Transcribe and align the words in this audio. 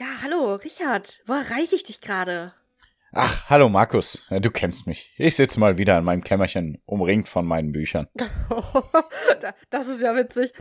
Ja, 0.00 0.06
hallo, 0.22 0.54
Richard. 0.54 1.20
Wo 1.26 1.34
erreiche 1.34 1.74
ich 1.74 1.82
dich 1.82 2.00
gerade? 2.00 2.54
Ach, 3.12 3.50
hallo 3.50 3.68
Markus. 3.68 4.24
Du 4.30 4.50
kennst 4.50 4.86
mich. 4.86 5.12
Ich 5.18 5.36
sitze 5.36 5.60
mal 5.60 5.76
wieder 5.76 5.98
in 5.98 6.04
meinem 6.04 6.24
Kämmerchen, 6.24 6.80
umringt 6.86 7.28
von 7.28 7.44
meinen 7.44 7.72
Büchern. 7.72 8.06
das 9.68 9.88
ist 9.88 10.00
ja 10.00 10.16
witzig. 10.16 10.54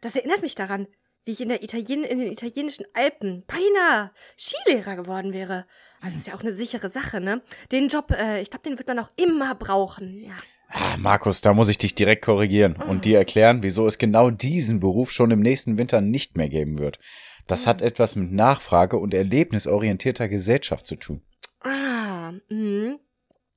Das 0.00 0.16
erinnert 0.16 0.42
mich 0.42 0.56
daran, 0.56 0.88
wie 1.24 1.30
ich 1.30 1.40
in, 1.40 1.48
der 1.50 1.62
Italien 1.62 2.02
in 2.02 2.18
den 2.18 2.32
italienischen 2.32 2.86
Alpen 2.92 3.44
beinahe 3.46 4.10
Skilehrer 4.36 4.96
geworden 4.96 5.32
wäre. 5.32 5.64
Also 6.00 6.16
ist 6.16 6.26
ja 6.26 6.34
auch 6.34 6.40
eine 6.40 6.54
sichere 6.54 6.90
Sache, 6.90 7.20
ne? 7.20 7.42
Den 7.70 7.86
Job, 7.86 8.10
äh, 8.10 8.42
ich 8.42 8.50
glaube, 8.50 8.68
den 8.68 8.78
wird 8.78 8.88
man 8.88 8.98
auch 8.98 9.10
immer 9.14 9.54
brauchen, 9.54 10.24
ja. 10.24 10.34
Ah, 10.72 10.96
Markus, 10.96 11.40
da 11.40 11.52
muss 11.52 11.68
ich 11.68 11.78
dich 11.78 11.94
direkt 11.94 12.24
korrigieren 12.24 12.74
und 12.74 12.98
ah. 12.98 13.00
dir 13.00 13.18
erklären, 13.18 13.62
wieso 13.62 13.86
es 13.86 13.98
genau 13.98 14.30
diesen 14.30 14.80
Beruf 14.80 15.12
schon 15.12 15.30
im 15.30 15.40
nächsten 15.40 15.78
Winter 15.78 16.00
nicht 16.00 16.36
mehr 16.36 16.48
geben 16.48 16.80
wird. 16.80 16.98
Das 17.46 17.66
hat 17.66 17.82
etwas 17.82 18.16
mit 18.16 18.32
Nachfrage 18.32 18.96
und 18.96 19.14
erlebnisorientierter 19.14 20.28
Gesellschaft 20.28 20.86
zu 20.86 20.96
tun. 20.96 21.22
Ah, 21.60 22.32
mh. 22.48 22.98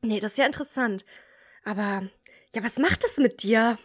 Nee, 0.02 0.20
das 0.20 0.34
ist 0.34 0.38
ja 0.38 0.46
interessant. 0.46 1.06
Aber, 1.64 2.04
ja, 2.54 2.64
was 2.64 2.78
macht 2.78 3.04
das 3.04 3.18
mit 3.18 3.44
dir? 3.44 3.78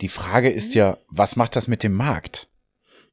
Die 0.00 0.08
Frage 0.08 0.50
ist 0.50 0.74
ja, 0.74 0.98
was 1.08 1.36
macht 1.36 1.56
das 1.56 1.68
mit 1.68 1.82
dem 1.82 1.94
Markt? 1.94 2.48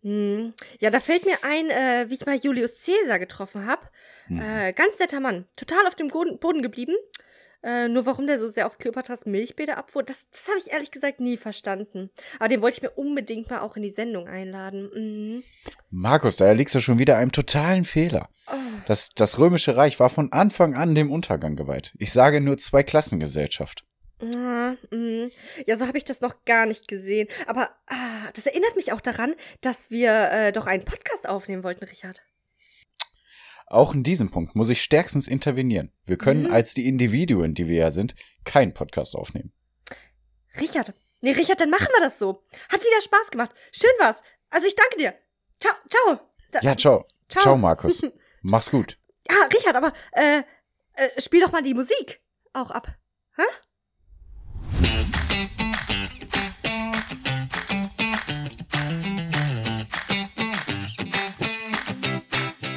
Hm. 0.02 0.54
Ja, 0.80 0.92
da 0.92 1.00
fällt 1.00 1.26
mir 1.26 1.44
ein, 1.44 1.70
äh, 1.70 2.06
wie 2.10 2.14
ich 2.14 2.26
mal 2.26 2.36
Julius 2.36 2.84
Caesar 2.84 3.18
getroffen 3.18 3.66
habe. 3.66 3.82
Hm. 4.28 4.42
Äh, 4.42 4.74
ganz 4.74 5.00
netter 5.00 5.20
Mann. 5.20 5.48
Total 5.56 5.88
auf 5.88 5.96
dem 5.96 6.10
Boden 6.10 6.62
geblieben. 6.62 6.96
Äh, 7.66 7.88
nur 7.88 8.06
warum 8.06 8.28
der 8.28 8.38
so 8.38 8.48
sehr 8.48 8.68
auf 8.68 8.78
Kleopatras 8.78 9.26
Milchbäder 9.26 9.78
abfuhr, 9.78 10.04
das, 10.04 10.28
das 10.30 10.48
habe 10.48 10.60
ich 10.60 10.72
ehrlich 10.72 10.92
gesagt 10.92 11.20
nie 11.20 11.36
verstanden. 11.36 12.12
Aber 12.38 12.48
den 12.48 12.62
wollte 12.62 12.78
ich 12.78 12.84
mir 12.84 12.92
unbedingt 12.92 13.50
mal 13.50 13.62
auch 13.62 13.76
in 13.76 13.82
die 13.82 13.90
Sendung 13.90 14.28
einladen. 14.28 14.92
Mhm. 14.94 15.44
Markus, 15.90 16.38
da 16.38 16.46
erliegst 16.46 16.76
du 16.76 16.80
schon 16.80 17.00
wieder 17.00 17.18
einem 17.18 17.32
totalen 17.32 17.84
Fehler. 17.84 18.30
Oh. 18.48 18.54
Das, 18.86 19.10
das 19.16 19.40
Römische 19.40 19.76
Reich 19.76 20.00
war 20.00 20.12
von 20.12 20.32
Anfang 20.32 20.76
an 20.76 20.94
dem 20.94 21.12
Untergang 21.12 21.56
geweiht. 21.56 21.92
Ich 21.98 22.14
sage 22.14 22.40
nur 22.40 22.60
zwei 22.60 22.84
Klassengesellschaft. 22.84 23.84
Ja, 24.22 24.76
mhm. 24.92 25.30
ja, 25.66 25.76
so 25.76 25.88
habe 25.88 25.98
ich 25.98 26.06
das 26.06 26.22
noch 26.22 26.46
gar 26.46 26.68
nicht 26.68 26.88
gesehen. 26.88 27.28
Aber 27.48 27.72
ah, 27.88 28.30
das 28.36 28.46
erinnert 28.46 28.76
mich 28.76 28.94
auch 28.94 29.02
daran, 29.02 29.34
dass 29.62 29.90
wir 29.90 30.30
äh, 30.32 30.52
doch 30.52 30.68
einen 30.68 30.86
Podcast 30.86 31.28
aufnehmen 31.28 31.64
wollten, 31.64 31.86
Richard. 31.86 32.22
Auch 33.68 33.96
in 33.96 34.04
diesem 34.04 34.30
Punkt 34.30 34.56
muss 34.56 34.70
ich 34.70 34.82
stärkstens 34.82 35.28
intervenieren. 35.28 35.92
Wir 36.04 36.18
können 36.18 36.44
mhm. 36.44 36.54
als 36.54 36.76
die 36.76 36.88
Individuen, 36.88 37.56
die 37.56 37.68
wir 37.68 37.78
ja 37.78 37.92
sind, 37.92 38.16
keinen 38.44 38.74
Podcast 38.74 39.16
aufnehmen. 39.16 39.52
Richard, 40.60 40.94
nee, 41.22 41.32
Richard, 41.32 41.60
dann 41.60 41.72
machen 41.72 41.88
wir 41.96 42.02
das 42.02 42.20
so. 42.20 42.44
Hat 42.70 42.82
wieder 42.82 43.02
Spaß 43.02 43.32
gemacht. 43.32 43.52
Schön 43.72 43.92
war's. 44.00 44.22
Also 44.52 44.68
ich 44.68 44.76
danke 44.76 44.98
dir. 44.98 45.16
Ciao, 45.60 45.74
ciao. 45.90 46.20
Da 46.52 46.60
ja, 46.62 46.78
ciao. 46.78 47.08
Ciao, 47.28 47.42
ciao 47.42 47.58
Markus. 47.58 48.06
Mach's 48.42 48.70
gut. 48.70 49.00
Ja, 49.28 49.36
Richard, 49.52 49.76
aber 49.76 49.92
äh, 50.12 50.44
äh, 50.94 51.22
spiel 51.22 51.42
doch 51.42 51.52
mal 51.52 51.64
die 51.64 51.74
Musik 51.74 52.22
auch 52.54 52.70
ab. 52.70 52.88
Hä? 53.36 53.44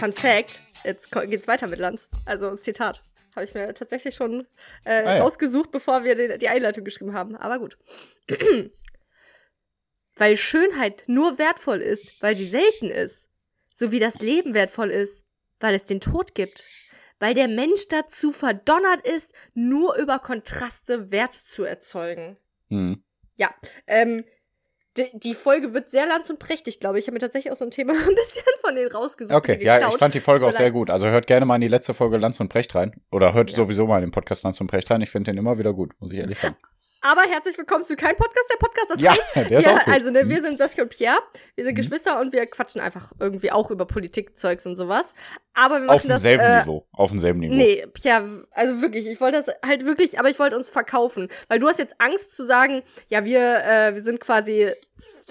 Fun 0.00 0.12
Fact: 0.12 0.62
Jetzt 0.88 1.12
geht's 1.12 1.46
weiter 1.46 1.66
mit 1.66 1.78
Lanz. 1.78 2.08
Also 2.24 2.56
Zitat. 2.56 3.02
Habe 3.36 3.44
ich 3.44 3.52
mir 3.52 3.74
tatsächlich 3.74 4.14
schon 4.14 4.46
äh, 4.84 5.02
ah, 5.04 5.16
ja. 5.16 5.22
rausgesucht, 5.22 5.70
bevor 5.70 6.02
wir 6.02 6.14
die, 6.14 6.38
die 6.38 6.48
Einleitung 6.48 6.82
geschrieben 6.82 7.12
haben. 7.12 7.36
Aber 7.36 7.58
gut. 7.58 7.76
weil 10.16 10.38
Schönheit 10.38 11.04
nur 11.06 11.38
wertvoll 11.38 11.82
ist, 11.82 12.22
weil 12.22 12.36
sie 12.36 12.48
selten 12.48 12.90
ist. 12.90 13.28
So 13.76 13.92
wie 13.92 13.98
das 13.98 14.14
Leben 14.20 14.54
wertvoll 14.54 14.90
ist, 14.90 15.24
weil 15.60 15.74
es 15.74 15.84
den 15.84 16.00
Tod 16.00 16.34
gibt. 16.34 16.66
Weil 17.18 17.34
der 17.34 17.48
Mensch 17.48 17.86
dazu 17.88 18.32
verdonnert 18.32 19.06
ist, 19.06 19.30
nur 19.52 19.94
über 19.96 20.18
Kontraste 20.18 21.10
Wert 21.10 21.34
zu 21.34 21.64
erzeugen. 21.64 22.38
Hm. 22.70 23.04
Ja, 23.36 23.54
ähm, 23.86 24.24
die 24.96 25.34
Folge 25.34 25.74
wird 25.74 25.90
sehr 25.90 26.06
lanz 26.06 26.28
und 26.30 26.38
prächtig, 26.38 26.80
glaube 26.80 26.98
ich. 26.98 27.04
Ich 27.04 27.08
habe 27.08 27.14
mir 27.14 27.20
tatsächlich 27.20 27.52
auch 27.52 27.56
so 27.56 27.64
ein 27.64 27.70
Thema 27.70 27.92
ein 28.08 28.14
bisschen 28.14 28.44
von 28.60 28.74
denen 28.74 28.90
rausgesucht. 28.90 29.36
Okay, 29.36 29.62
ja, 29.62 29.88
ich 29.88 29.96
fand 29.96 30.14
die 30.14 30.20
Folge 30.20 30.46
auch 30.46 30.52
sehr 30.52 30.72
gut. 30.72 30.90
Also 30.90 31.08
hört 31.08 31.26
gerne 31.26 31.46
mal 31.46 31.56
in 31.56 31.60
die 31.60 31.68
letzte 31.68 31.94
Folge 31.94 32.16
Lanz 32.16 32.40
und 32.40 32.48
Precht 32.48 32.74
rein. 32.74 33.00
Oder 33.10 33.34
hört 33.34 33.50
ja. 33.50 33.56
sowieso 33.56 33.86
mal 33.86 33.98
in 33.98 34.06
den 34.06 34.10
Podcast 34.10 34.44
Lanz 34.44 34.60
und 34.60 34.66
Precht 34.66 34.90
rein. 34.90 35.00
Ich 35.00 35.10
finde 35.10 35.30
den 35.30 35.38
immer 35.38 35.58
wieder 35.58 35.72
gut, 35.72 35.92
muss 36.00 36.12
ich 36.12 36.18
ehrlich 36.18 36.38
sagen. 36.40 36.56
Aber 37.00 37.22
herzlich 37.22 37.56
willkommen 37.56 37.84
zu 37.84 37.94
kein 37.94 38.16
Podcast, 38.16 38.46
der 38.50 38.56
Podcast. 38.56 38.90
Das 38.90 39.00
ja, 39.00 39.12
heißt, 39.12 39.50
der 39.50 39.58
ist 39.58 39.66
ja, 39.66 39.76
auch 39.76 39.84
gut. 39.84 39.94
also 39.94 40.10
ne, 40.10 40.28
wir 40.28 40.38
mhm. 40.38 40.42
sind 40.42 40.58
Saskia 40.58 40.82
und 40.82 40.90
Pierre, 40.90 41.18
wir 41.54 41.64
sind 41.64 41.74
mhm. 41.74 41.76
Geschwister 41.76 42.20
und 42.20 42.32
wir 42.32 42.44
quatschen 42.46 42.80
einfach 42.80 43.12
irgendwie 43.20 43.52
auch 43.52 43.70
über 43.70 43.86
Politikzeugs 43.86 44.66
und 44.66 44.76
sowas. 44.76 45.14
Aber 45.54 45.76
wir 45.76 45.86
machen 45.86 45.96
auf 45.96 46.02
das 46.02 46.22
demselben 46.22 46.44
äh, 46.44 46.60
Niveau, 46.60 46.86
auf 46.90 47.10
demselben 47.10 47.38
Niveau. 47.38 47.54
Nee, 47.54 47.86
Pierre, 47.92 48.46
also 48.50 48.82
wirklich, 48.82 49.06
ich 49.06 49.20
wollte 49.20 49.44
das 49.44 49.54
halt 49.64 49.86
wirklich, 49.86 50.18
aber 50.18 50.28
ich 50.28 50.40
wollte 50.40 50.56
uns 50.56 50.70
verkaufen, 50.70 51.28
weil 51.46 51.60
du 51.60 51.68
hast 51.68 51.78
jetzt 51.78 51.94
Angst 51.98 52.34
zu 52.34 52.46
sagen, 52.46 52.82
ja, 53.06 53.24
wir 53.24 53.64
äh, 53.64 53.94
wir 53.94 54.02
sind 54.02 54.18
quasi 54.18 54.72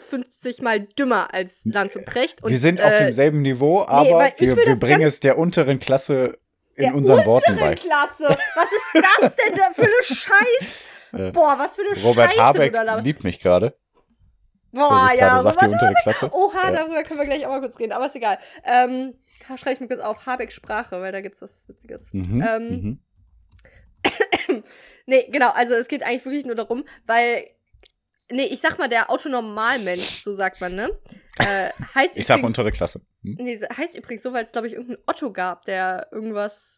50 0.09 0.61
mal 0.61 0.79
dümmer 0.79 1.33
als 1.33 1.59
Lanz 1.65 1.97
und 1.97 2.05
Precht. 2.05 2.43
Und, 2.43 2.51
wir 2.51 2.59
sind 2.59 2.81
auf 2.81 2.93
äh, 2.93 2.97
demselben 2.97 3.41
Niveau, 3.41 3.81
aber 3.81 4.31
nee, 4.39 4.55
wir, 4.55 4.55
wir 4.55 4.75
bringen 4.77 5.01
es 5.01 5.19
der 5.19 5.37
unteren 5.37 5.79
Klasse 5.79 6.37
in 6.75 6.85
der 6.85 6.95
unseren 6.95 7.25
Worten 7.25 7.57
bei. 7.57 7.75
Klasse. 7.75 8.37
Was 8.55 8.71
ist 8.71 9.05
das 9.21 9.33
denn 9.35 9.55
da 9.55 9.73
für 9.73 9.81
eine 9.81 9.91
Scheiß? 10.03 10.86
Äh, 11.17 11.31
Boah, 11.31 11.55
was 11.57 11.75
für 11.75 11.81
eine 11.81 12.01
Robert 12.03 12.31
Scheiße 12.31 12.43
Habeck 12.43 12.73
du 12.73 12.85
da 12.85 12.99
liebt 12.99 13.23
mich 13.23 13.39
gerade. 13.39 13.77
Boah, 14.71 15.11
ja. 15.17 15.41
Sagt, 15.41 15.61
die 15.61 15.65
untere 15.65 15.93
Klasse. 16.01 16.29
Oha, 16.31 16.65
ja. 16.65 16.71
darüber 16.71 17.03
können 17.03 17.19
wir 17.19 17.25
gleich 17.25 17.45
auch 17.45 17.49
mal 17.49 17.61
kurz 17.61 17.79
reden, 17.79 17.93
aber 17.93 18.05
ist 18.05 18.15
egal. 18.15 18.37
Ähm, 18.63 19.15
schreibe 19.55 19.73
ich 19.73 19.79
mir 19.79 19.87
kurz 19.87 20.01
auf 20.01 20.25
Habeck 20.25 20.51
Sprache, 20.51 21.01
weil 21.01 21.11
da 21.11 21.21
gibt's 21.21 21.41
was 21.41 21.67
Witziges. 21.67 22.13
Mhm, 22.13 22.45
ähm, 22.47 22.69
mhm. 22.69 22.99
nee, 25.05 25.27
genau, 25.31 25.49
also 25.51 25.73
es 25.73 25.87
geht 25.87 26.03
eigentlich 26.03 26.25
wirklich 26.25 26.45
nur 26.45 26.55
darum, 26.55 26.83
weil 27.05 27.45
Nee, 28.29 28.43
ich 28.43 28.59
sag 28.59 28.77
mal, 28.77 28.89
der 28.89 29.09
Autonormalmensch, 29.09 30.23
so 30.23 30.33
sagt 30.33 30.59
man, 30.59 30.75
ne? 30.75 30.89
Äh, 31.37 31.69
heißt 31.95 32.17
ich 32.17 32.27
sag 32.27 32.43
untere 32.43 32.71
Klasse. 32.71 32.99
Hm? 33.23 33.37
Nee, 33.39 33.57
heißt 33.57 33.95
übrigens 33.95 34.23
so, 34.23 34.33
weil 34.33 34.43
es, 34.43 34.51
glaube 34.51 34.67
ich, 34.67 34.73
irgendeinen 34.73 35.01
Otto 35.05 35.31
gab, 35.31 35.63
der 35.63 36.09
irgendwas 36.11 36.76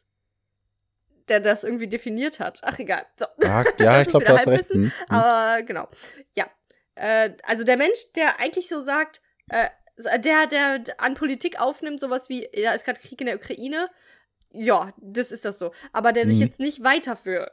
der 1.30 1.40
das 1.40 1.64
irgendwie 1.64 1.88
definiert 1.88 2.40
hat. 2.40 2.60
Ach, 2.64 2.78
egal. 2.80 3.06
So. 3.16 3.26
Ja, 3.44 3.64
ja 3.80 4.02
ich 4.02 4.10
glaube, 4.10 4.26
du 4.26 4.34
hast 4.34 4.48
recht. 4.48 4.70
Hm. 4.70 4.92
Aber 5.10 5.64
genau. 5.64 5.88
Ja. 6.36 6.48
Äh, 6.96 7.32
also 7.44 7.64
der 7.64 7.78
Mensch, 7.78 8.12
der 8.16 8.40
eigentlich 8.40 8.68
so 8.68 8.84
sagt, 8.84 9.22
äh, 9.50 9.70
der, 10.20 10.48
der 10.48 10.84
an 10.98 11.14
Politik 11.14 11.60
aufnimmt, 11.60 12.00
sowas 12.00 12.30
wie, 12.30 12.48
ja, 12.54 12.72
ist 12.72 12.86
gerade 12.86 13.00
Krieg 13.00 13.20
in 13.20 13.28
der 13.28 13.36
Ukraine. 13.36 13.90
Ja, 14.52 14.94
das 14.98 15.32
ist 15.32 15.46
das 15.46 15.60
so. 15.60 15.72
Aber 15.94 16.12
der 16.12 16.28
sich 16.28 16.40
hm. 16.40 16.48
jetzt 16.48 16.60
nicht 16.60 16.84
weiter 16.84 17.16
für 17.16 17.52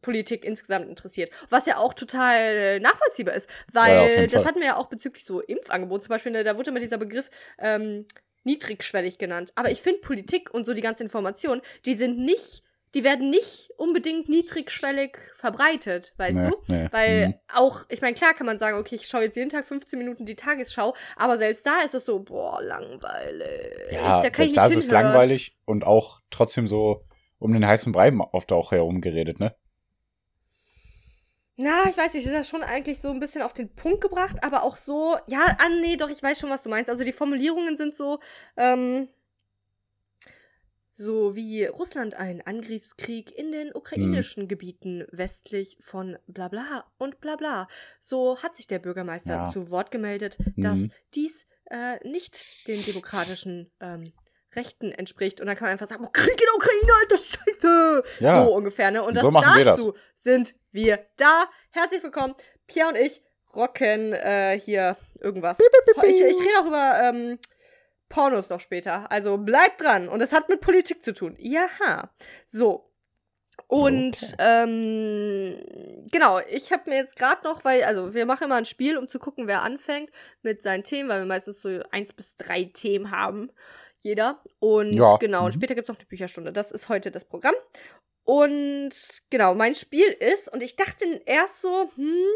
Politik 0.00 0.44
insgesamt 0.44 0.88
interessiert. 0.88 1.30
Was 1.50 1.66
ja 1.66 1.76
auch 1.78 1.92
total 1.92 2.80
nachvollziehbar 2.80 3.34
ist, 3.34 3.50
weil 3.72 4.20
ja, 4.20 4.26
das 4.26 4.44
hatten 4.44 4.60
wir 4.60 4.66
ja 4.66 4.76
auch 4.76 4.86
bezüglich 4.86 5.24
so 5.24 5.40
Impfangeboten. 5.40 6.04
Zum 6.04 6.10
Beispiel, 6.10 6.32
ne, 6.32 6.44
da 6.44 6.56
wurde 6.56 6.70
immer 6.70 6.80
dieser 6.80 6.98
Begriff 6.98 7.30
ähm, 7.58 8.06
niedrigschwellig 8.44 9.18
genannt. 9.18 9.52
Aber 9.56 9.70
ich 9.70 9.82
finde 9.82 10.00
Politik 10.00 10.52
und 10.52 10.64
so 10.64 10.74
die 10.74 10.82
ganze 10.82 11.02
Information, 11.02 11.60
die 11.84 11.94
sind 11.94 12.18
nicht 12.18 12.62
die 12.94 13.04
werden 13.04 13.30
nicht 13.30 13.70
unbedingt 13.76 14.28
niedrigschwellig 14.28 15.18
verbreitet, 15.34 16.14
weißt 16.16 16.34
nee, 16.34 16.50
du? 16.50 16.56
Nee. 16.66 16.88
Weil 16.90 17.28
mhm. 17.28 17.34
auch, 17.54 17.84
ich 17.88 18.00
meine, 18.00 18.14
klar 18.14 18.34
kann 18.34 18.46
man 18.46 18.58
sagen, 18.58 18.78
okay, 18.78 18.94
ich 18.94 19.06
schaue 19.06 19.22
jetzt 19.22 19.36
jeden 19.36 19.50
Tag 19.50 19.66
15 19.66 19.98
Minuten 19.98 20.24
die 20.24 20.36
Tagesschau, 20.36 20.94
aber 21.16 21.38
selbst 21.38 21.66
da 21.66 21.82
ist 21.84 21.94
es 21.94 22.06
so, 22.06 22.20
boah, 22.20 22.62
langweilig. 22.62 23.92
Ja, 23.92 24.16
da 24.16 24.22
selbst 24.22 24.38
ich 24.38 24.54
da 24.54 24.66
ist 24.66 24.76
es 24.76 24.90
langweilig 24.90 25.56
und 25.64 25.84
auch 25.84 26.20
trotzdem 26.30 26.66
so 26.66 27.04
um 27.38 27.52
den 27.52 27.66
heißen 27.66 27.92
Brei 27.92 28.12
oft 28.32 28.52
auch 28.52 28.72
herumgeredet, 28.72 29.38
ne? 29.38 29.54
Na, 31.60 31.88
ich 31.90 31.98
weiß 31.98 32.14
nicht, 32.14 32.24
ist 32.24 32.34
das 32.34 32.48
schon 32.48 32.62
eigentlich 32.62 33.00
so 33.00 33.10
ein 33.10 33.18
bisschen 33.18 33.42
auf 33.42 33.52
den 33.52 33.74
Punkt 33.74 34.00
gebracht, 34.00 34.44
aber 34.44 34.62
auch 34.62 34.76
so, 34.76 35.16
ja, 35.26 35.56
ah, 35.58 35.68
nee, 35.80 35.96
doch, 35.96 36.08
ich 36.08 36.22
weiß 36.22 36.38
schon, 36.38 36.50
was 36.50 36.62
du 36.62 36.68
meinst. 36.68 36.88
Also 36.88 37.02
die 37.02 37.12
Formulierungen 37.12 37.76
sind 37.76 37.96
so, 37.96 38.20
ähm, 38.56 39.08
so 40.98 41.36
wie 41.36 41.64
Russland 41.64 42.14
einen 42.14 42.40
Angriffskrieg 42.40 43.30
in 43.36 43.52
den 43.52 43.72
ukrainischen 43.72 44.42
hm. 44.42 44.48
Gebieten 44.48 45.06
westlich 45.12 45.78
von 45.80 46.18
bla 46.26 46.48
bla 46.48 46.84
und 46.98 47.20
bla 47.20 47.36
bla. 47.36 47.68
So 48.02 48.42
hat 48.42 48.56
sich 48.56 48.66
der 48.66 48.80
Bürgermeister 48.80 49.30
ja. 49.30 49.52
zu 49.52 49.70
Wort 49.70 49.92
gemeldet, 49.92 50.36
dass 50.56 50.78
hm. 50.78 50.92
dies 51.14 51.46
äh, 51.70 52.06
nicht 52.06 52.44
den 52.66 52.84
demokratischen 52.84 53.70
ähm, 53.80 54.12
Rechten 54.56 54.90
entspricht. 54.90 55.40
Und 55.40 55.46
dann 55.46 55.56
kann 55.56 55.66
man 55.66 55.72
einfach 55.72 55.88
sagen, 55.88 56.04
oh, 56.04 56.10
Krieg 56.12 56.32
in 56.32 56.46
der 56.46 56.54
Ukraine, 56.56 56.92
alter 57.00 57.18
Scheiße! 57.18 58.02
Ja. 58.20 58.44
So 58.44 58.54
ungefähr, 58.54 58.90
ne? 58.90 59.04
Und 59.04 59.14
das 59.14 59.22
so 59.22 59.30
dazu 59.30 59.94
sind 60.16 60.54
wir 60.72 61.06
da. 61.16 61.44
Herzlich 61.70 62.02
willkommen, 62.02 62.34
Pierre 62.66 62.88
und 62.88 62.96
ich 62.96 63.22
rocken 63.54 64.12
äh, 64.14 64.58
hier 64.58 64.96
irgendwas. 65.20 65.58
Ich, 65.60 66.14
ich 66.14 66.20
rede 66.20 66.60
auch 66.60 66.66
über 66.66 67.00
ähm, 67.02 67.38
Pornos 68.08 68.48
noch 68.50 68.60
später. 68.60 69.10
Also 69.10 69.38
bleibt 69.38 69.82
dran. 69.82 70.08
Und 70.08 70.22
es 70.22 70.32
hat 70.32 70.48
mit 70.48 70.60
Politik 70.60 71.02
zu 71.02 71.12
tun. 71.12 71.36
Jaha. 71.38 72.10
So. 72.46 72.88
Und 73.66 74.16
okay. 74.16 74.34
ähm, 74.38 76.06
genau, 76.10 76.40
ich 76.50 76.72
habe 76.72 76.88
mir 76.88 76.96
jetzt 76.96 77.16
gerade 77.16 77.44
noch, 77.44 77.64
weil, 77.64 77.82
also 77.84 78.14
wir 78.14 78.24
machen 78.24 78.44
immer 78.44 78.54
ein 78.54 78.64
Spiel, 78.64 78.96
um 78.96 79.08
zu 79.08 79.18
gucken, 79.18 79.46
wer 79.46 79.62
anfängt 79.62 80.10
mit 80.42 80.62
seinen 80.62 80.84
Themen, 80.84 81.08
weil 81.10 81.20
wir 81.20 81.26
meistens 81.26 81.60
so 81.60 81.68
eins 81.90 82.12
bis 82.12 82.36
drei 82.36 82.64
Themen 82.64 83.10
haben. 83.10 83.50
jeder. 83.98 84.42
Und 84.60 84.94
Ja, 84.94 85.16
genau, 85.16 85.44
und 85.44 85.54
mhm. 85.54 85.58
später 85.58 85.74
gibt 85.74 85.88
es 85.88 85.92
noch 85.92 86.00
die 86.00 86.06
Bücherstunde. 86.06 86.52
Das 86.52 86.70
ist 86.70 86.88
heute 86.88 87.10
das 87.10 87.24
Programm. 87.24 87.54
Und 88.24 88.92
genau, 89.30 89.54
mein 89.54 89.74
Spiel 89.74 90.08
ist, 90.08 90.52
und 90.52 90.62
ich 90.62 90.76
dachte 90.76 91.04
erst 91.24 91.62
so, 91.62 91.90
hm, 91.94 92.26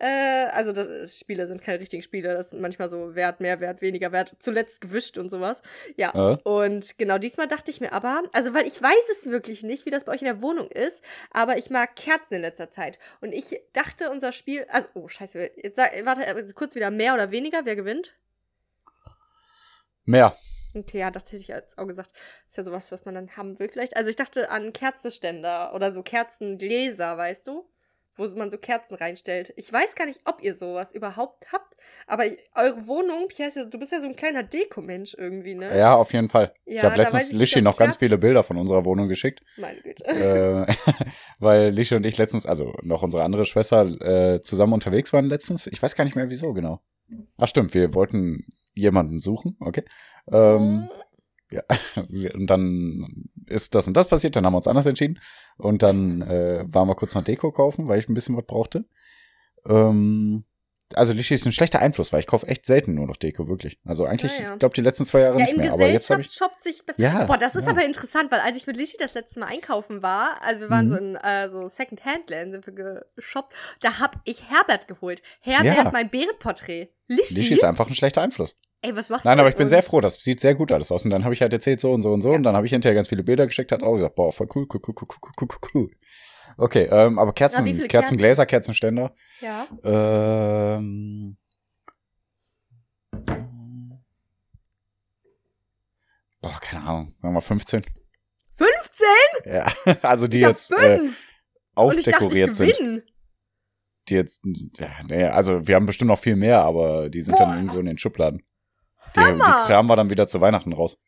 äh, 0.00 0.46
also 0.50 0.72
das 0.72 0.86
ist, 0.86 1.20
Spiele 1.20 1.46
sind 1.46 1.62
keine 1.62 1.78
richtigen 1.78 2.02
Spiele, 2.02 2.32
das 2.32 2.50
sind 2.50 2.62
manchmal 2.62 2.88
so 2.88 3.14
Wert, 3.14 3.40
mehr 3.40 3.60
Wert, 3.60 3.82
weniger 3.82 4.12
Wert, 4.12 4.34
zuletzt 4.40 4.80
gewischt 4.80 5.18
und 5.18 5.28
sowas. 5.28 5.60
Ja. 5.96 6.32
Äh? 6.32 6.38
Und 6.42 6.98
genau 6.98 7.18
diesmal 7.18 7.48
dachte 7.48 7.70
ich 7.70 7.80
mir 7.80 7.92
aber, 7.92 8.22
also 8.32 8.54
weil 8.54 8.66
ich 8.66 8.80
weiß 8.80 9.10
es 9.12 9.30
wirklich 9.30 9.62
nicht, 9.62 9.84
wie 9.84 9.90
das 9.90 10.04
bei 10.04 10.12
euch 10.12 10.22
in 10.22 10.26
der 10.26 10.40
Wohnung 10.40 10.70
ist, 10.70 11.02
aber 11.30 11.58
ich 11.58 11.68
mag 11.68 11.94
Kerzen 11.96 12.34
in 12.34 12.40
letzter 12.40 12.70
Zeit. 12.70 12.98
Und 13.20 13.32
ich 13.32 13.60
dachte, 13.74 14.10
unser 14.10 14.32
Spiel, 14.32 14.66
also, 14.70 14.88
oh 14.94 15.08
scheiße, 15.08 15.50
jetzt 15.56 15.76
warte, 15.76 16.24
äh, 16.24 16.52
kurz 16.54 16.74
wieder 16.74 16.90
mehr 16.90 17.12
oder 17.12 17.30
weniger, 17.30 17.64
wer 17.64 17.76
gewinnt? 17.76 18.14
Mehr. 20.06 20.36
Okay, 20.74 21.00
ja, 21.00 21.10
das 21.10 21.24
hätte 21.24 21.36
ich 21.36 21.48
jetzt 21.48 21.76
auch 21.78 21.86
gesagt. 21.86 22.12
Ist 22.48 22.56
ja 22.56 22.64
sowas, 22.64 22.90
was 22.90 23.04
man 23.04 23.14
dann 23.14 23.36
haben 23.36 23.58
will 23.58 23.68
vielleicht. 23.68 23.96
Also 23.96 24.08
ich 24.08 24.16
dachte 24.16 24.50
an 24.50 24.72
Kerzenständer 24.72 25.74
oder 25.74 25.92
so 25.92 26.02
Kerzengläser, 26.02 27.18
weißt 27.18 27.46
du? 27.46 27.68
Wo 28.20 28.28
man 28.36 28.50
so 28.50 28.58
Kerzen 28.58 28.96
reinstellt. 28.96 29.54
Ich 29.56 29.72
weiß 29.72 29.94
gar 29.94 30.04
nicht, 30.04 30.20
ob 30.26 30.42
ihr 30.42 30.54
sowas 30.54 30.92
überhaupt 30.92 31.50
habt, 31.52 31.74
aber 32.06 32.24
eure 32.54 32.86
Wohnung, 32.86 33.28
Pierre, 33.28 33.66
du 33.66 33.78
bist 33.78 33.92
ja 33.92 34.00
so 34.02 34.08
ein 34.08 34.14
kleiner 34.14 34.42
Dekomensch 34.42 35.14
irgendwie, 35.14 35.54
ne? 35.54 35.74
Ja, 35.78 35.94
auf 35.94 36.12
jeden 36.12 36.28
Fall. 36.28 36.52
ich 36.66 36.74
Ja, 36.74 36.82
habe 36.82 36.96
da 36.96 37.02
letztens 37.04 37.32
ich 37.32 37.56
ob 37.56 37.62
noch 37.62 37.78
ganz 37.78 37.96
viele 37.96 38.18
Bilder 38.18 38.42
von 38.42 38.58
unserer 38.58 38.84
Wohnung 38.84 39.08
geschickt. 39.08 39.40
Meine 39.56 39.80
Güte. 39.80 40.04
äh, 40.04 40.66
weil 41.38 41.70
Lischi 41.70 41.94
und 41.94 42.04
ich 42.04 42.18
letztens, 42.18 42.44
also 42.44 42.74
noch 42.82 43.02
unsere 43.02 43.22
andere 43.22 43.46
Schwester, 43.46 43.86
äh, 43.86 44.42
zusammen 44.42 44.74
unterwegs 44.74 45.14
waren 45.14 45.24
letztens. 45.24 45.66
Ich 45.66 45.82
weiß 45.82 45.94
gar 45.96 46.04
nicht 46.04 46.14
mehr 46.14 46.28
wieso 46.28 46.52
genau. 46.52 46.82
Ach 47.38 47.48
stimmt, 47.48 47.72
wir 47.72 47.94
wollten 47.94 48.44
jemanden 48.74 49.20
suchen, 49.20 49.56
okay. 49.60 49.84
Ähm, 50.30 50.90
ja, 51.50 51.62
und 52.34 52.46
dann 52.46 53.24
ist 53.46 53.74
das 53.74 53.86
und 53.88 53.94
das 53.96 54.08
passiert, 54.08 54.36
dann 54.36 54.46
haben 54.46 54.52
wir 54.52 54.58
uns 54.58 54.68
anders 54.68 54.86
entschieden. 54.86 55.18
Und 55.56 55.82
dann 55.82 56.22
äh, 56.22 56.64
waren 56.68 56.88
wir 56.88 56.94
kurz 56.94 57.14
noch 57.14 57.24
Deko 57.24 57.50
kaufen, 57.52 57.88
weil 57.88 57.98
ich 57.98 58.08
ein 58.08 58.14
bisschen 58.14 58.36
was 58.36 58.46
brauchte. 58.46 58.84
Ähm, 59.66 60.44
also 60.94 61.12
Lischi 61.12 61.34
ist 61.34 61.46
ein 61.46 61.52
schlechter 61.52 61.78
Einfluss, 61.78 62.12
weil 62.12 62.18
ich 62.20 62.26
kaufe 62.26 62.48
echt 62.48 62.66
selten 62.66 62.94
nur 62.94 63.06
noch 63.06 63.16
Deko, 63.16 63.46
wirklich. 63.46 63.76
Also 63.84 64.06
eigentlich, 64.06 64.32
Ja, 64.38 64.42
ja. 64.44 64.52
ich 64.54 64.58
glaube, 64.58 64.74
die 64.74 64.80
letzten 64.80 65.04
zwei 65.04 65.20
Jahre 65.20 65.38
ja, 65.38 65.44
nicht 65.44 65.56
mehr. 65.56 65.72
Aber 65.72 65.86
jetzt 65.86 66.10
habe 66.10 66.22
Gesellschaft 66.22 66.32
ich. 66.32 66.36
shoppt 66.36 66.62
sich 66.64 66.84
das. 66.84 66.96
Ja, 66.98 67.26
Boah, 67.26 67.38
das 67.38 67.54
ist 67.54 67.68
aber 67.68 67.84
interessant, 67.84 68.32
weil 68.32 68.40
als 68.40 68.56
ich 68.56 68.66
mit 68.66 68.76
Lishi 68.76 68.96
das 68.98 69.14
letzte 69.14 69.38
Mal 69.38 69.46
einkaufen 69.46 70.02
war, 70.02 70.42
also 70.42 70.60
wir 70.62 70.70
waren 70.70 70.86
Mhm. 70.86 70.90
so 70.90 70.96
in 70.96 71.14
äh, 71.16 71.48
so 71.50 71.68
Second-Hand-Läden, 71.68 72.52
sind 72.52 72.66
wir 72.66 73.04
geshoppt, 73.14 73.52
da 73.82 74.00
hab 74.00 74.20
ich 74.24 74.50
Herbert 74.50 74.88
geholt. 74.88 75.22
Herbert, 75.40 75.76
Ja. 75.76 75.90
mein 75.92 76.10
Bärenporträt. 76.10 76.88
Lishi? 77.06 77.34
Lischi 77.34 77.54
ist 77.54 77.64
einfach 77.64 77.86
ein 77.86 77.94
schlechter 77.94 78.22
Einfluss. 78.22 78.56
Ey, 78.82 78.96
was 78.96 79.10
machst 79.10 79.26
Nein, 79.26 79.36
du 79.36 79.42
aber 79.42 79.50
ich 79.50 79.56
bin 79.56 79.64
uns? 79.64 79.70
sehr 79.70 79.82
froh, 79.82 80.00
das 80.00 80.14
sieht 80.14 80.40
sehr 80.40 80.54
gut 80.54 80.72
alles 80.72 80.90
aus. 80.90 81.04
Und 81.04 81.10
dann 81.10 81.24
habe 81.24 81.34
ich 81.34 81.42
halt 81.42 81.52
erzählt, 81.52 81.80
so 81.80 81.92
und 81.92 82.00
so 82.02 82.12
und 82.12 82.22
so. 82.22 82.30
Ja. 82.30 82.36
Und 82.36 82.44
dann 82.44 82.56
habe 82.56 82.64
ich 82.66 82.72
hinterher 82.72 82.94
ganz 82.94 83.08
viele 83.08 83.22
Bilder 83.22 83.46
geschickt, 83.46 83.72
hat 83.72 83.82
auch 83.82 83.94
gesagt, 83.94 84.14
boah, 84.14 84.32
voll 84.32 84.48
cool, 84.54 84.66
cool, 84.72 84.80
cool, 84.86 84.94
cool, 85.00 85.08
cool, 85.10 85.32
cool, 85.40 85.48
cool, 85.50 85.70
cool. 85.74 85.90
Okay, 86.56 86.88
ähm, 86.90 87.18
aber 87.18 87.32
Kerzen, 87.32 87.64
viele 87.64 87.88
Kerzengläser, 87.88 88.46
Kerzenständer. 88.46 89.14
Ja. 89.40 89.66
Ähm, 89.84 91.36
boah, 96.40 96.58
keine 96.60 96.82
Ahnung, 96.82 97.14
sagen 97.20 97.34
wir 97.34 97.40
15. 97.40 97.82
15? 98.54 99.06
Ja, 99.46 99.72
also 100.02 100.26
die 100.26 100.40
jetzt 100.40 100.72
äh, 100.72 100.98
dachte, 100.98 101.10
aufdekoriert 101.74 102.50
ich 102.50 102.56
sind. 102.56 103.04
Die 104.08 104.14
jetzt, 104.14 104.42
ja, 104.78 104.90
nee, 105.06 105.24
also 105.24 105.66
wir 105.66 105.76
haben 105.76 105.86
bestimmt 105.86 106.08
noch 106.08 106.18
viel 106.18 106.36
mehr, 106.36 106.62
aber 106.62 107.08
die 107.10 107.22
sind 107.22 107.36
Boah. 107.36 107.46
dann 107.46 107.56
irgendwo 107.56 107.78
in 107.78 107.86
den 107.86 107.98
Schubladen. 107.98 108.42
Die, 109.16 109.20
die 109.20 109.26
Hammer. 109.26 109.64
kramen 109.66 109.88
wir 109.90 109.96
dann 109.96 110.10
wieder 110.10 110.26
zu 110.26 110.40
Weihnachten 110.40 110.72
raus. 110.72 110.98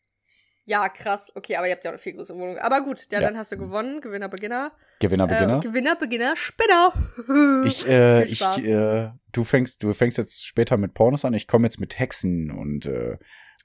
Ja, 0.64 0.88
krass. 0.88 1.32
Okay, 1.34 1.56
aber 1.56 1.66
ihr 1.66 1.72
habt 1.74 1.84
ja 1.84 1.90
auch 1.90 1.94
eine 1.94 1.98
viel 1.98 2.12
größere 2.14 2.38
Wohnung. 2.38 2.58
Aber 2.58 2.82
gut, 2.82 3.06
ja, 3.10 3.20
Ja. 3.20 3.26
dann 3.28 3.36
hast 3.36 3.50
du 3.50 3.58
gewonnen. 3.58 4.00
Gewinner, 4.00 4.28
Beginner. 4.28 4.70
Gewinner, 5.00 5.26
Beginner. 5.26 5.56
Äh, 5.56 5.60
Gewinner, 5.60 5.96
Beginner, 5.96 6.36
Spinner. 6.36 6.92
Ich, 7.66 7.86
äh, 7.88 8.24
ich, 8.24 8.40
äh, 8.42 9.10
du 9.32 9.44
fängst, 9.44 9.82
du 9.82 9.92
fängst 9.92 10.18
jetzt 10.18 10.44
später 10.46 10.76
mit 10.76 10.94
Pornos 10.94 11.24
an. 11.24 11.34
Ich 11.34 11.48
komme 11.48 11.66
jetzt 11.66 11.80
mit 11.80 11.98
Hexen 11.98 12.52
und 12.52 12.86
äh, 12.86 13.16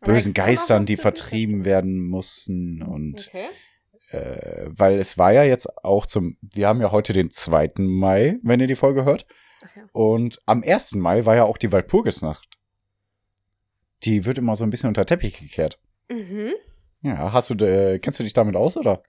bösen 0.02 0.16
Hexen 0.16 0.34
Geistern, 0.34 0.86
die 0.88 0.98
vertrieben 0.98 1.66
werden 1.66 2.00
mussten 2.08 2.82
und 2.82 3.28
Okay. 3.28 3.48
äh, 4.10 4.66
weil 4.68 4.98
es 5.00 5.18
war 5.20 5.32
ja 5.34 5.44
jetzt 5.44 5.68
auch 5.84 6.08
zum, 6.08 6.38
wir 6.42 6.68
haben 6.68 6.82
ja 6.82 6.92
heute 6.92 7.14
den 7.14 7.30
2. 7.30 7.74
Mai, 7.78 8.38
wenn 8.42 8.60
ihr 8.60 8.68
die 8.68 8.76
Folge 8.76 9.06
hört. 9.06 9.28
Ja. 9.76 9.84
Und 9.92 10.40
am 10.48 10.64
1. 10.64 10.96
Mai 10.96 11.26
war 11.26 11.36
ja 11.36 11.44
auch 11.44 11.58
die 11.60 11.72
Walpurgisnacht. 11.72 12.57
Die 14.04 14.26
wird 14.26 14.38
immer 14.38 14.56
so 14.56 14.64
ein 14.64 14.70
bisschen 14.70 14.90
unter 14.90 15.04
den 15.04 15.08
Teppich 15.08 15.40
gekehrt. 15.40 15.80
Mhm. 16.10 16.54
Ja, 17.02 17.32
hast 17.32 17.50
du, 17.50 17.66
äh, 17.66 18.00
kennst 18.00 18.20
du 18.20 18.24
dich 18.24 18.34
damit 18.34 18.56
aus 18.56 18.78
oder? 18.78 19.04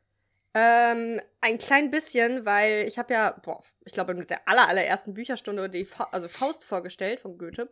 Ähm, 0.55 1.21
ein 1.41 1.59
klein 1.59 1.91
bisschen, 1.91 2.47
weil 2.47 2.87
ich 2.89 2.99
habe 2.99 3.13
ja, 3.15 3.39
boah, 3.45 3.63
ich 3.85 3.93
glaube, 3.93 4.15
mit 4.15 4.31
der 4.31 4.49
aller, 4.49 4.69
allerersten 4.69 5.15
Bücherstunde 5.15 5.69
die 5.69 5.85
Fa 5.85 6.09
also 6.11 6.27
Faust 6.29 6.65
vorgestellt 6.65 7.21
von 7.21 7.39
Goethe. 7.39 7.71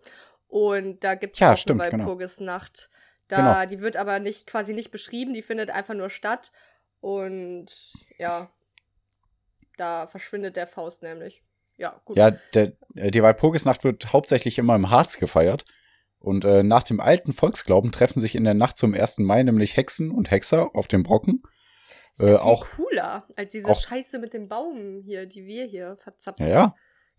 Und 0.49 1.03
da 1.03 1.15
gibt 1.15 1.35
es 1.35 1.41
Ja, 1.41 1.53
auch 1.53 1.57
stimmt, 1.57 1.81
eine 1.81 1.91
genau. 1.91 2.05
Walpurgisnacht. 2.05 2.91
Da, 3.29 3.65
Genau. 3.65 3.71
die 3.71 3.81
wird 3.81 3.97
aber 3.97 4.21
nicht, 4.21 4.47
quasi 4.47 4.73
nicht 4.73 4.91
beschrieben, 4.91 5.35
die 5.35 5.43
findet 5.43 5.71
einfach 5.71 5.95
nur 5.95 6.11
statt. 6.11 6.53
Und 7.01 7.67
ja, 8.19 8.51
da 9.77 10.07
verschwindet 10.07 10.57
der 10.57 10.67
Faust 10.67 11.03
nämlich. 11.03 11.43
Ja, 11.77 12.01
gut. 12.05 12.17
Ja, 12.17 12.31
der, 12.55 12.73
äh, 12.95 13.11
die 13.11 13.23
Walpurgisnacht 13.23 13.85
wird 13.85 14.13
hauptsächlich 14.13 14.59
immer 14.59 14.77
im 14.77 14.91
Harz 14.91 15.19
gefeiert. 15.19 15.65
Und 16.19 16.45
äh, 16.45 16.63
nach 16.63 16.83
dem 16.83 16.99
alten 17.01 17.33
Volksglauben 17.33 17.93
treffen 17.93 18.21
sich 18.21 18.35
in 18.35 18.45
der 18.45 18.55
Nacht 18.55 18.77
zum 18.79 18.95
1. 18.95 19.19
Mai 19.19 19.43
nämlich 19.43 19.77
Hexen 19.77 20.11
und 20.11 20.31
Hexer 20.31 20.71
auf 20.75 20.89
dem 20.89 21.03
Brocken. 21.03 21.43
ist 22.15 22.21
ja 22.21 22.27
äh, 22.27 22.29
viel 22.31 22.37
auch- 22.39 22.67
cooler 22.71 23.27
als 23.37 23.53
diese 23.53 23.69
auch- 23.69 23.81
Scheiße 23.81 24.19
mit 24.19 24.33
dem 24.35 24.49
Baum 24.49 25.03
hier, 25.05 25.27
die 25.27 25.45
wir 25.47 25.65
hier 25.67 25.97
verzapfen. 26.03 26.47
Ja, 26.47 26.53
ja. 26.53 26.75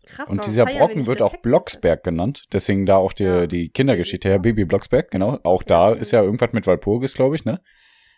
Krass. 0.06 0.28
Und 0.28 0.46
dieser 0.46 0.64
feiern 0.64 0.74
wir 0.78 0.86
Brocken 0.86 1.06
wird 1.06 1.20
das 1.20 1.28
auch 1.28 1.32
Hexen- 1.34 1.42
Blocksberg 1.42 2.04
genannt. 2.04 2.44
Deswegen 2.52 2.86
da 2.86 2.96
auch 2.96 3.12
die, 3.12 3.24
Ja. 3.24 3.46
die 3.46 3.68
Kindergeschichte 3.70 4.28
her, 4.28 4.38
Baby 4.38 4.64
Blocksberg, 4.64 5.10
genau. 5.10 5.38
Auch 5.42 5.62
da 5.62 5.92
ist 5.92 6.12
ja 6.12 6.22
irgendwas 6.22 6.52
mit 6.52 6.66
Walpurgis, 6.66 7.14
glaube 7.14 7.34
ich, 7.36 7.44
ne? 7.44 7.60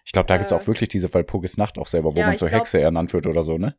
Ich 0.05 0.13
glaube, 0.13 0.27
da 0.27 0.37
gibt's 0.39 0.53
Äh, 0.53 0.57
auch 0.57 0.67
wirklich 0.67 0.89
diese 0.89 1.13
Walpurgisnacht 1.13 1.79
auch 1.79 1.87
selber, 1.87 2.15
wo 2.15 2.21
man 2.21 2.33
ich 2.33 2.39
zur 2.39 2.49
glaub- 2.49 2.61
Hexe 2.61 2.81
ernannt 2.81 3.13
wird 3.13 3.27
oder 3.27 3.43
so, 3.43 3.59
ne? 3.59 3.77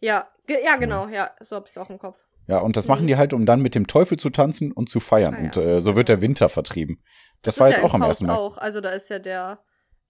Ja, 0.00 0.28
ja, 0.48 0.76
genau, 0.76 1.08
ja, 1.08 1.30
so 1.40 1.56
hab 1.56 1.66
ich's 1.66 1.76
auch 1.78 1.90
im 1.90 1.98
Kopf. 1.98 2.18
Ja, 2.50 2.58
und 2.58 2.76
das 2.76 2.86
Mhm. 2.86 2.90
machen 2.90 3.06
die 3.06 3.16
halt, 3.16 3.32
um 3.32 3.46
dann 3.46 3.60
mit 3.60 3.74
dem 3.74 3.86
Teufel 3.86 4.18
zu 4.18 4.30
tanzen 4.30 4.72
und 4.72 4.88
zu 4.90 4.98
feiern. 5.00 5.34
Ah, 5.34 5.38
und 5.38 5.56
ja. 5.56 5.62
äh, 5.76 5.80
so 5.80 5.94
wird 5.96 6.08
der 6.08 6.20
Winter 6.20 6.48
vertrieben. 6.48 7.02
Das, 7.42 7.54
ist 7.54 7.60
war 7.60 7.68
ja 7.68 7.74
jetzt 7.74 7.80
in 7.80 7.86
auch 7.86 7.94
am 7.94 8.02
Faust 8.02 8.22
1. 8.22 8.26
Mai. 8.28 8.34
auch. 8.34 8.58
Also 8.58 8.80
da 8.80 8.90
ist 8.90 9.08
ja 9.08 9.18
der 9.20 9.62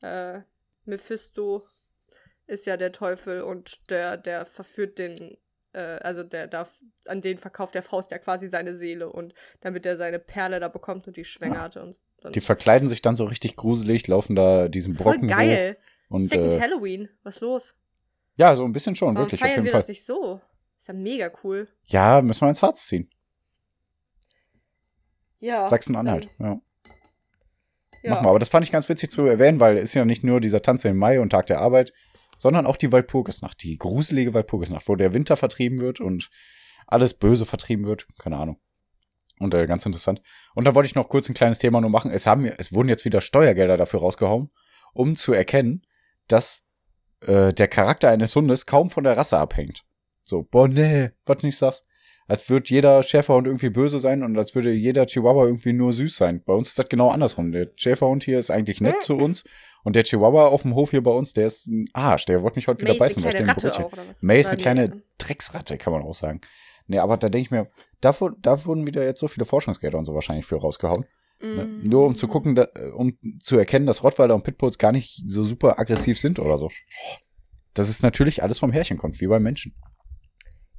äh, 0.03 0.41
Mephisto 0.87 1.67
ist 2.47 2.67
ja 2.67 2.77
der 2.77 2.93
Teufel 2.93 3.43
und 3.43 3.91
der, 3.91 4.17
der 4.17 4.45
verführt 4.47 4.99
den, 4.99 5.37
äh, 5.73 5.79
also 6.01 6.23
der 6.25 6.49
darf, 6.49 6.73
an 7.07 7.21
den 7.21 7.39
verkauft 7.39 7.75
der 7.75 7.83
Faust 7.83 8.11
ja 8.11 8.19
quasi 8.19 8.49
seine 8.49 8.75
Seele 8.75 9.11
und 9.13 9.35
damit 9.61 9.87
er 9.87 9.97
seine 9.97 10.19
Perle 10.19 10.59
da 10.59 10.69
bekommt 10.69 11.07
und 11.07 11.17
die 11.17 11.25
schwängert 11.25 11.77
und 11.77 11.97
dann 12.23 12.33
Die 12.33 12.41
verkleiden 12.41 12.89
sich 12.89 13.03
dann 13.03 13.15
so 13.17 13.25
richtig 13.25 13.55
gruselig, 13.57 14.09
laufen 14.09 14.35
da 14.35 14.69
diesen 14.69 14.95
voll 14.95 15.13
Brocken 15.13 15.29
geil. 15.29 15.77
hoch. 16.09 16.15
Und 16.17 16.29
Second 16.29 16.55
äh, 16.55 16.61
Halloween, 16.61 17.09
was 17.23 17.41
los? 17.41 17.75
ja, 18.37 18.57
so 18.57 18.65
ein 18.65 18.73
bisschen 18.73 18.97
schon, 18.97 19.15
Warum 19.15 19.27
wirklich, 19.27 19.41
auf 19.43 19.47
feiern 19.47 19.57
jeden 19.59 19.65
wir 19.67 19.73
Fall. 19.73 19.81
das 19.83 19.89
nicht 19.89 20.05
so? 20.05 20.41
Ist 20.81 20.89
ja 20.89 20.95
mega 20.95 21.31
cool. 21.45 21.69
Ja, 21.85 22.23
müssen 22.23 22.41
wir 22.41 22.49
ins 22.49 22.63
Harz 22.63 22.87
ziehen. 22.87 23.11
Ja. 25.39 25.69
Sachsen-Anhalt. 25.69 26.29
Ja. 26.39 26.61
Ja. 28.03 28.11
Machen 28.11 28.25
wir. 28.25 28.31
Aber 28.31 28.39
das 28.39 28.49
fand 28.49 28.65
ich 28.65 28.73
ganz 28.73 28.89
witzig 28.89 29.11
zu 29.11 29.27
erwähnen, 29.27 29.61
weil 29.61 29.77
es 29.77 29.91
ist 29.91 29.95
ja 29.95 30.07
nicht 30.07 30.25
nur 30.25 30.41
dieser 30.41 30.63
Tanz 30.63 30.87
im 30.87 30.97
Mai 30.97 31.21
und 31.21 31.31
Tag 31.31 31.47
der 31.47 31.61
Arbeit, 31.61 31.93
sondern 32.39 32.65
auch 32.65 32.79
die 32.79 32.91
Walpurgisnacht, 32.91 33.63
die 33.63 33.77
gruselige 33.77 34.33
Walpurgisnacht, 34.33 34.89
wo 34.89 34.97
der 34.97 35.13
Winter 35.13 35.37
vertrieben 35.37 35.81
wird 35.81 36.01
und 36.01 36.31
alles 36.87 37.13
Böse 37.13 37.45
vertrieben 37.45 37.85
wird. 37.85 38.07
Keine 38.19 38.39
Ahnung. 38.39 38.59
Und 39.39 39.53
äh, 39.53 39.67
ganz 39.67 39.85
interessant. 39.85 40.23
Und 40.55 40.65
da 40.65 40.75
wollte 40.75 40.87
ich 40.87 40.95
noch 40.95 41.11
kurz 41.11 41.29
ein 41.29 41.35
kleines 41.35 41.59
Thema 41.59 41.83
nur 41.83 41.91
machen. 41.91 42.11
Es 42.11 42.27
haben 42.27 42.47
es 42.47 42.73
wurden 42.73 42.89
jetzt 42.89 43.05
wieder 43.05 43.21
Steuergelder 43.21 43.77
dafür 43.77 44.01
rausgehauen, 44.01 44.51
um 44.95 45.17
zu 45.17 45.35
erkennen, 45.35 45.83
dass 46.27 46.63
äh, 47.21 47.53
der 47.53 47.69
Charakter 47.69 48.09
eines 48.09 48.35
Hundes 48.35 48.65
kaum 48.65 48.89
von 48.89 49.05
der 49.05 49.19
Rasse 49.19 49.37
abhängt. 49.37 49.85
So, 50.31 50.47
boah, 50.51 50.69
nee, 50.69 51.11
was 51.27 51.43
nicht 51.43 51.59
sagst. 51.59 51.85
Als 52.27 52.49
würde 52.49 52.69
jeder 52.69 53.03
Schäferhund 53.03 53.49
irgendwie 53.49 53.71
böse 53.71 53.99
sein 53.99 54.23
und 54.23 54.39
als 54.39 54.55
würde 54.55 54.73
jeder 54.73 55.05
Chihuahua 55.05 55.47
irgendwie 55.47 55.73
nur 55.73 55.93
süß 55.93 56.17
sein. 56.17 56.43
Bei 56.45 56.53
uns 56.53 56.69
ist 56.69 56.79
das 56.79 56.89
genau 56.89 57.11
andersrum. 57.11 57.51
Der 57.51 57.71
Schäferhund 57.75 58.23
hier 58.23 58.39
ist 58.39 58.51
eigentlich 58.51 58.81
nett 58.81 58.95
Hm. 58.95 59.03
zu 59.03 59.17
uns 59.17 59.43
und 59.83 59.97
der 59.97 60.05
Chihuahua 60.05 60.47
auf 60.47 60.63
dem 60.63 60.77
Hof 60.77 60.91
hier 60.93 61.03
bei 61.03 61.11
uns, 61.11 61.33
der 61.33 61.47
ist 61.47 61.67
ein 61.67 61.89
Arsch. 61.93 62.27
Der 62.27 62.43
wollte 62.43 62.57
mich 62.57 62.69
heute 62.69 62.83
wieder 62.83 62.93
Mace, 62.93 63.01
beißen, 63.01 63.25
weil 63.25 63.35
ich 63.35 63.41
den 63.41 63.47
Brötchen. 63.49 63.87
May 64.21 64.39
ist 64.39 64.47
eine 64.47 64.59
kleine 64.59 65.03
Drecksratte, 65.19 65.77
kann 65.77 65.93
man 65.93 66.03
auch 66.03 66.15
sagen. 66.15 66.41
Nee, 66.87 66.99
aber 66.99 67.17
da 67.17 67.29
denke 67.29 67.47
ich 67.47 67.51
mir, 67.51 67.67
da, 68.01 68.17
da 68.41 68.65
wurden 68.65 68.87
wieder 68.87 69.05
jetzt 69.05 69.19
so 69.19 69.27
viele 69.27 69.45
Forschungsgelder 69.45 69.99
und 69.99 70.05
so 70.05 70.15
wahrscheinlich 70.15 70.47
für 70.47 70.57
rausgehauen. 70.57 71.07
Ne? 71.41 71.65
Mm. 71.65 71.89
Nur 71.89 72.07
um 72.07 72.15
zu 72.15 72.29
gucken, 72.29 72.55
da, 72.55 72.69
äh, 72.75 72.91
um 72.91 73.19
zu 73.41 73.57
erkennen, 73.57 73.87
dass 73.87 74.05
Rottweiler 74.05 74.35
und 74.35 74.45
Pitbulls 74.45 74.79
gar 74.79 74.93
nicht 74.93 75.23
so 75.27 75.43
super 75.43 75.79
aggressiv 75.79 76.21
sind 76.21 76.39
oder 76.39 76.59
so. 76.59 76.69
Das 77.75 77.89
ist 77.89 78.03
natürlich 78.03 78.43
alles 78.43 78.59
vom 78.59 78.73
Härchen 78.73 78.99
kommt, 78.99 79.21
wie 79.21 79.27
bei 79.27 79.41
Menschen. 79.41 79.75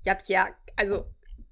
Ja, 0.03 0.17
ja, 0.27 0.47
also, 0.75 1.05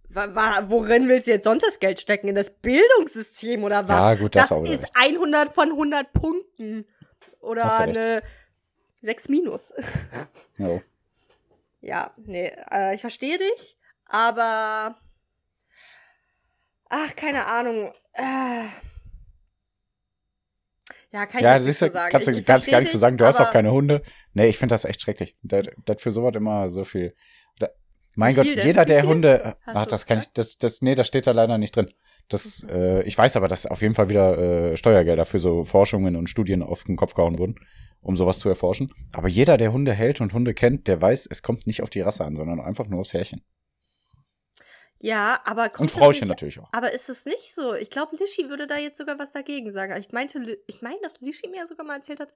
worin 0.10 1.08
willst 1.08 1.28
du 1.28 1.32
jetzt 1.32 1.44
sonst 1.44 1.64
das 1.64 1.80
Geld 1.80 2.00
stecken? 2.00 2.28
In 2.28 2.36
das 2.36 2.50
Bildungssystem 2.50 3.64
oder 3.64 3.88
was? 3.88 3.96
Ja, 3.98 4.16
gut, 4.16 4.36
das 4.36 4.50
das 4.50 4.70
ist 4.70 4.86
100 4.96 5.54
von 5.54 5.70
100 5.72 6.12
Punkten. 6.14 6.86
oder 7.42 7.64
Hast 7.66 7.80
du 7.80 7.84
recht. 7.84 7.98
eine 7.98 8.24
6 9.02 9.30
minus. 9.30 9.72
Ja. 10.58 10.82
ja, 11.82 12.14
nee, 12.18 12.52
äh, 12.72 12.96
ich 12.96 13.02
verstehe 13.02 13.38
dich, 13.38 13.78
aber. 14.06 14.98
Ach, 16.90 17.16
keine 17.16 17.46
Ahnung. 17.46 17.94
Äh, 18.14 18.66
ja, 21.12 21.26
kann 21.26 21.40
ich 21.40 21.44
Ja, 21.44 21.60
siehst 21.60 21.82
nicht 21.82 21.92
du, 21.94 21.94
so 21.94 21.94
sagen. 22.00 22.12
kannst 22.12 22.28
du 22.28 22.32
Ich- 22.32 22.40
ich 22.40 22.46
kannst 22.46 22.68
du 22.68 22.72
gar 22.72 22.82
nicht 22.82 22.92
so 22.92 22.98
sagen, 22.98 23.18
du 23.18 23.26
hast 23.26 23.40
auch 23.40 23.52
keine 23.52 23.72
Hunde. 23.72 24.02
Nee, 24.34 24.48
ich 24.48 24.58
finde 24.58 24.74
das 24.74 24.86
echt 24.86 25.02
schrecklich. 25.02 25.36
Das, 25.44 25.68
das 25.86 26.02
für 26.02 26.12
sowas 26.12 26.36
immer 26.36 26.70
so 26.70 26.84
viel. 26.84 27.16
Mein 28.16 28.36
Gott, 28.36 28.46
denn? 28.48 28.66
jeder, 28.66 28.86
der? 28.86 29.04
Hunde. 29.04 29.56
Ach, 29.66 29.86
du 29.86 29.90
das 29.90 30.06
kann 30.06 30.20
ich, 30.20 30.26
das, 30.34 30.58
das, 30.58 30.82
nee, 30.82 30.96
das 30.96 31.08
steht 31.08 31.28
da 31.28 31.32
leider 31.32 31.58
nicht 31.58 31.76
drin. 31.76 31.92
Das, 32.28 32.66
äh, 32.70 33.02
ich 33.04 33.18
weiß 33.18 33.38
aber, 33.38 33.48
dass 33.48 33.66
auf 33.66 33.82
jeden 33.82 33.96
Fall 33.96 34.10
wieder 34.10 34.38
äh, 34.38 34.78
Steuergelder 34.78 35.26
für 35.26 35.40
so 35.40 35.64
Forschungen 35.66 36.16
und 36.16 36.30
Studien 36.30 36.62
auf 36.62 36.84
den 36.84 36.96
Kopf 36.96 37.14
gehauen 37.16 37.40
wurden, 37.40 37.56
um 38.02 38.18
sowas 38.18 38.40
zu 38.40 38.50
erforschen. 38.50 38.94
Aber 39.14 39.28
jeder, 39.28 39.58
der 39.58 39.74
Hunde 39.74 39.94
hält 39.94 40.22
und 40.22 40.34
Hunde 40.34 40.54
kennt, 40.54 40.88
der 40.88 41.02
weiß, 41.02 41.28
es 41.30 41.42
kommt 41.42 41.66
nicht 41.66 41.82
auf 41.82 41.90
die 41.90 42.02
Rasse 42.02 42.26
an, 42.26 42.36
sondern 42.36 42.60
einfach 42.60 42.88
nur 42.88 43.00
aufs 43.00 43.14
Härchen. 43.14 43.42
Ja, 45.02 45.40
aber 45.46 45.70
kommt 45.70 45.92
Und 45.92 45.92
Frauchen 45.92 46.20
nicht, 46.20 46.28
natürlich 46.28 46.60
auch. 46.60 46.68
Aber 46.74 46.92
ist 46.92 47.10
es 47.10 47.26
nicht 47.26 47.56
so? 47.56 47.74
Ich 47.74 47.90
glaube, 47.90 48.18
Lischi 48.18 48.50
würde 48.50 48.68
da 48.68 48.78
jetzt 48.78 48.98
sogar 48.98 49.18
was 49.18 49.32
dagegen 49.32 49.72
sagen. 49.72 49.96
Ich 49.98 50.12
meinte, 50.12 50.60
ich 50.68 50.82
meine, 50.82 51.00
dass 51.02 51.22
Lischi 51.22 51.48
mir 51.48 51.66
sogar 51.68 51.86
mal 51.86 51.96
erzählt 51.96 52.20
hat, 52.20 52.34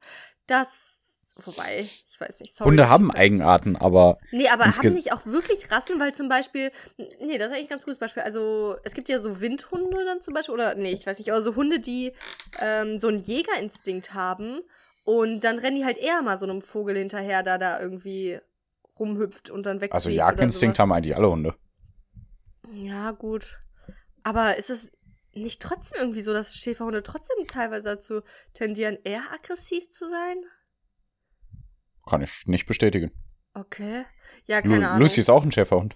dass. 0.47 0.92
Wobei, 1.35 1.79
ich 1.79 2.21
weiß 2.21 2.41
nicht. 2.41 2.55
Sorry, 2.55 2.69
Hunde 2.69 2.89
haben 2.89 3.09
Eigenarten, 3.09 3.75
aber 3.75 4.19
Nee, 4.31 4.49
aber 4.49 4.65
haben 4.65 4.93
nicht 4.93 5.13
auch 5.13 5.25
wirklich 5.25 5.71
Rassen, 5.71 5.99
weil 5.99 6.13
zum 6.13 6.29
Beispiel, 6.29 6.71
nee, 6.97 7.39
das 7.39 7.47
ist 7.47 7.53
eigentlich 7.53 7.65
ein 7.65 7.69
ganz 7.69 7.85
gutes 7.85 7.99
Beispiel. 7.99 8.21
Also, 8.21 8.75
es 8.83 8.93
gibt 8.93 9.09
ja 9.09 9.19
so 9.19 9.41
Windhunde 9.41 10.05
dann 10.05 10.21
zum 10.21 10.35
Beispiel, 10.35 10.53
oder 10.53 10.75
nee, 10.75 10.91
ich 10.91 11.07
weiß 11.07 11.17
nicht, 11.17 11.31
aber 11.31 11.41
so 11.41 11.55
Hunde, 11.55 11.79
die 11.79 12.13
ähm, 12.61 12.99
so 12.99 13.07
einen 13.07 13.17
Jägerinstinkt 13.17 14.13
haben 14.13 14.61
und 15.05 15.43
dann 15.43 15.57
rennen 15.57 15.77
die 15.77 15.85
halt 15.85 15.97
eher 15.97 16.21
mal 16.21 16.37
so 16.37 16.45
einem 16.45 16.61
Vogel 16.61 16.97
hinterher, 16.97 17.41
da 17.41 17.57
da 17.57 17.79
irgendwie 17.79 18.39
rumhüpft 18.99 19.49
und 19.49 19.65
dann 19.65 19.77
wegfliegt 19.77 19.93
also 19.95 20.09
Jagdinstinkt 20.11 20.77
haben 20.77 20.91
eigentlich 20.91 21.15
alle 21.15 21.31
Hunde. 21.31 21.55
Ja, 22.71 23.11
gut. 23.11 23.59
Aber 24.23 24.57
ist 24.57 24.69
es 24.69 24.91
nicht 25.33 25.61
trotzdem 25.61 25.99
irgendwie 25.99 26.21
so, 26.21 26.31
dass 26.31 26.55
Schäferhunde 26.55 27.03
trotzdem 27.03 27.47
teilweise 27.47 27.83
dazu 27.83 28.21
tendieren, 28.53 28.97
eher 29.03 29.23
aggressiv 29.31 29.89
zu 29.89 30.09
sein? 30.09 30.37
Kann 32.07 32.21
ich 32.21 32.43
nicht 32.45 32.65
bestätigen. 32.65 33.11
Okay. 33.53 34.03
Ja, 34.45 34.59
Lu 34.59 34.71
keine 34.71 34.89
Ahnung. 34.89 35.01
Lucy 35.01 35.21
ist 35.21 35.29
auch 35.29 35.43
ein 35.43 35.51
Schäferhund. 35.51 35.95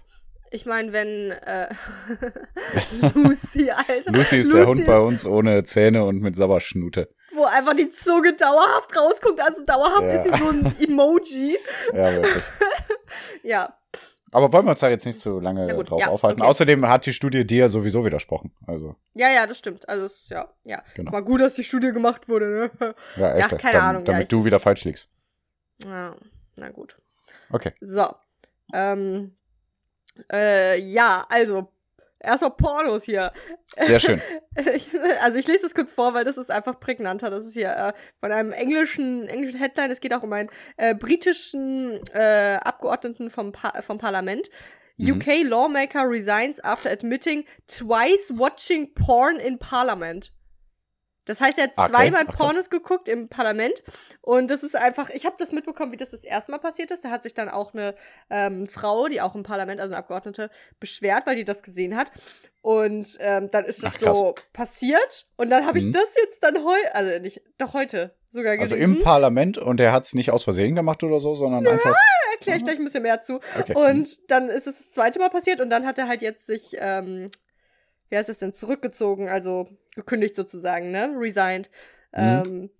Ich 0.50 0.64
meine, 0.64 0.92
wenn 0.94 1.30
äh, 1.32 1.68
Lucy, 3.14 3.70
Alter. 3.70 4.12
Lucy 4.12 4.38
ist 4.38 4.52
der 4.52 4.66
Hund 4.66 4.86
bei 4.86 4.98
uns 4.98 5.26
ohne 5.26 5.64
Zähne 5.64 6.04
und 6.04 6.20
mit 6.20 6.36
Sabberschnute. 6.36 7.12
Wo 7.34 7.44
einfach 7.44 7.74
die 7.76 7.90
Zunge 7.90 8.34
dauerhaft 8.34 8.96
rausguckt. 8.96 9.40
Also 9.40 9.64
dauerhaft 9.64 10.04
Ja. 10.04 10.22
ist 10.22 10.24
sie 10.32 10.38
so 10.38 10.48
ein 10.48 10.74
Emoji. 10.88 11.58
Ja, 11.92 12.12
wirklich. 12.12 12.42
Ja. 13.42 13.74
Aber 14.30 14.52
wollen 14.52 14.66
wir 14.66 14.70
uns 14.72 14.80
da 14.80 14.90
jetzt 14.90 15.06
nicht 15.06 15.18
zu 15.20 15.40
lange 15.40 15.66
Ja, 15.66 15.74
gut. 15.74 15.88
drauf 15.90 16.00
Ja, 16.00 16.08
aufhalten. 16.08 16.42
okay. 16.42 16.50
Außerdem 16.50 16.86
hat 16.86 17.06
die 17.06 17.14
Studie 17.14 17.46
dir 17.46 17.68
sowieso 17.70 18.04
widersprochen. 18.04 18.52
Also, 18.66 18.96
Ja, 19.14 19.30
ja, 19.30 19.46
das 19.46 19.58
stimmt. 19.58 19.88
Also, 19.88 20.08
ja, 20.28 20.46
ja. 20.64 20.82
Genau. 20.94 21.10
Mal 21.10 21.22
gut, 21.22 21.40
dass 21.40 21.54
die 21.54 21.64
Studie 21.64 21.92
gemacht 21.92 22.28
wurde, 22.28 22.70
ne? 22.80 22.94
ja, 23.16 23.36
echt. 23.36 23.58
keine 23.58 23.78
dam- 23.78 23.88
Ahnung, 23.88 24.02
ja, 24.02 24.12
Damit 24.12 24.24
ich- 24.24 24.28
du 24.28 24.44
wieder 24.44 24.58
falsch 24.58 24.84
liegst. 24.84 25.08
Ja, 25.84 26.16
na 26.56 26.70
gut. 26.70 26.96
Okay. 27.50 27.72
So. 27.80 28.14
Ähm. 28.72 29.36
Äh, 30.32 30.80
ja, 30.80 31.26
also. 31.28 31.72
Erstmal 32.20 32.56
Pornos 32.56 33.04
hier. 33.04 33.32
Sehr 33.78 34.00
schön. 34.00 34.20
Ich, 34.74 34.88
also 35.22 35.38
ich 35.38 35.46
lese 35.46 35.66
es 35.66 35.74
kurz 35.74 35.92
vor, 35.92 36.14
weil 36.14 36.24
das 36.24 36.36
ist 36.36 36.50
einfach 36.50 36.80
prägnanter. 36.80 37.30
Das 37.30 37.46
ist 37.46 37.54
hier 37.54 37.70
äh, 37.70 37.92
von 38.18 38.32
einem 38.32 38.50
englischen, 38.50 39.28
englischen 39.28 39.60
Headline. 39.60 39.92
Es 39.92 40.00
geht 40.00 40.12
auch 40.12 40.24
um 40.24 40.32
einen 40.32 40.50
äh, 40.76 40.96
britischen 40.96 42.00
äh, 42.12 42.58
Abgeordneten 42.60 43.30
vom, 43.30 43.52
pa 43.52 43.80
vom 43.82 43.98
Parlament. 43.98 44.50
Mhm. 44.96 45.12
UK 45.12 45.44
lawmaker 45.44 46.10
resigns 46.10 46.58
after 46.64 46.90
admitting 46.90 47.44
twice 47.68 48.32
watching 48.34 48.92
porn 48.94 49.36
in 49.36 49.60
Parliament. 49.60 50.32
Das 51.28 51.40
heißt, 51.40 51.58
er 51.58 51.64
hat 51.64 51.72
Okay, 51.76 51.90
zweimal. 51.92 52.24
Pornos 52.26 52.70
geguckt 52.70 53.08
im 53.08 53.28
Parlament 53.28 53.82
und 54.22 54.50
das 54.50 54.62
ist 54.62 54.74
einfach, 54.76 55.10
ich 55.10 55.26
habe 55.26 55.36
das 55.38 55.52
mitbekommen, 55.52 55.92
wie 55.92 55.96
das 55.96 56.10
das 56.10 56.24
erste 56.24 56.50
Mal 56.52 56.58
passiert 56.58 56.90
ist. 56.90 57.04
Da 57.04 57.10
hat 57.10 57.22
sich 57.22 57.34
dann 57.34 57.48
auch 57.48 57.74
eine 57.74 57.94
ähm, 58.30 58.66
Frau, 58.66 59.08
die 59.08 59.20
auch 59.20 59.34
im 59.34 59.42
Parlament, 59.42 59.80
also 59.80 59.92
eine 59.92 59.98
Abgeordnete, 59.98 60.50
beschwert, 60.80 61.26
weil 61.26 61.36
die 61.36 61.44
das 61.44 61.62
gesehen 61.62 61.96
hat. 61.96 62.10
Und 62.62 63.16
ähm, 63.20 63.50
dann 63.50 63.64
ist 63.64 63.82
das 63.82 63.94
Ach, 64.04 64.14
so 64.14 64.34
passiert 64.52 65.26
und 65.36 65.50
dann 65.50 65.64
habe 65.66 65.78
ich 65.78 65.84
Mhm. 65.86 65.92
das 65.92 66.06
jetzt 66.22 66.42
dann 66.42 66.64
heute, 66.64 66.94
also 66.94 67.18
nicht, 67.22 67.40
doch 67.56 67.72
heute 67.74 68.14
sogar 68.32 68.58
Also 68.58 68.74
gelesen. 68.74 68.96
im 68.96 69.02
Parlament 69.02 69.56
und 69.58 69.80
er 69.80 69.92
hat 69.92 70.04
es 70.04 70.14
nicht 70.14 70.30
aus 70.32 70.44
Versehen 70.44 70.74
gemacht 70.74 71.02
oder 71.04 71.20
so, 71.20 71.34
sondern 71.34 71.66
einfach. 71.66 71.94
erkläre 72.32 72.58
ich 72.58 72.64
gleich 72.64 72.78
ein 72.78 72.84
bisschen 72.84 73.02
mehr 73.02 73.20
zu. 73.20 73.40
Okay. 73.58 73.74
Und 73.74 74.30
dann 74.30 74.48
ist 74.48 74.66
es 74.66 74.76
das 74.78 74.90
zweite 74.92 75.18
Mal 75.18 75.30
passiert 75.30 75.60
und 75.60 75.70
dann 75.70 75.86
hat 75.86 75.98
er 75.98 76.08
halt 76.08 76.20
jetzt 76.22 76.46
sich, 76.46 76.72
ähm, 76.78 77.30
wie 78.08 78.16
heißt 78.16 78.28
es 78.28 78.38
denn, 78.38 78.52
zurückgezogen, 78.52 79.28
also 79.28 79.68
gekündigt 79.94 80.36
sozusagen, 80.36 80.90
ne? 80.90 81.14
Resigned. 81.16 81.70
Ähm, 82.12 82.70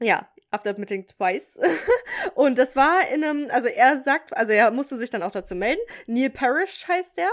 ja, 0.00 0.28
after 0.50 0.70
admitting 0.70 1.06
twice. 1.06 1.58
und 2.34 2.58
das 2.58 2.74
war 2.76 3.08
in 3.12 3.22
einem, 3.22 3.48
also 3.50 3.68
er 3.68 4.02
sagt, 4.02 4.36
also 4.36 4.52
er 4.52 4.70
musste 4.70 4.98
sich 4.98 5.10
dann 5.10 5.22
auch 5.22 5.30
dazu 5.30 5.54
melden. 5.54 5.80
Neil 6.06 6.30
Parrish 6.30 6.86
heißt 6.88 7.16
der. 7.16 7.30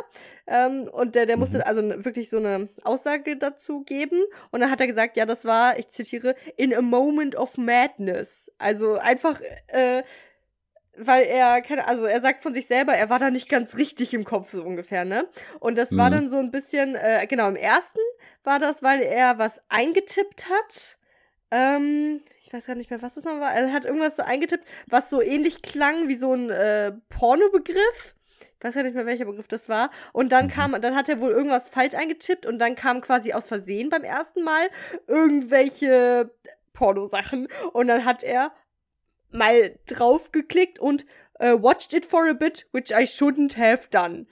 Ähm, 0.48 0.88
und 0.92 1.16
der, 1.16 1.26
der 1.26 1.38
musste 1.38 1.58
Mhm. 1.58 1.64
also 1.66 2.06
wirklich 2.06 2.30
so 2.30 2.38
eine 2.38 2.70
Aussage 2.84 3.38
dazu 3.38 3.84
geben. 3.84 4.24
Und 4.52 4.60
dann 4.60 4.70
hat 4.70 4.82
er 4.82 4.88
gesagt, 4.88 5.18
ja, 5.18 5.26
das 5.26 5.46
war, 5.46 5.80
ich 5.80 5.90
zitiere, 5.90 6.36
in 6.56 6.74
a 6.74 6.82
moment 6.82 7.36
of 7.36 7.58
madness. 7.58 8.52
Also 8.58 8.96
einfach, 8.96 9.42
äh, 9.68 10.04
weil 10.98 11.24
er, 11.26 11.62
keine, 11.62 11.88
also 11.88 12.06
er 12.06 12.22
sagt 12.22 12.42
von 12.42 12.54
sich 12.54 12.68
selber, 12.68 12.94
er 12.94 13.10
war 13.10 13.20
da 13.20 13.30
nicht 13.30 13.50
ganz 13.50 13.78
richtig 13.78 14.14
im 14.14 14.24
Kopf, 14.26 14.50
so 14.50 14.64
ungefähr, 14.64 15.06
ne? 15.06 15.28
Und 15.60 15.78
das 15.78 15.96
war 15.98 16.10
Mhm. 16.10 16.14
dann 16.14 16.30
so 16.30 16.38
ein 16.38 16.52
bisschen, 16.52 16.96
äh, 16.96 17.26
genau, 17.28 17.48
im 17.48 17.56
ersten 17.56 18.00
war 18.44 18.60
das, 18.60 18.84
weil 18.84 19.02
er 19.02 19.38
was 19.38 19.62
eingetippt 19.70 20.48
hat. 20.50 20.98
Ähm, 21.52 22.22
ich 22.42 22.52
weiß 22.52 22.66
gar 22.66 22.76
nicht 22.76 22.90
mehr, 22.90 23.02
was 23.02 23.16
das 23.16 23.24
noch 23.24 23.40
war. 23.40 23.54
Er 23.54 23.72
hat 23.74 23.86
irgendwas 23.86 24.16
so 24.18 24.24
eingetippt, 24.24 24.66
was 24.88 25.10
so 25.10 25.22
ähnlich 25.22 25.62
klang 25.62 26.08
wie 26.08 26.16
so 26.18 26.34
ein 26.34 26.50
äh, 26.50 26.92
Pornobegriff. 27.10 28.16
Ich 28.60 28.64
weiß 28.66 28.74
gar 28.74 28.84
nicht 28.84 28.96
mehr, 28.96 29.06
welcher 29.06 29.26
Begriff 29.26 29.48
das 29.48 29.70
war. 29.70 29.92
Und 30.14 30.32
dann 30.32 30.46
Mhm. 30.48 30.52
kam, 30.52 30.82
dann 30.82 30.96
hat 30.96 31.10
er 31.10 31.20
wohl 31.20 31.32
irgendwas 31.32 31.70
falsch 31.70 31.94
eingetippt 31.94 32.46
und 32.46 32.58
dann 32.60 32.76
kam 32.76 33.02
quasi 33.02 33.34
aus 33.34 33.48
Versehen 33.48 33.90
beim 33.90 34.04
ersten 34.04 34.44
Mal 34.44 34.68
irgendwelche 35.08 36.32
Pornosachen. 36.74 37.48
Und 37.74 37.88
dann 37.88 38.06
hat 38.06 38.24
er 38.24 38.52
mal 39.32 39.78
draufgeklickt 39.88 40.80
und 40.80 41.06
äh, 41.40 41.54
watched 41.54 41.94
it 41.94 42.06
for 42.06 42.28
a 42.30 42.34
bit, 42.34 42.68
which 42.72 42.92
I 42.92 43.04
shouldn't 43.04 43.58
have 43.58 43.90
done. 43.90 44.26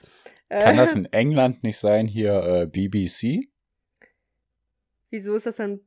Kann 0.48 0.74
Äh, 0.74 0.76
das 0.76 0.94
in 0.96 1.06
England 1.06 1.62
nicht 1.62 1.78
sein, 1.78 2.06
hier 2.08 2.32
äh, 2.42 2.66
BBC? 2.66 3.48
Wieso 5.10 5.34
ist 5.36 5.46
das 5.46 5.56
dann 5.56 5.80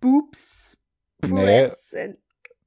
Boobs, 0.00 0.76
Nee. 1.22 1.28
Press 1.44 1.94
and 1.94 2.18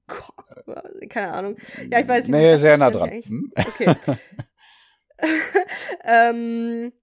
Cock? 0.07 0.65
Keine 1.09 1.31
Ahnung. 1.33 1.57
Ja, 1.89 1.99
ich 1.99 2.07
weiß 2.07 2.27
nicht, 2.27 2.37
Nee, 2.39 2.55
sehr 2.57 2.77
nah 2.77 2.89
dran. 2.89 3.09
Hm? 3.21 3.51
Okay. 3.55 3.95
ähm, 6.03 6.93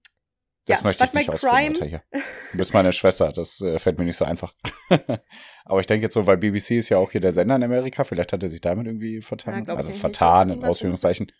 Das 0.67 0.81
ja, 0.81 0.83
möchte 0.83 1.05
ich 1.05 1.13
nicht 1.13 1.29
ausführen, 1.29 1.73
crime. 1.73 2.01
Du 2.51 2.57
bist 2.57 2.73
meine 2.73 2.91
Schwester, 2.91 3.31
das 3.31 3.61
äh, 3.61 3.79
fällt 3.79 3.97
mir 3.97 4.03
nicht 4.05 4.17
so 4.17 4.25
einfach. 4.25 4.53
Aber 5.65 5.79
ich 5.79 5.87
denke 5.87 6.03
jetzt 6.03 6.13
so, 6.13 6.27
weil 6.27 6.37
BBC 6.37 6.71
ist 6.71 6.89
ja 6.89 6.97
auch 6.97 7.11
hier 7.11 7.21
der 7.21 7.31
Sender 7.31 7.55
in 7.55 7.63
Amerika, 7.63 8.03
vielleicht 8.03 8.33
hat 8.33 8.43
er 8.43 8.49
sich 8.49 8.61
damit 8.61 8.85
irgendwie 8.85 9.15
Ja, 9.15 9.21
vertan. 9.21 9.63
ich 9.63 9.69
also 9.69 9.91
vertan 9.91 10.49
in 10.49 10.63
Ausführungszeichen. 10.65 11.31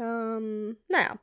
Ähm, 0.00 0.76
naja. 0.88 1.18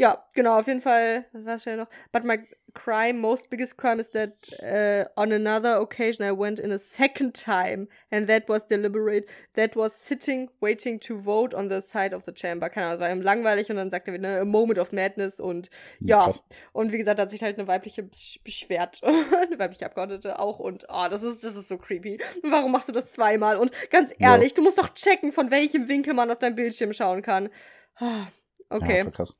Ja, 0.00 0.24
genau, 0.34 0.58
auf 0.58 0.66
jeden 0.66 0.80
Fall, 0.80 1.26
was 1.34 1.62
schnell 1.62 1.76
noch? 1.76 1.88
But 2.10 2.24
my 2.24 2.38
crime, 2.72 3.18
most 3.20 3.50
biggest 3.50 3.76
crime 3.76 4.00
is 4.00 4.10
that 4.12 4.32
uh, 4.62 5.04
on 5.20 5.30
another 5.30 5.78
occasion 5.78 6.24
I 6.24 6.30
went 6.32 6.58
in 6.58 6.72
a 6.72 6.78
second 6.78 7.34
time 7.34 7.86
and 8.10 8.26
that 8.26 8.48
was 8.48 8.66
deliberate. 8.66 9.26
That 9.56 9.76
was 9.76 9.92
sitting, 9.92 10.48
waiting 10.62 11.00
to 11.00 11.18
vote 11.18 11.54
on 11.54 11.68
the 11.68 11.82
side 11.82 12.14
of 12.14 12.22
the 12.24 12.32
chamber. 12.32 12.70
Keine 12.70 12.86
Ahnung, 12.86 12.94
es 12.94 13.00
war 13.02 13.10
ihm 13.10 13.20
langweilig 13.20 13.68
und 13.68 13.76
dann 13.76 13.90
sagte 13.90 14.10
er 14.12 14.14
wieder, 14.14 14.40
a 14.40 14.44
moment 14.46 14.78
of 14.78 14.90
madness 14.92 15.38
und 15.38 15.68
ja, 15.98 16.20
Krass. 16.24 16.42
und 16.72 16.92
wie 16.92 16.98
gesagt, 16.98 17.20
hat 17.20 17.30
sich 17.30 17.42
halt 17.42 17.58
eine 17.58 17.68
weibliche 17.68 18.00
besch- 18.00 18.42
beschwert. 18.42 19.02
eine 19.04 19.58
weibliche 19.58 19.84
Abgeordnete 19.84 20.38
auch. 20.40 20.60
Und 20.60 20.86
oh, 20.88 21.08
das 21.10 21.22
ist, 21.22 21.44
das 21.44 21.56
ist 21.56 21.68
so 21.68 21.76
creepy. 21.76 22.18
Warum 22.42 22.72
machst 22.72 22.88
du 22.88 22.92
das 22.92 23.12
zweimal? 23.12 23.56
Und 23.58 23.70
ganz 23.90 24.12
Ja. 24.18 24.32
ehrlich, 24.32 24.54
du 24.54 24.62
musst 24.62 24.78
doch 24.78 24.94
checken, 24.94 25.32
von 25.32 25.50
welchem 25.50 25.88
Winkel 25.88 26.14
man 26.14 26.30
auf 26.30 26.38
dein 26.38 26.54
Bildschirm 26.54 26.94
schauen 26.94 27.20
kann. 27.20 27.50
Ah, 27.96 28.28
Ja, 28.70 28.76
Okay. 28.76 29.02
voll 29.02 29.12
krass. 29.12 29.34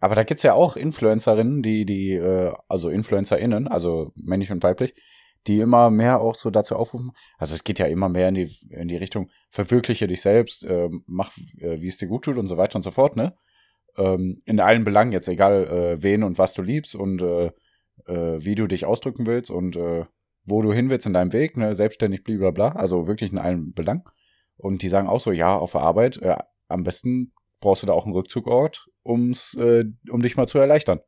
Aber 0.00 0.14
da 0.14 0.22
gibt's 0.22 0.42
ja 0.44 0.54
auch 0.54 0.76
Influencerinnen, 0.76 1.62
die, 1.62 1.84
die, 1.84 2.12
äh, 2.12 2.52
also 2.68 2.88
InfluencerInnen, 2.88 3.68
also 3.68 4.12
männlich 4.14 4.52
und 4.52 4.62
weiblich, 4.62 4.94
die 5.46 5.60
immer 5.60 5.90
mehr 5.90 6.20
auch 6.20 6.34
so 6.34 6.50
dazu 6.50 6.76
aufrufen. 6.76 7.12
Also 7.38 7.54
es 7.54 7.64
geht 7.64 7.78
ja 7.78 7.86
immer 7.86 8.08
mehr 8.08 8.28
in 8.28 8.34
die, 8.34 8.50
in 8.70 8.88
die 8.88 8.96
Richtung, 8.96 9.30
verwirkliche 9.50 10.06
dich 10.06 10.20
selbst, 10.20 10.64
äh, 10.64 10.88
mach, 11.06 11.36
äh, 11.58 11.80
wie 11.80 11.88
es 11.88 11.98
dir 11.98 12.08
gut 12.08 12.24
tut 12.24 12.36
und 12.36 12.46
so 12.46 12.56
weiter 12.56 12.76
und 12.76 12.82
so 12.82 12.90
fort, 12.90 13.16
ne? 13.16 13.34
Ähm, 13.96 14.40
in 14.44 14.60
allen 14.60 14.84
Belangen, 14.84 15.12
jetzt 15.12 15.28
egal 15.28 15.66
äh, 15.66 16.02
wen 16.02 16.22
und 16.22 16.38
was 16.38 16.54
du 16.54 16.62
liebst 16.62 16.94
und 16.94 17.20
äh, 17.22 17.46
äh, 18.06 18.44
wie 18.44 18.54
du 18.54 18.66
dich 18.66 18.86
ausdrücken 18.86 19.26
willst 19.26 19.50
und 19.50 19.76
äh, 19.76 20.04
wo 20.44 20.62
du 20.62 20.72
hin 20.72 20.90
willst 20.90 21.06
in 21.06 21.12
deinem 21.12 21.32
Weg, 21.32 21.56
ne, 21.56 21.74
selbstständig, 21.74 22.24
blablabla, 22.24 22.72
also 22.72 23.06
wirklich 23.06 23.32
in 23.32 23.38
allen 23.38 23.72
Belangen. 23.72 24.04
Und 24.56 24.82
die 24.82 24.88
sagen 24.88 25.08
auch 25.08 25.20
so, 25.20 25.32
ja, 25.32 25.56
auf 25.56 25.72
der 25.72 25.82
Arbeit, 25.82 26.18
äh, 26.22 26.36
am 26.68 26.84
besten 26.84 27.32
brauchst 27.60 27.82
du 27.82 27.86
da 27.86 27.92
auch 27.92 28.04
einen 28.04 28.14
Rückzugort, 28.14 28.88
um's, 29.08 29.54
äh, 29.54 29.84
um 30.10 30.22
dich 30.22 30.36
mal 30.36 30.46
zu 30.46 30.58
erleichtern. 30.58 31.00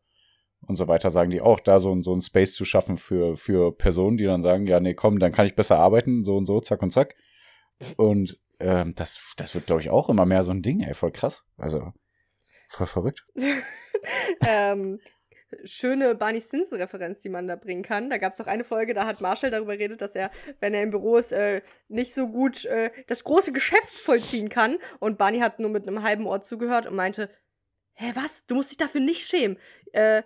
Und 0.67 0.77
so 0.77 0.89
weiter 0.89 1.11
sagen 1.11 1.31
die 1.31 1.41
auch, 1.41 1.61
da 1.61 1.79
so, 1.79 2.01
so 2.03 2.13
ein 2.13 2.21
Space 2.21 2.55
zu 2.55 2.65
schaffen 2.65 2.97
für, 2.97 3.37
für 3.37 3.77
Personen, 3.77 4.17
die 4.17 4.25
dann 4.25 4.43
sagen, 4.43 4.67
ja, 4.67 4.81
nee, 4.81 4.95
komm, 4.95 5.19
dann 5.19 5.33
kann 5.33 5.47
ich 5.47 5.55
besser 5.55 5.79
arbeiten, 5.79 6.25
so 6.25 6.37
und 6.37 6.47
so, 6.47 6.61
zack 6.61 6.83
und 6.83 6.91
zack. 6.91 7.15
Und 7.97 8.39
ähm, 8.59 8.95
das, 8.95 9.35
das 9.37 9.55
wird, 9.55 9.67
glaube 9.67 9.81
ich, 9.81 9.91
auch 9.91 10.09
immer 10.09 10.27
mehr 10.27 10.43
so 10.43 10.51
ein 10.51 10.63
Ding, 10.63 10.81
ey, 10.81 10.95
voll 10.95 11.13
krass. 11.13 11.45
Also, 11.57 11.93
voll 12.69 12.87
verrückt. 12.87 13.27
ähm, 14.47 15.01
schöne 15.65 16.15
Barney 16.15 16.41
Stinson-Referenz, 16.41 17.23
die 17.23 17.31
man 17.31 17.49
da 17.49 17.57
bringen 17.57 17.83
kann. 17.83 18.11
Da 18.11 18.19
gab 18.19 18.33
es 18.33 18.39
doch 18.39 18.47
eine 18.47 18.65
Folge, 18.65 18.93
da 18.93 19.07
hat 19.07 19.23
Marshall 19.23 19.51
darüber 19.51 19.77
geredet, 19.77 20.03
dass 20.03 20.15
er, 20.15 20.31
wenn 20.61 20.75
er 20.75 20.83
im 20.83 20.91
Büro 20.91 21.17
ist, 21.17 21.33
äh, 21.33 21.63
nicht 21.89 22.15
so 22.15 22.29
gut 22.29 22.67
äh, 22.67 22.91
das 23.07 23.25
große 23.25 23.53
Geschäft 23.53 23.95
vollziehen 23.95 24.51
kann. 24.51 24.79
Und 24.99 25.17
Barney 25.17 25.39
hat 25.39 25.59
nur 25.59 25.71
mit 25.71 25.89
einem 25.89 26.03
halben 26.03 26.27
Ohr 26.27 26.43
zugehört 26.43 26.87
und 26.87 26.97
meinte, 26.97 27.31
hä, 28.01 28.13
was? 28.15 28.45
Du 28.47 28.55
musst 28.55 28.71
dich 28.71 28.79
dafür 28.79 29.01
nicht 29.01 29.27
schämen. 29.27 29.59
Äh, 29.93 30.23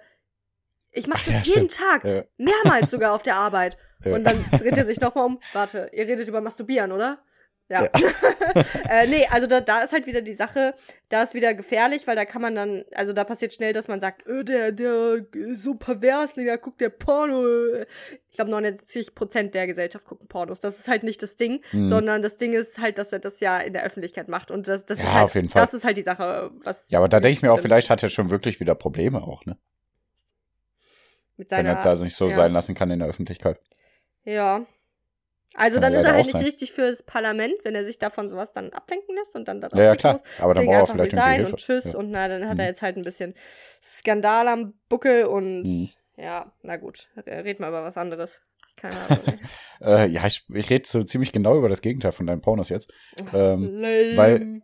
ich 0.93 1.07
mache 1.07 1.25
das 1.33 1.47
ja, 1.47 1.55
jeden 1.55 1.71
stimmt. 1.71 1.75
Tag. 1.75 2.05
Ja. 2.05 2.25
Mehrmals 2.37 2.91
sogar 2.91 3.13
auf 3.13 3.23
der 3.23 3.37
Arbeit. 3.37 3.77
Ja. 4.05 4.17
Und 4.17 4.25
dann 4.25 4.45
dreht 4.51 4.77
er 4.77 4.85
sich 4.85 5.01
nochmal 5.01 5.25
um. 5.25 5.41
Warte, 5.55 5.89
ihr 5.95 6.07
redet 6.07 6.29
über 6.29 6.43
Masturbieren, 6.43 6.93
oder? 6.93 7.25
Ja. 7.69 7.85
ja. 7.85 7.91
äh, 8.91 9.07
nee, 9.07 9.27
also 9.31 9.47
da, 9.47 9.61
da 9.61 9.81
ist 9.81 9.93
halt 9.93 10.07
wieder 10.07 10.21
die 10.21 10.35
Sache, 10.35 10.75
da 11.09 11.23
ist 11.23 11.33
wieder 11.33 11.55
gefährlich, 11.55 12.07
weil 12.07 12.15
da 12.15 12.27
kann 12.27 12.43
man 12.43 12.55
dann, 12.55 12.85
also 12.95 13.13
da 13.15 13.25
passiert 13.25 13.55
schnell, 13.55 13.73
dass 13.73 13.89
man 13.89 14.01
sagt, 14.01 14.27
äh, 14.29 14.45
der, 14.45 14.73
der 14.73 15.25
ist 15.33 15.63
so 15.63 15.75
pervers, 15.75 16.35
der 16.35 16.59
guckt 16.59 16.81
der 16.81 16.91
Porno. 16.91 17.43
Ich 18.31 18.37
glaube, 18.37 18.53
79% 18.55 19.51
der 19.51 19.67
Gesellschaft 19.67 20.07
gucken 20.07 20.29
Pornos. 20.29 20.61
Das 20.61 20.79
ist 20.79 20.89
halt 20.89 21.05
nicht 21.05 21.23
das 21.23 21.37
Ding, 21.37 21.63
mhm. 21.73 21.89
sondern 21.89 22.21
das 22.21 22.37
Ding 22.37 22.53
ist 22.53 22.79
halt, 22.79 22.99
dass 22.99 23.13
er 23.13 23.19
das 23.19 23.41
ja 23.41 23.59
in 23.59 23.73
der 23.73 23.85
Öffentlichkeit 23.85 24.29
macht. 24.29 24.51
Und 24.51 24.69
das, 24.69 24.85
das 24.85 24.99
ja, 24.99 25.05
ist 25.05 25.15
halt, 25.15 25.25
auf 25.25 25.35
jeden 25.35 25.49
Fall. 25.49 25.63
das 25.63 25.73
ist 25.73 25.85
halt 25.85 25.97
die 25.97 26.03
Sache, 26.03 26.51
was. 26.65 26.85
Ja, 26.89 26.99
aber 26.99 27.09
da 27.09 27.21
denke 27.21 27.33
ich 27.33 27.43
mir 27.43 27.53
auch, 27.53 27.61
vielleicht 27.61 27.89
hat 27.89 28.03
er 28.03 28.11
schon 28.11 28.31
wirklich 28.31 28.61
wieder 28.61 28.75
Probleme 28.75 29.23
auch, 29.23 29.47
ne? 29.47 29.57
Mit 31.37 31.49
seiner, 31.49 31.71
Wenn 31.71 31.77
er 31.77 31.83
das 31.83 32.03
nicht 32.03 32.15
so 32.15 32.29
ja. 32.29 32.35
sein 32.35 32.53
lassen 32.53 32.75
kann 32.75 32.91
in 32.91 33.01
der 33.01 33.09
Öffentlichkeit. 33.09 33.59
Ja. 34.25 34.67
Also 35.55 35.81
kann 35.81 35.93
dann 35.93 36.01
ist 36.01 36.07
er 36.07 36.15
halt 36.15 36.27
nicht 36.27 36.33
sein. 36.33 36.43
richtig 36.45 36.73
fürs 36.73 37.03
Parlament, 37.03 37.55
wenn 37.63 37.75
er 37.75 37.85
sich 37.85 37.99
davon 37.99 38.29
sowas 38.29 38.53
dann 38.53 38.71
ablenken 38.71 39.15
lässt 39.15 39.37
und 39.37 39.47
dann 39.47 39.61
da 39.61 39.69
Ja, 39.73 39.85
ja 39.85 39.97
klar. 39.97 40.15
Muss. 40.15 40.23
Aber 40.41 40.55
dann 40.55 40.67
braucht 40.67 40.79
er 40.79 40.87
vielleicht 40.95 41.13
sein 41.13 41.37
Hilfe. 41.37 41.53
und 41.53 41.59
tschüss 41.59 41.85
ja. 41.85 41.99
und 41.99 42.11
na, 42.11 42.29
dann 42.29 42.49
hat 42.49 42.55
mhm. 42.55 42.61
er 42.61 42.67
jetzt 42.67 42.83
halt 42.83 42.97
ein 42.97 43.05
bisschen 43.05 43.35
Skandal 43.83 44.49
am 44.49 44.75
Buckel 44.89 45.25
und 45.27 45.63
mhm. 45.63 45.89
ja, 46.17 46.53
na 46.63 46.77
gut, 46.77 47.09
red 47.27 47.61
mal 47.61 47.69
über 47.69 47.85
was 47.85 47.97
anderes. 47.97 48.43
Keine 48.77 48.97
Ahnung. 49.09 49.39
äh, 49.81 50.09
ja, 50.09 50.27
ich, 50.27 50.45
ich 50.53 50.71
rede 50.71 50.87
so 50.87 51.03
ziemlich 51.03 51.33
genau 51.33 51.57
über 51.57 51.69
das 51.69 51.81
Gegenteil 51.81 52.13
von 52.13 52.27
deinem 52.27 52.41
Pornos 52.41 52.69
jetzt. 52.69 52.91
Ähm, 53.33 53.83
weil, 54.17 54.63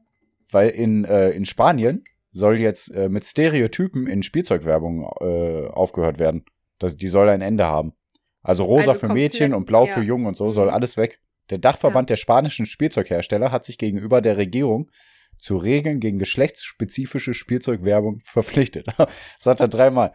weil 0.51 0.71
in, 0.71 1.05
äh, 1.05 1.31
in 1.31 1.47
Spanien 1.47 2.03
soll 2.33 2.59
jetzt 2.59 2.89
äh, 2.95 3.09
mit 3.09 3.25
Stereotypen 3.25 4.07
in 4.07 4.23
Spielzeugwerbung 4.23 5.09
äh, 5.21 5.69
aufgehört 5.69 6.19
werden. 6.19 6.45
Das, 6.79 6.97
die 6.97 7.09
soll 7.09 7.29
ein 7.29 7.41
Ende 7.41 7.67
haben. 7.67 7.95
Also 8.43 8.65
rosa 8.65 8.93
also 8.93 9.07
für 9.07 9.13
Mädchen 9.13 9.55
und 9.55 9.67
blau 9.67 9.87
ja. 9.87 9.93
für 9.93 10.03
Jungen 10.03 10.27
und 10.27 10.37
so 10.37 10.51
soll 10.51 10.67
mhm. 10.67 10.75
alles 10.75 10.97
weg. 10.97 11.21
Der 11.51 11.59
Dachverband 11.59 12.09
ja. 12.09 12.15
der 12.15 12.17
spanischen 12.17 12.67
Spielzeughersteller 12.67 13.53
hat 13.53 13.65
sich 13.65 13.77
gegenüber 13.77 14.21
der 14.21 14.37
Regierung 14.37 14.91
zu 15.39 15.57
Regeln 15.57 16.01
gegen 16.01 16.19
geschlechtsspezifische 16.19 17.35
Spielzeugwerbung 17.35 18.21
verpflichtet. 18.25 18.87
das 18.97 19.47
hat 19.47 19.61
er 19.61 19.69
dreimal. 19.69 20.13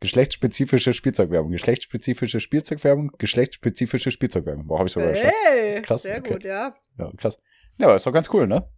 Geschlechtsspezifische 0.00 0.92
Spielzeugwerbung, 0.92 1.50
geschlechtsspezifische 1.50 2.38
Spielzeugwerbung, 2.38 3.12
geschlechtsspezifische 3.18 4.10
Spielzeugwerbung. 4.10 4.66
Boah, 4.66 4.80
hab 4.80 4.86
ich 4.86 4.92
sogar 4.92 5.14
hey, 5.14 5.80
Krass. 5.80 6.02
Sehr 6.02 6.18
okay. 6.18 6.34
gut, 6.34 6.44
ja. 6.44 6.74
Ja, 6.98 7.10
krass. 7.16 7.38
Ja, 7.78 7.86
aber 7.86 7.96
ist 7.96 8.06
doch 8.06 8.12
ganz 8.12 8.28
cool, 8.32 8.46
ne? 8.46 8.68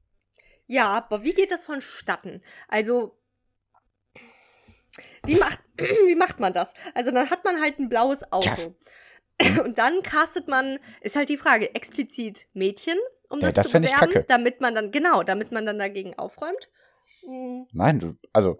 Ja, 0.67 0.93
aber 0.93 1.25
wie 1.25 1.33
geht 1.33 1.51
das 1.51 1.65
vonstatten? 1.65 2.43
Also, 2.69 3.18
wie 5.25 5.37
macht, 5.37 5.61
wie 5.79 6.15
macht 6.15 6.41
man 6.41 6.53
das? 6.53 6.75
Also 6.95 7.11
dann 7.11 7.31
hat 7.31 7.45
man 7.45 7.61
halt 7.61 7.79
ein 7.79 7.89
blaues 7.89 8.31
Auto. 8.33 8.75
Und 9.65 9.79
dann 9.79 10.03
castet 10.03 10.49
man, 10.49 10.81
ist 11.01 11.15
halt 11.15 11.29
die 11.29 11.37
Frage, 11.37 11.75
explizit 11.75 12.49
Mädchen, 12.55 12.99
um 13.29 13.39
das, 13.39 13.51
ja, 13.51 13.63
das 13.63 13.69
zu 13.69 13.81
bewerben, 13.81 14.25
damit 14.27 14.61
man 14.61 14.75
dann, 14.75 14.91
genau, 14.91 15.23
damit 15.23 15.53
man 15.53 15.65
dann 15.65 15.79
dagegen 15.79 16.19
aufräumt. 16.19 16.69
Mhm. 17.25 17.67
Nein, 17.73 18.01
du, 18.01 18.15
also 18.33 18.59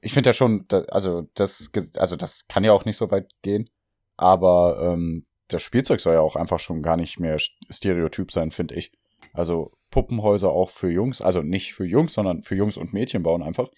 ich 0.00 0.12
finde 0.12 0.30
ja 0.30 0.34
schon, 0.34 0.66
also 0.88 1.28
das, 1.34 1.70
also 1.96 2.16
das 2.16 2.48
kann 2.48 2.64
ja 2.64 2.72
auch 2.72 2.84
nicht 2.84 2.96
so 2.96 3.10
weit 3.10 3.30
gehen, 3.42 3.70
aber 4.16 4.92
ähm, 4.92 5.22
das 5.48 5.62
Spielzeug 5.62 6.00
soll 6.00 6.14
ja 6.14 6.20
auch 6.20 6.36
einfach 6.36 6.58
schon 6.58 6.82
gar 6.82 6.96
nicht 6.96 7.20
mehr 7.20 7.38
Stereotyp 7.70 8.32
sein, 8.32 8.50
finde 8.50 8.74
ich. 8.74 8.92
Also 9.34 9.70
Puppenhäuser 9.90 10.50
auch 10.50 10.70
für 10.70 10.90
Jungs, 10.90 11.22
also 11.22 11.42
nicht 11.42 11.74
für 11.74 11.84
Jungs, 11.84 12.14
sondern 12.14 12.42
für 12.42 12.56
Jungs 12.56 12.76
und 12.76 12.92
Mädchen 12.92 13.22
bauen 13.22 13.42
einfach, 13.42 13.68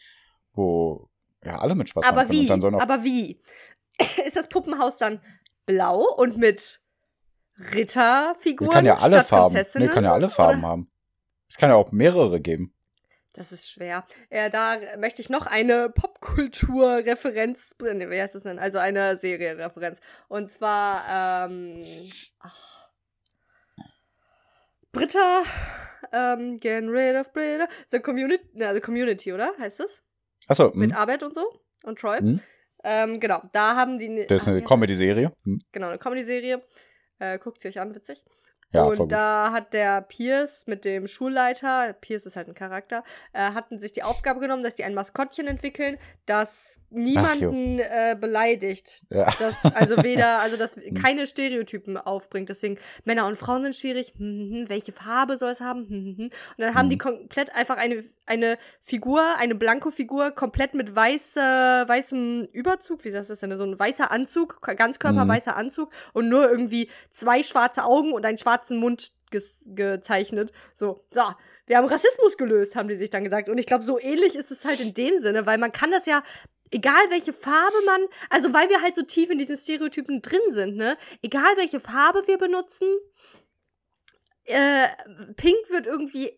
wo 0.53 1.11
ja, 1.45 1.59
alle 1.59 1.75
mit 1.75 1.89
schwarz 1.89 2.07
Aber 2.07 2.29
wie? 2.31 2.51
Aber 2.51 3.05
wie? 3.05 3.41
Ist 4.27 4.37
das 4.37 4.49
Puppenhaus 4.49 4.99
dann 4.99 5.21
blau 5.67 6.05
und 6.17 6.37
mit 6.37 6.81
Ritterfiguren? 7.75 8.69
Nee, 8.69 8.75
kann 8.75 8.87
ja 8.87 8.99
alle 8.99 9.25
Farben. 9.25 9.65
Nee, 9.75 9.89
kann 9.89 10.05
ja 10.05 10.13
alle 10.13 10.31
Farben 10.31 10.61
oder? 10.61 10.69
haben. 10.69 10.91
Es 11.49 11.57
kann 11.57 11.71
ja 11.71 11.77
auch 11.77 11.93
mehrere 11.93 12.41
geben. 12.41 12.75
Das 13.35 13.51
ist 13.51 13.69
schwer. 13.69 14.05
Ja, 14.31 14.49
da 14.49 14.77
möchte 14.97 15.21
ich 15.21 15.29
noch 15.29 15.47
eine 15.47 15.91
Popkultur-Referenz 15.91 17.75
bringen. 17.75 18.09
Wie 18.09 18.21
heißt 18.21 18.37
das 18.37 18.45
denn? 18.45 18.61
Also 18.61 18.79
eine 18.79 19.19
Serienreferenz. 19.19 20.01
Und 20.29 20.51
zwar, 20.51 21.49
ähm, 21.49 21.85
ach, 22.39 22.89
Britta, 24.93 25.43
ähm, 26.13 26.59
get 26.59 26.85
rid 26.85 27.17
of 27.17 27.33
Britta. 27.33 27.67
The 27.91 27.99
Community, 27.99 28.45
na, 28.55 28.73
The 28.73 28.81
Community, 28.81 29.33
oder? 29.33 29.53
Heißt 29.59 29.81
das? 29.81 30.04
Achso. 30.49 30.73
Mit 30.75 30.93
hm. 30.93 30.99
Arbeit 30.99 31.23
und 31.23 31.35
so. 31.35 31.45
Und 31.85 31.99
Troy. 31.99 32.19
Hm. 32.19 32.41
Ähm, 32.83 33.21
genau, 33.21 33.43
da 33.53 33.77
haben 33.77 33.99
die. 33.99 34.27
Das 34.27 34.43
ist 34.43 34.49
eine 34.49 34.63
Comedy-Serie. 34.63 35.33
Hm. 35.45 35.61
Genau, 35.73 35.89
eine 35.89 35.99
Comedy-Serie. 35.99 36.63
Äh, 37.19 37.39
guckt 37.39 37.63
sie 37.63 37.69
euch 37.69 37.81
an, 37.81 37.95
witzig. 37.95 38.23
Ja, 38.75 38.85
und 38.85 39.13
da 39.13 39.53
hat 39.53 39.73
der 39.73 40.03
Pierce 40.03 40.67
mit 40.67 40.85
dem 40.85 41.07
Schulleiter, 41.07 41.93
Pierce 42.01 42.27
ist 42.27 42.37
halt 42.37 42.49
ein 42.49 42.55
Charakter, 42.55 43.05
äh, 43.33 43.39
hatten 43.39 43.79
sich 43.79 43.93
die 43.93 44.03
Aufgabe 44.03 44.41
genommen, 44.41 44.65
dass 44.65 44.75
die 44.75 44.83
ein 44.83 44.95
Maskottchen 44.95 45.47
entwickeln, 45.47 45.97
das 46.27 46.79
niemanden 46.95 47.79
äh, 47.79 48.17
beleidigt. 48.19 49.03
Ja. 49.11 49.29
Das, 49.39 49.65
also 49.75 50.03
weder, 50.03 50.39
also 50.43 50.57
das 50.57 50.77
hm. 50.77 50.95
keine 50.95 51.27
Stereotypen 51.27 51.97
aufbringt. 51.97 52.49
Deswegen 52.49 52.79
Männer 53.05 53.27
und 53.27 53.37
Frauen 53.37 53.65
sind 53.65 53.77
schwierig. 53.77 54.15
Hm, 54.17 54.25
hm, 54.25 54.51
hm. 54.51 54.69
welche 54.69 54.93
Farbe 54.93 55.39
soll 55.39 55.51
es 55.51 55.61
haben? 55.61 55.89
Hm, 55.89 56.17
hm, 56.17 56.25
und 56.25 56.33
dann 56.59 56.75
haben 56.75 56.89
die 56.89 56.99
komplett 56.99 57.55
einfach 57.55 57.77
eine, 57.77 58.05
eine 58.27 58.59
Figur, 58.83 59.23
eine 59.39 59.55
Blanko-Figur, 59.55 60.31
komplett 60.31 60.75
mit 60.75 60.95
weiße, 60.95 61.41
weißem 61.41 62.49
Überzug, 62.53 63.05
wie 63.05 63.11
das 63.11 63.29
denn? 63.29 63.59
So 63.59 63.65
ein 63.65 63.79
weißer 63.79 64.11
Anzug, 64.11 64.61
ganzkörperweißer 64.63 65.57
Anzug 65.57 65.91
und 66.13 66.29
nur 66.29 66.49
irgendwie 66.49 66.89
zwei 67.11 67.43
schwarze 67.43 67.85
Augen 67.85 68.13
und 68.13 68.25
einen 68.25 68.39
schwarzen 68.65 68.79
Mund 68.79 69.13
ge 69.31 69.43
gezeichnet. 69.65 70.53
So, 70.75 71.05
so, 71.11 71.23
wir 71.67 71.77
haben 71.77 71.87
Rassismus 71.87 72.37
gelöst, 72.37 72.77
haben 72.77 72.89
die 72.89 72.97
sich 72.97 73.11
dann 73.11 73.25
gesagt. 73.25 73.49
Und 73.49 73.59
ich 73.59 73.67
glaube, 73.67 73.85
so 73.85 73.99
ähnlich 73.99 74.37
ist 74.37 74.51
es 74.51 74.65
halt 74.65 74.81
in 74.81 74.95
dem 74.95 75.19
Sinne, 75.21 75.47
weil 75.47 75.59
man 75.59 75.73
kann 75.73 75.91
das 75.91 76.07
ja 76.07 76.23
egal 76.71 77.11
welche 77.11 77.33
Farbe 77.33 77.77
man, 77.87 78.01
also 78.31 78.53
weil 78.53 78.69
wir 78.69 78.83
halt 78.83 78.97
so 78.97 79.03
tief 79.03 79.31
in 79.31 79.39
diesen 79.39 79.57
Stereotypen 79.57 80.23
drin 80.23 80.41
sind, 80.51 80.77
ne? 80.77 80.97
Egal 81.23 81.57
welche 81.57 81.79
Farbe 81.79 82.27
wir 82.27 82.37
benutzen, 82.37 82.89
äh, 84.45 84.89
Pink 85.37 85.71
wird 85.71 85.87
irgendwie 85.87 86.37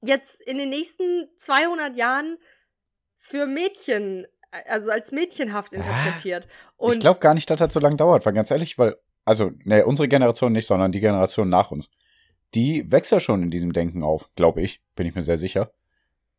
jetzt 0.00 0.40
in 0.40 0.58
den 0.58 0.70
nächsten 0.70 1.28
200 1.36 1.96
Jahren 1.96 2.38
für 3.16 3.46
Mädchen, 3.46 4.26
also 4.50 4.90
als 4.90 5.12
mädchenhaft 5.12 5.72
interpretiert. 5.72 6.48
Und 6.76 6.94
ich 6.94 7.00
glaube 7.00 7.20
gar 7.20 7.34
nicht, 7.34 7.48
dass 7.48 7.58
das 7.58 7.72
so 7.72 7.80
lange 7.80 7.96
dauert, 7.96 8.26
weil 8.26 8.32
ganz 8.32 8.50
ehrlich, 8.50 8.78
weil, 8.78 8.96
also, 9.26 9.50
ne, 9.64 9.84
unsere 9.84 10.08
Generation 10.08 10.52
nicht, 10.52 10.66
sondern 10.66 10.92
die 10.92 11.00
Generation 11.00 11.48
nach 11.48 11.70
uns, 11.72 11.90
die 12.54 12.90
wächst 12.90 13.12
ja 13.12 13.20
schon 13.20 13.42
in 13.42 13.50
diesem 13.50 13.72
Denken 13.72 14.02
auf, 14.02 14.30
glaube 14.36 14.62
ich, 14.62 14.80
bin 14.94 15.06
ich 15.06 15.14
mir 15.14 15.22
sehr 15.22 15.36
sicher. 15.36 15.72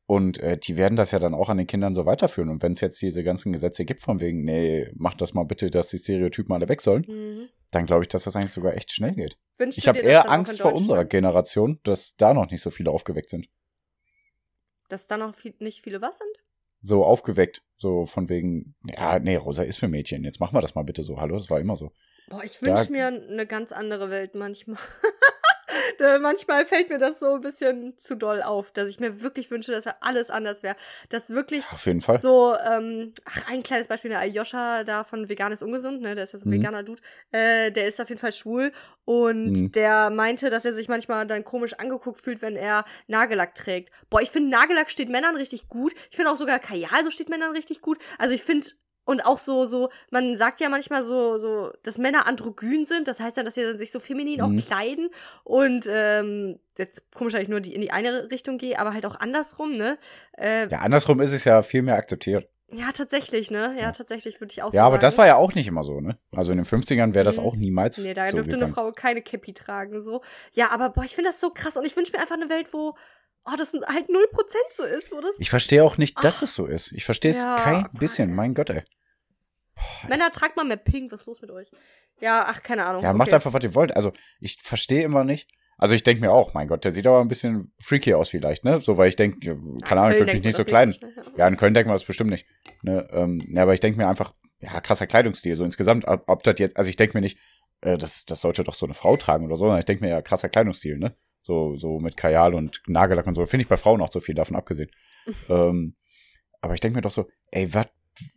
Und 0.05 0.39
äh, 0.39 0.57
die 0.57 0.77
werden 0.77 0.95
das 0.95 1.11
ja 1.11 1.19
dann 1.19 1.33
auch 1.33 1.49
an 1.49 1.57
den 1.57 1.67
Kindern 1.67 1.93
so 1.93 2.05
weiterführen. 2.05 2.49
Und 2.49 2.63
wenn 2.63 2.71
es 2.71 2.79
jetzt 2.79 3.01
diese 3.01 3.25
ganzen 3.25 3.51
Gesetze 3.51 3.83
gibt, 3.83 4.01
von 4.01 4.21
wegen, 4.21 4.45
nee, 4.45 4.89
macht 4.95 5.19
das 5.19 5.33
mal 5.33 5.43
bitte, 5.43 5.69
dass 5.69 5.89
die 5.89 5.97
Stereotypen 5.97 6.53
alle 6.53 6.69
weg 6.69 6.81
sollen, 6.81 7.05
mhm. 7.05 7.49
dann 7.71 7.85
glaube 7.85 8.03
ich, 8.03 8.07
dass 8.07 8.23
das 8.23 8.37
eigentlich 8.37 8.53
sogar 8.53 8.73
echt 8.73 8.93
schnell 8.93 9.15
geht. 9.15 9.37
Wünschst 9.57 9.77
ich 9.77 9.89
habe 9.89 9.99
eher 9.99 10.31
Angst 10.31 10.61
vor 10.61 10.73
unserer 10.73 11.03
Generation, 11.03 11.81
dass 11.83 12.15
da 12.15 12.33
noch 12.33 12.49
nicht 12.49 12.61
so 12.61 12.69
viele 12.69 12.89
aufgeweckt 12.89 13.27
sind. 13.27 13.49
Dass 14.87 15.07
da 15.07 15.17
noch 15.17 15.35
viel, 15.35 15.53
nicht 15.59 15.83
viele 15.83 16.01
was 16.01 16.19
sind? 16.19 16.31
So 16.81 17.03
aufgeweckt. 17.03 17.63
So 17.75 18.05
von 18.05 18.29
wegen, 18.29 18.75
ja, 18.85 19.19
nee, 19.19 19.35
Rosa 19.35 19.63
ist 19.63 19.77
für 19.77 19.89
Mädchen. 19.89 20.23
Jetzt 20.23 20.39
machen 20.39 20.55
wir 20.55 20.61
das 20.61 20.73
mal 20.73 20.83
bitte 20.83 21.03
so. 21.03 21.19
Hallo, 21.19 21.35
das 21.35 21.49
war 21.49 21.59
immer 21.59 21.75
so. 21.75 21.91
Boah, 22.29 22.43
ich 22.43 22.61
wünsche 22.61 22.91
mir 22.91 23.07
eine 23.07 23.45
ganz 23.47 23.71
andere 23.71 24.09
Welt 24.09 24.35
manchmal. 24.35 24.77
manchmal 26.19 26.65
fällt 26.65 26.89
mir 26.89 26.97
das 26.97 27.19
so 27.19 27.35
ein 27.35 27.41
bisschen 27.41 27.97
zu 27.97 28.15
doll 28.15 28.41
auf, 28.41 28.71
dass 28.71 28.89
ich 28.89 28.99
mir 28.99 29.21
wirklich 29.21 29.49
wünsche, 29.51 29.71
dass 29.71 29.85
alles 30.01 30.29
anders 30.29 30.63
wäre. 30.63 30.75
Dass 31.09 31.29
wirklich 31.29 31.63
Auf 31.71 31.85
jeden 31.85 32.01
Fall. 32.01 32.19
so, 32.21 32.55
ähm, 32.55 33.13
ach, 33.25 33.49
ein 33.49 33.63
kleines 33.63 33.87
Beispiel, 33.87 34.09
der 34.09 34.19
Aljoscha 34.19 34.83
da 34.83 35.03
von 35.03 35.29
Vegan 35.29 35.51
ist 35.51 35.63
ungesund, 35.63 36.01
ne? 36.01 36.15
Der 36.15 36.23
ist 36.25 36.33
ja 36.33 36.39
so 36.39 36.45
ein 36.45 36.49
Mhm. 36.49 36.55
veganer 36.61 36.83
Dude. 36.83 37.01
Äh, 37.31 37.71
der 37.71 37.87
ist 37.87 37.99
auf 38.01 38.09
jeden 38.09 38.19
Fall 38.21 38.31
schwul 38.31 38.71
und 39.05 39.51
Mhm. 39.51 39.71
der 39.71 40.09
meinte, 40.09 40.49
dass 40.49 40.65
er 40.65 40.73
sich 40.73 40.87
manchmal 40.89 41.25
dann 41.27 41.43
komisch 41.43 41.73
angeguckt 41.73 42.19
fühlt, 42.19 42.41
wenn 42.41 42.55
er 42.55 42.85
Nagellack 43.07 43.55
trägt. 43.55 43.91
Boah, 44.09 44.21
ich 44.21 44.31
finde, 44.31 44.49
Nagellack 44.49 44.89
steht 44.89 45.09
Männern 45.09 45.35
richtig 45.35 45.67
gut. 45.67 45.93
Ich 46.09 46.15
finde 46.15 46.31
auch 46.31 46.37
sogar 46.37 46.59
Kajal 46.59 47.03
so 47.03 47.09
steht 47.11 47.29
Männern 47.29 47.51
richtig 47.55 47.81
gut. 47.81 47.97
Also 48.17 48.33
ich 48.35 48.43
finde. 48.43 48.67
Und 49.07 49.21
auch 49.25 49.37
so, 49.37 49.65
so, 49.65 49.89
man 50.11 50.35
sagt 50.35 50.59
ja 50.59 50.67
manchmal 50.69 51.03
so, 51.05 51.37
so, 51.37 51.71
dass 51.83 51.97
Männer 51.97 52.27
androgyn 52.27 52.85
sind. 52.85 53.07
Das 53.07 53.19
heißt 53.21 53.37
ja, 53.37 53.43
dass 53.43 53.55
sie 53.55 53.77
sich 53.77 53.91
so 53.91 53.99
feminin 54.01 54.41
auch 54.41 54.49
Mhm. 54.49 54.57
kleiden. 54.57 55.09
Und 55.45 55.87
ähm, 55.89 56.59
jetzt 56.77 57.09
komisch, 57.11 57.31
dass 57.33 57.41
ich 57.41 57.47
nur 57.47 57.61
die, 57.61 57.73
in 57.73 57.79
die 57.81 57.91
eine 57.91 58.29
Richtung 58.29 58.57
gehe, 58.57 58.77
aber 58.77 58.93
halt 58.93 59.05
auch 59.05 59.19
andersrum, 59.19 59.71
ne? 59.77 59.97
Äh, 60.37 60.67
Ja, 60.69 60.79
andersrum 60.79 61.21
ist 61.21 61.31
es 61.31 61.45
ja 61.45 61.63
viel 61.63 61.81
mehr 61.83 61.95
akzeptiert. 61.95 62.49
ja, 62.69 62.91
tatsächlich, 62.91 63.49
ne? 63.49 63.73
Ja, 63.77 63.83
Ja. 63.83 63.91
tatsächlich 63.93 64.41
würde 64.41 64.51
ich 64.51 64.61
auch 64.61 64.71
so 64.71 64.77
Ja, 64.77 64.83
aber 64.85 64.97
das 64.97 65.17
war 65.17 65.25
ja 65.25 65.37
auch 65.37 65.55
nicht 65.55 65.67
immer 65.67 65.83
so, 65.83 66.01
ne? 66.01 66.17
Also 66.35 66.51
in 66.51 66.57
den 66.57 66.65
50ern 66.65 67.13
wäre 67.15 67.23
das 67.23 67.37
Mhm. 67.37 67.43
auch 67.45 67.55
niemals 67.55 67.97
Nee, 67.99 68.13
da 68.13 68.27
so 68.29 68.35
dürfte 68.35 68.57
eine. 68.57 68.67
Frau 68.67 68.91
keine 68.91 69.21
Cappy 69.21 69.53
tragen, 69.53 70.01
so. 70.01 70.21
Ja, 70.51 70.71
aber 70.71 70.89
boah, 70.89 71.05
ich 71.05 71.15
finde 71.15 71.29
das 71.31 71.39
so 71.39 71.49
krass 71.49 71.77
und 71.77 71.85
ich 71.87 71.95
wünsche 71.95 72.11
mir 72.11 72.19
einfach 72.19 72.35
eine 72.35 72.49
Welt, 72.49 72.73
wo, 72.73 72.93
oh, 73.45 73.55
das 73.57 73.71
halt 73.71 74.09
0% 74.09 74.73
so 74.75 74.83
ist, 74.83 75.13
wo 75.13 75.21
das. 75.21 75.31
Ich 75.39 75.49
verstehe 75.49 75.81
auch 75.81 75.97
nicht, 75.97 76.21
dass 76.25 76.41
Ah. 76.41 76.43
es 76.43 76.55
so 76.55 76.65
ist. 76.65 76.91
Ich 76.91 77.05
verstehe 77.05 77.31
es 77.31 77.37
Ja, 77.37 77.55
kein 77.63 77.87
bisschen. 77.93 78.35
Mein 78.35 78.53
Gott, 78.53 78.69
ey. 78.69 78.83
Männer, 80.07 80.31
tragt 80.31 80.55
mal 80.55 80.65
mehr 80.65 80.77
Pink, 80.77 81.11
was 81.11 81.21
ist 81.21 81.27
los 81.27 81.41
mit 81.41 81.51
euch? 81.51 81.69
Ja, 82.19 82.45
ach, 82.47 82.63
keine 82.63 82.85
Ahnung. 82.85 83.03
Ja, 83.03 83.13
macht 83.13 83.29
okay. 83.29 83.35
einfach, 83.35 83.53
was 83.53 83.63
ihr 83.63 83.75
wollt. 83.75 83.95
Also, 83.95 84.11
ich 84.39 84.57
verstehe 84.61 85.03
immer 85.03 85.23
nicht. 85.23 85.49
Also, 85.77 85.93
ich 85.93 86.03
denke 86.03 86.21
mir 86.21 86.31
auch, 86.31 86.53
mein 86.53 86.67
Gott, 86.67 86.83
der 86.83 86.91
sieht 86.91 87.05
aber 87.05 87.21
ein 87.21 87.27
bisschen 87.27 87.71
freaky 87.79 88.15
aus 88.15 88.29
vielleicht, 88.29 88.63
ne? 88.63 88.79
So, 88.79 88.97
weil 88.97 89.09
ich 89.09 89.15
denke, 89.15 89.57
keine 89.83 90.01
Ahnung, 90.01 90.13
ich 90.13 90.19
würde 90.19 90.33
mich 90.33 90.43
nicht 90.43 90.55
so 90.55 90.65
kleiden. 90.65 90.95
ne? 90.99 91.13
Ja, 91.37 91.47
in 91.47 91.57
Köln 91.57 91.73
denken 91.73 91.89
wir 91.89 91.93
das 91.93 92.05
bestimmt 92.05 92.31
nicht. 92.31 92.47
Ne? 92.81 93.07
Ähm, 93.11 93.39
ja, 93.49 93.63
aber 93.63 93.73
ich 93.73 93.79
denke 93.79 93.99
mir 93.99 94.07
einfach, 94.07 94.33
ja, 94.59 94.81
krasser 94.81 95.05
Kleidungsstil. 95.05 95.55
So 95.55 95.63
insgesamt, 95.63 96.07
ob, 96.07 96.23
ob 96.27 96.43
das 96.43 96.55
jetzt, 96.57 96.77
also 96.77 96.89
ich 96.89 96.95
denke 96.95 97.15
mir 97.15 97.21
nicht, 97.21 97.37
äh, 97.81 97.97
das, 97.97 98.25
das 98.25 98.41
sollte 98.41 98.63
doch 98.63 98.73
so 98.73 98.87
eine 98.87 98.95
Frau 98.95 99.17
tragen 99.17 99.45
oder 99.45 99.55
so, 99.55 99.65
sondern 99.65 99.79
ich 99.79 99.85
denke 99.85 100.03
mir 100.03 100.09
ja, 100.09 100.21
krasser 100.21 100.49
Kleidungsstil, 100.49 100.97
ne? 100.97 101.15
So, 101.43 101.77
so 101.77 101.99
mit 101.99 102.17
Kajal 102.17 102.55
und 102.55 102.81
Nagellack 102.87 103.27
und 103.27 103.35
so. 103.35 103.45
Finde 103.45 103.61
ich 103.61 103.69
bei 103.69 103.77
Frauen 103.77 104.01
auch 104.01 104.11
so 104.11 104.19
viel 104.19 104.35
davon 104.35 104.55
abgesehen. 104.55 104.89
ähm, 105.49 105.95
aber 106.59 106.73
ich 106.73 106.79
denke 106.79 106.97
mir 106.97 107.01
doch 107.01 107.11
so, 107.11 107.27
ey, 107.51 107.71
was 107.73 107.87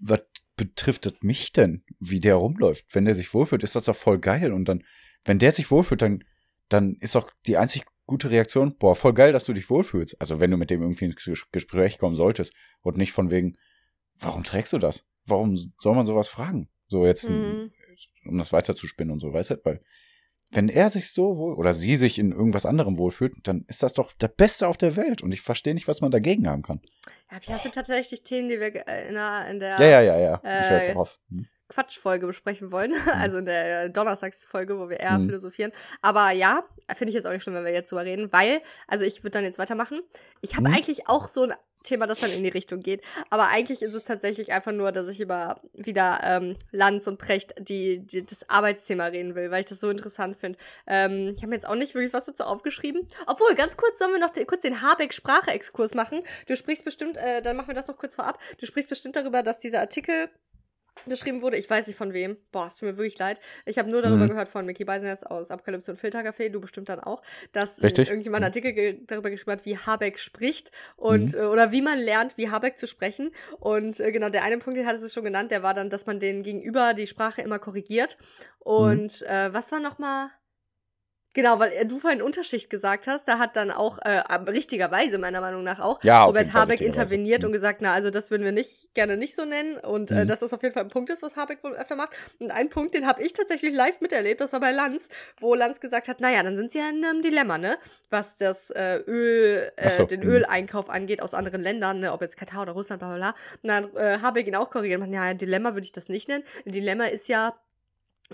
was 0.01 0.21
betrifft 0.61 1.07
das 1.07 1.15
mich 1.23 1.53
denn, 1.53 1.83
wie 1.99 2.21
der 2.21 2.35
rumläuft? 2.35 2.85
Wenn 2.95 3.07
der 3.07 3.15
sich 3.15 3.33
wohlfühlt, 3.33 3.63
ist 3.63 3.77
das 3.77 3.87
doch 3.87 3.97
voll 3.97 4.19
geil. 4.19 4.53
Und 4.53 4.67
dann, 4.67 4.85
wenn 5.25 5.39
der 5.39 5.53
sich 5.53 5.71
wohlfühlt, 5.71 6.03
dann, 6.03 6.23
dann 6.69 6.97
ist 7.01 7.15
doch 7.15 7.31
die 7.47 7.57
einzig 7.57 7.85
gute 8.07 8.31
Reaktion, 8.31 8.77
boah, 8.77 8.95
voll 8.95 9.15
geil, 9.15 9.33
dass 9.33 9.47
du 9.47 9.55
dich 9.55 9.71
wohlfühlst. 9.71 10.21
Also 10.21 10.39
wenn 10.39 10.51
du 10.51 10.59
mit 10.59 10.69
dem 10.71 10.83
irgendwie 10.83 11.07
ins 11.07 11.17
Ges- 11.17 11.47
Gespräch 11.51 11.97
kommen 11.97 12.15
solltest 12.15 12.53
und 12.83 12.99
nicht 12.99 13.13
von 13.13 13.31
wegen, 13.31 13.55
warum 14.19 14.45
trägst 14.45 14.73
du 14.75 14.79
das? 14.79 15.07
Warum 15.25 15.57
soll 15.57 15.95
man 15.95 16.05
sowas 16.05 16.29
fragen? 16.29 16.69
So 16.89 17.07
jetzt, 17.07 17.31
Mhm. 17.31 17.71
um 18.27 18.37
das 18.37 18.53
weiterzuspinnen 18.53 19.13
und 19.13 19.21
so, 19.21 19.33
weißt 19.33 19.51
du? 19.51 19.61
Weil, 19.65 19.83
wenn 20.51 20.69
er 20.69 20.91
sich 20.91 21.11
so 21.13 21.37
wohl 21.37 21.55
oder 21.55 21.73
sie 21.73 21.97
sich 21.97 22.19
in 22.19 22.33
irgendwas 22.33 22.67
anderem 22.67 22.99
wohlfühlt, 22.99 23.35
dann 23.45 23.65
ist 23.69 23.83
das 23.83 23.95
doch 23.95 24.13
der 24.13 24.29
Beste 24.29 24.67
auf 24.67 24.77
der 24.77 24.97
Welt. 24.97 25.23
Und 25.23 25.33
ich 25.33 25.41
verstehe 25.43 25.75
nicht, 25.75 25.87
was 25.89 26.01
man 26.01 26.11
dagegen 26.11 26.49
haben 26.49 26.63
kann. 26.63 26.81
Ja, 27.31 27.37
aber 27.37 27.47
das 27.47 27.63
sind 27.63 27.75
tatsächlich 27.75 28.23
Themen, 28.23 28.49
die 28.49 28.59
wir 28.59 28.75
äh, 28.89 29.09
in 29.09 29.15
der, 29.15 29.47
in 29.49 29.61
der 29.61 29.81
Ja, 29.81 29.87
ja, 29.87 30.01
ja, 30.01 30.19
ja. 30.19 30.35
Ich 30.43 30.51
höre 30.51 30.71
Äh, 30.71 30.87
jetzt 30.87 30.97
auch 30.97 31.01
auf. 31.01 31.19
Hm. 31.31 31.47
Quatschfolge 31.71 32.27
besprechen 32.27 32.71
wollen. 32.73 32.93
Also 33.21 33.39
in 33.39 33.47
der 33.47 33.85
äh, 33.85 33.91
Donnerstagsfolge, 33.91 34.79
wo 34.79 34.89
wir 34.91 35.01
eher 35.01 35.19
Mhm. 35.19 35.27
philosophieren. 35.27 35.73
Aber 36.03 36.31
ja, 36.33 36.65
finde 36.95 37.11
ich 37.11 37.15
jetzt 37.15 37.27
auch 37.27 37.33
nicht 37.33 37.43
schlimm, 37.43 37.55
wenn 37.55 37.65
wir 37.65 37.73
jetzt 37.73 37.91
drüber 37.91 38.05
reden, 38.05 38.33
weil, 38.33 38.61
also 38.87 39.05
ich 39.05 39.23
würde 39.23 39.31
dann 39.33 39.45
jetzt 39.45 39.59
weitermachen. 39.59 40.01
Ich 40.43 40.57
habe 40.57 40.69
Mhm. 40.69 40.75
eigentlich 40.75 41.09
auch 41.09 41.29
so 41.29 41.45
ein 41.45 41.55
Thema, 41.83 42.07
das 42.07 42.21
dann 42.21 42.31
in 42.31 42.43
die 42.43 42.51
Richtung 42.51 42.81
geht. 42.81 43.01
Aber 43.31 43.49
eigentlich 43.49 43.81
ist 43.81 43.95
es 43.95 44.05
tatsächlich 44.05 44.53
einfach 44.53 44.73
nur, 44.73 44.93
dass 44.93 45.09
ich 45.09 45.19
über 45.19 45.63
wieder 45.73 46.21
ähm, 46.23 46.57
Lanz 46.73 47.07
und 47.07 47.17
Precht 47.17 47.55
die, 47.59 48.07
die, 48.07 48.25
das 48.27 48.51
Arbeitsthema 48.51 49.07
reden 49.07 49.35
will, 49.35 49.51
weil 49.51 49.61
ich 49.61 49.67
das 49.67 49.81
so 49.81 49.89
interessant 49.89 50.37
finde. 50.37 50.59
Ähm, 50.87 51.29
ich 51.35 51.39
habe 51.39 51.47
mir 51.49 51.55
jetzt 51.55 51.67
auch 51.67 51.75
nicht 51.77 51.95
wirklich 51.95 52.13
was 52.13 52.27
dazu 52.27 52.43
aufgeschrieben. 52.45 53.09
Obwohl, 53.27 53.55
ganz 53.55 53.79
kurz 53.79 53.99
sollen 53.99 54.13
wir 54.13 54.19
noch 54.21 54.29
den, 54.29 54.47
kurz 54.47 54.61
den 54.61 54.83
Habeck-Sprache-Exkurs 54.83 55.95
machen. 55.95 56.21
Du 56.47 56.55
sprichst 56.55 56.85
bestimmt, 56.85 57.17
äh, 57.17 57.41
dann 57.41 57.57
machen 57.57 57.69
wir 57.69 57.75
das 57.75 57.89
noch 57.89 57.97
kurz 57.97 58.15
vorab. 58.17 58.39
Du 58.59 58.67
sprichst 58.67 58.91
bestimmt 58.91 59.17
darüber, 59.17 59.43
dass 59.43 59.59
dieser 59.59 59.81
Artikel 59.81 60.29
geschrieben 61.07 61.43
wurde. 61.43 61.57
Ich 61.57 61.69
weiß 61.69 61.87
nicht 61.87 61.97
von 61.97 62.13
wem. 62.13 62.37
Boah, 62.53 62.67
es 62.67 62.77
tut 62.77 62.89
mir 62.89 62.97
wirklich 62.97 63.19
leid. 63.19 63.41
Ich 63.65 63.79
habe 63.79 63.91
nur 63.91 64.03
darüber 64.03 64.25
Mhm. 64.25 64.31
gehört 64.31 64.49
von 64.49 64.67
Mickey 64.67 64.85
Beisenherz 64.85 65.23
aus 65.23 65.51
Apokalypse 65.51 65.91
und 65.93 66.01
Filtercafé, 66.01 66.51
du 66.51 66.61
bestimmt 66.61 66.89
dann 66.89 67.01
auch, 67.01 67.23
dass 67.53 67.79
äh, 67.79 67.83
Richtig. 67.83 68.09
irgendjemand 68.09 68.41
Mhm. 68.43 68.45
einen 68.45 68.51
Artikel 68.51 68.73
ge 68.73 69.01
darüber 69.07 69.31
geschrieben 69.31 69.53
hat, 69.53 69.65
wie 69.65 69.79
Habeck 69.79 70.19
spricht 70.19 70.71
und 70.97 71.35
Mhm. 71.35 71.41
äh, 71.41 71.45
oder 71.47 71.73
wie 71.73 71.83
man 71.83 71.99
lernt, 71.99 72.37
wie 72.37 72.51
Habeck 72.51 72.79
zu 72.79 72.87
sprechen. 72.87 73.31
Und 73.59 73.99
äh, 74.01 74.13
genau, 74.13 74.29
der 74.29 74.45
eine 74.45 74.59
Punkt, 74.59 74.79
den 74.79 74.87
hat 74.87 74.97
es 74.97 75.13
schon 75.13 75.25
genannt, 75.25 75.51
der 75.51 75.63
war 75.63 75.75
dann, 75.75 75.91
dass 75.91 76.07
man 76.07 76.19
den 76.21 76.43
gegenüber 76.43 76.95
die 76.95 77.07
Sprache 77.07 77.43
immer 77.43 77.59
korrigiert. 77.59 78.17
Mhm. 78.21 78.27
Und 78.73 79.23
äh, 79.23 79.53
was 79.53 79.73
war 79.73 79.81
nochmal? 79.81 80.31
Genau, 81.35 81.59
weil 81.61 81.73
äh, 81.73 81.87
du 81.87 81.99
vorhin 81.99 82.23
Unterschicht 82.23 82.71
gesagt 82.71 83.07
hast, 83.07 83.29
da 83.29 83.39
hat 83.39 83.55
dann 83.57 83.71
auch, 83.71 83.99
äh, 83.99 84.21
richtigerweise 84.49 85.19
meiner 85.19 85.41
Meinung 85.41 85.63
nach 85.63 85.79
auch, 85.79 86.03
Ja, 86.03 86.25
Robert 86.25 86.53
Habeck 86.53 86.81
interveniert 86.81 87.43
Mhm. 87.43 87.47
und 87.47 87.53
gesagt, 87.53 87.81
na, 87.83 87.93
also 87.93 88.11
das 88.11 88.31
würden 88.31 88.43
wir 88.45 88.53
nicht 88.53 88.95
gerne 88.95 89.17
nicht 89.17 89.37
so 89.37 89.45
nennen 89.45 89.77
und 89.79 90.11
äh, 90.11 90.25
Mhm. 90.25 90.29
dass 90.29 90.41
das 90.41 90.53
auf 90.53 90.63
jeden 90.63 90.75
Fall 90.75 90.83
ein 90.83 90.89
Punkt 90.91 91.09
ist, 91.11 91.23
was 91.23 91.37
Habeck 91.37 91.63
wohl 91.63 91.73
öfter 91.75 91.95
macht. 91.95 92.11
Und 92.41 92.51
ein 92.51 92.69
Punkt, 92.69 92.95
den 92.95 93.07
habe 93.07 93.23
ich 93.23 93.33
tatsächlich 93.33 93.73
live 93.75 94.01
miterlebt, 94.01 94.41
das 94.41 94.53
war 94.53 94.61
bei 94.61 94.73
Lanz, 94.73 95.09
wo 95.39 95.55
Lanz 95.55 95.81
gesagt 95.81 96.09
hat, 96.09 96.21
naja, 96.21 96.43
dann 96.43 96.57
sind 96.57 96.73
sie 96.73 96.79
ja 96.79 96.89
in 96.91 97.05
einem 97.05 97.23
Dilemma, 97.23 97.59
ne, 97.59 97.79
was 98.11 98.37
das 98.37 98.71
äh, 98.71 98.97
Öl, 99.07 99.71
äh, 99.77 99.91
so, 99.91 100.07
den 100.07 100.21
mhm. 100.21 100.31
Öleinkauf 100.31 100.91
angeht 100.91 101.23
aus 101.23 101.35
anderen 101.35 101.61
Ländern, 101.63 102.01
ne, 102.01 102.13
ob 102.13 102.23
jetzt 102.23 102.37
Katar 102.37 102.63
oder 102.63 102.73
Russland, 102.73 102.99
bla 102.99 103.09
bla 103.09 103.17
bla. 103.19 103.35
Und 103.63 103.69
dann 103.69 103.97
äh, 103.97 104.19
Habeck 104.21 104.47
ihn 104.49 104.57
auch 104.57 104.71
korrigiert, 104.71 104.97
und 105.01 105.03
meinte, 105.11 105.17
ja, 105.17 105.23
ein 105.23 105.39
Dilemma 105.39 105.71
würde 105.75 105.85
ich 105.85 105.93
das 105.93 106.09
nicht 106.09 106.29
nennen. 106.29 106.43
Ein 106.67 106.73
Dilemma 106.73 107.05
ist 107.05 107.29
ja, 107.29 107.55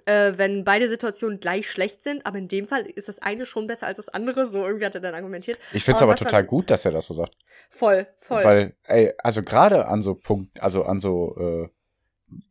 äh, 0.05 0.33
wenn 0.37 0.65
beide 0.65 0.89
Situationen 0.89 1.41
gleich 1.41 1.69
schlecht 1.71 2.03
sind, 2.03 2.27
aber 2.27 2.39
in 2.39 2.49
dem 2.49 2.67
Fall 2.67 2.83
ist 2.83 3.09
das 3.09 3.19
eine 3.21 3.47
schon 3.47 3.67
besser 3.67 3.87
als 3.87 3.97
das 3.97 4.09
andere, 4.09 4.49
so 4.49 4.65
irgendwie 4.65 4.85
hat 4.87 4.95
er 4.95 5.01
dann 5.01 5.15
argumentiert. 5.15 5.59
Ich 5.73 5.85
finde 5.85 5.97
es 5.97 6.03
Aber 6.03 6.13
aber 6.13 6.19
total 6.19 6.43
dann- 6.43 6.47
gut, 6.49 6.71
dass 6.71 6.85
er 6.85 6.93
das 6.93 7.07
so 7.07 7.15
sagt. 7.15 7.35
Voll, 7.71 8.07
voll. 8.21 8.45
Weil, 8.45 8.77
ey, 8.85 9.13
also 9.19 9.43
gerade 9.43 9.87
an 9.87 10.03
so 10.03 10.15
Punkt, 10.15 10.61
also 10.61 10.85
an 10.85 11.01
so, 11.01 11.37
äh, 11.39 11.69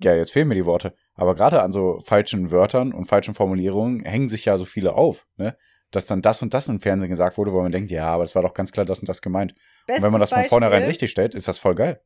ja, 0.01 0.15
jetzt 0.15 0.31
fehlen 0.31 0.47
mir 0.47 0.55
die 0.55 0.65
Worte, 0.65 0.93
aber 1.13 1.35
gerade 1.35 1.61
an 1.61 1.71
so 1.71 1.99
falschen 1.99 2.51
Wörtern 2.51 2.93
und 2.93 3.05
falschen 3.05 3.33
Formulierungen 3.33 4.03
hängen 4.05 4.29
sich 4.29 4.45
ja 4.45 4.57
so 4.57 4.65
viele 4.65 4.93
auf, 4.95 5.27
ne? 5.37 5.57
Dass 5.91 6.07
dann 6.07 6.21
das 6.21 6.41
und 6.41 6.53
das 6.53 6.67
im 6.67 6.81
Fernsehen 6.81 7.09
gesagt 7.09 7.37
wurde, 7.37 7.51
wo 7.53 7.61
man 7.61 7.71
denkt, 7.71 7.91
ja, 7.91 8.07
aber 8.07 8.23
das 8.23 8.35
war 8.35 8.41
doch 8.41 8.53
ganz 8.53 8.71
klar 8.71 8.85
das 8.85 8.99
und 8.99 9.07
das 9.07 9.21
gemeint. 9.21 9.53
Und 9.87 10.01
wenn 10.01 10.11
man 10.11 10.19
das 10.19 10.29
von 10.31 10.37
Bestes 10.37 10.49
vornherein 10.49 10.79
Beispiel, 10.79 10.89
richtig 10.89 11.11
stellt, 11.11 11.35
ist 11.35 11.47
das 11.47 11.59
voll 11.59 11.75
geil. 11.75 12.01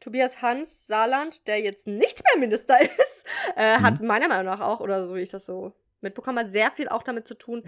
Tobias 0.00 0.42
Hans 0.42 0.86
Saarland, 0.86 1.46
der 1.46 1.60
jetzt 1.60 1.86
nicht 1.86 2.22
mehr 2.24 2.40
Minister 2.40 2.80
ist, 2.80 3.24
äh, 3.56 3.78
hat 3.78 4.00
Mhm. 4.00 4.06
meiner 4.06 4.28
Meinung 4.28 4.46
nach 4.46 4.60
auch, 4.60 4.80
oder 4.80 5.06
so 5.06 5.14
wie 5.14 5.20
ich 5.20 5.30
das 5.30 5.46
so 5.46 5.72
mitbekommen 6.00 6.38
habe, 6.38 6.50
sehr 6.50 6.70
viel 6.70 6.88
auch 6.88 7.02
damit 7.02 7.26
zu 7.26 7.34
tun, 7.34 7.64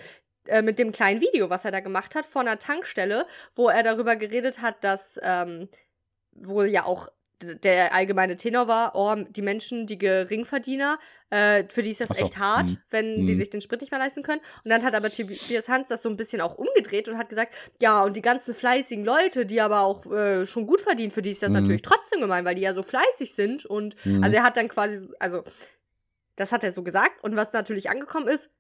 äh, 0.47 0.63
mit 0.63 0.79
dem 0.79 0.93
kleinen 0.93 1.21
Video, 1.21 1.51
was 1.51 1.65
er 1.65 1.73
da 1.73 1.81
gemacht 1.81 2.15
hat, 2.15 2.27
vor 2.27 2.43
einer 2.43 2.59
Tankstelle, 2.59 3.27
wo 3.55 3.69
er 3.69 3.83
darüber 3.83 4.17
geredet 4.17 4.61
hat, 4.61 4.85
dass 4.85 5.19
ähm, 5.23 5.69
wohl 6.33 6.67
ja 6.67 6.85
auch 6.85 7.09
der 7.43 7.93
allgemeine 7.95 8.37
Tenor 8.37 8.67
war, 8.67 8.93
oh, 8.95 9.15
die 9.29 9.43
Menschen, 9.43 9.87
die 9.87 9.99
Geringverdiener, 9.99 10.99
äh, 11.31 11.65
für 11.69 11.83
die 11.83 11.91
ist 11.91 12.01
das 12.01 12.09
so, 12.17 12.25
echt 12.25 12.39
hart, 12.39 12.67
mhm. 12.67 12.79
wenn 12.91 13.27
die 13.27 13.35
Mhm. 13.35 13.39
sich 13.39 13.51
den 13.51 13.61
Sprit 13.61 13.81
nicht 13.81 13.91
mehr 13.91 14.01
leisten 14.01 14.23
können. 14.23 14.41
Und 14.65 14.71
dann 14.71 14.83
hat 14.85 14.95
aber 14.95 15.11
Tobias 15.11 15.69
Hans 15.69 15.89
das 15.89 16.03
so 16.03 16.09
ein 16.09 16.17
bisschen 16.17 16.41
auch 16.41 16.57
umgedreht 16.57 17.09
und 17.09 17.19
hat 17.19 17.29
gesagt, 17.29 17.55
ja, 17.81 18.03
und 18.03 18.17
die 18.17 18.23
ganzen 18.23 18.55
fleißigen 18.55 19.05
Leute, 19.05 19.45
die 19.45 19.61
aber 19.61 19.81
auch 19.81 20.07
äh, 20.11 20.47
schon 20.47 20.67
gut 20.67 20.81
verdienen, 20.81 21.11
für 21.11 21.23
die 21.23 21.31
ist 21.33 21.43
das 21.43 21.51
Mhm. 21.51 21.57
natürlich 21.57 21.83
trotzdem 21.83 22.21
gemein, 22.21 22.45
weil 22.45 22.55
die 22.55 22.63
ja 22.63 22.75
so 22.75 22.83
fleißig 22.83 23.35
sind. 23.35 23.67
Und 23.67 23.97
Mhm. 24.07 24.23
also 24.25 24.37
er 24.37 24.43
hat 24.45 24.57
dann 24.57 24.69
quasi, 24.69 25.13
also 25.21 25.45
das 26.37 26.53
hat 26.53 26.65
er 26.65 26.73
so 26.73 26.83
gesagt. 26.83 27.23
Und 27.23 27.37
was 27.37 27.53
natürlich 27.53 27.91
angekommen 27.91 28.29
ist, 28.29 28.51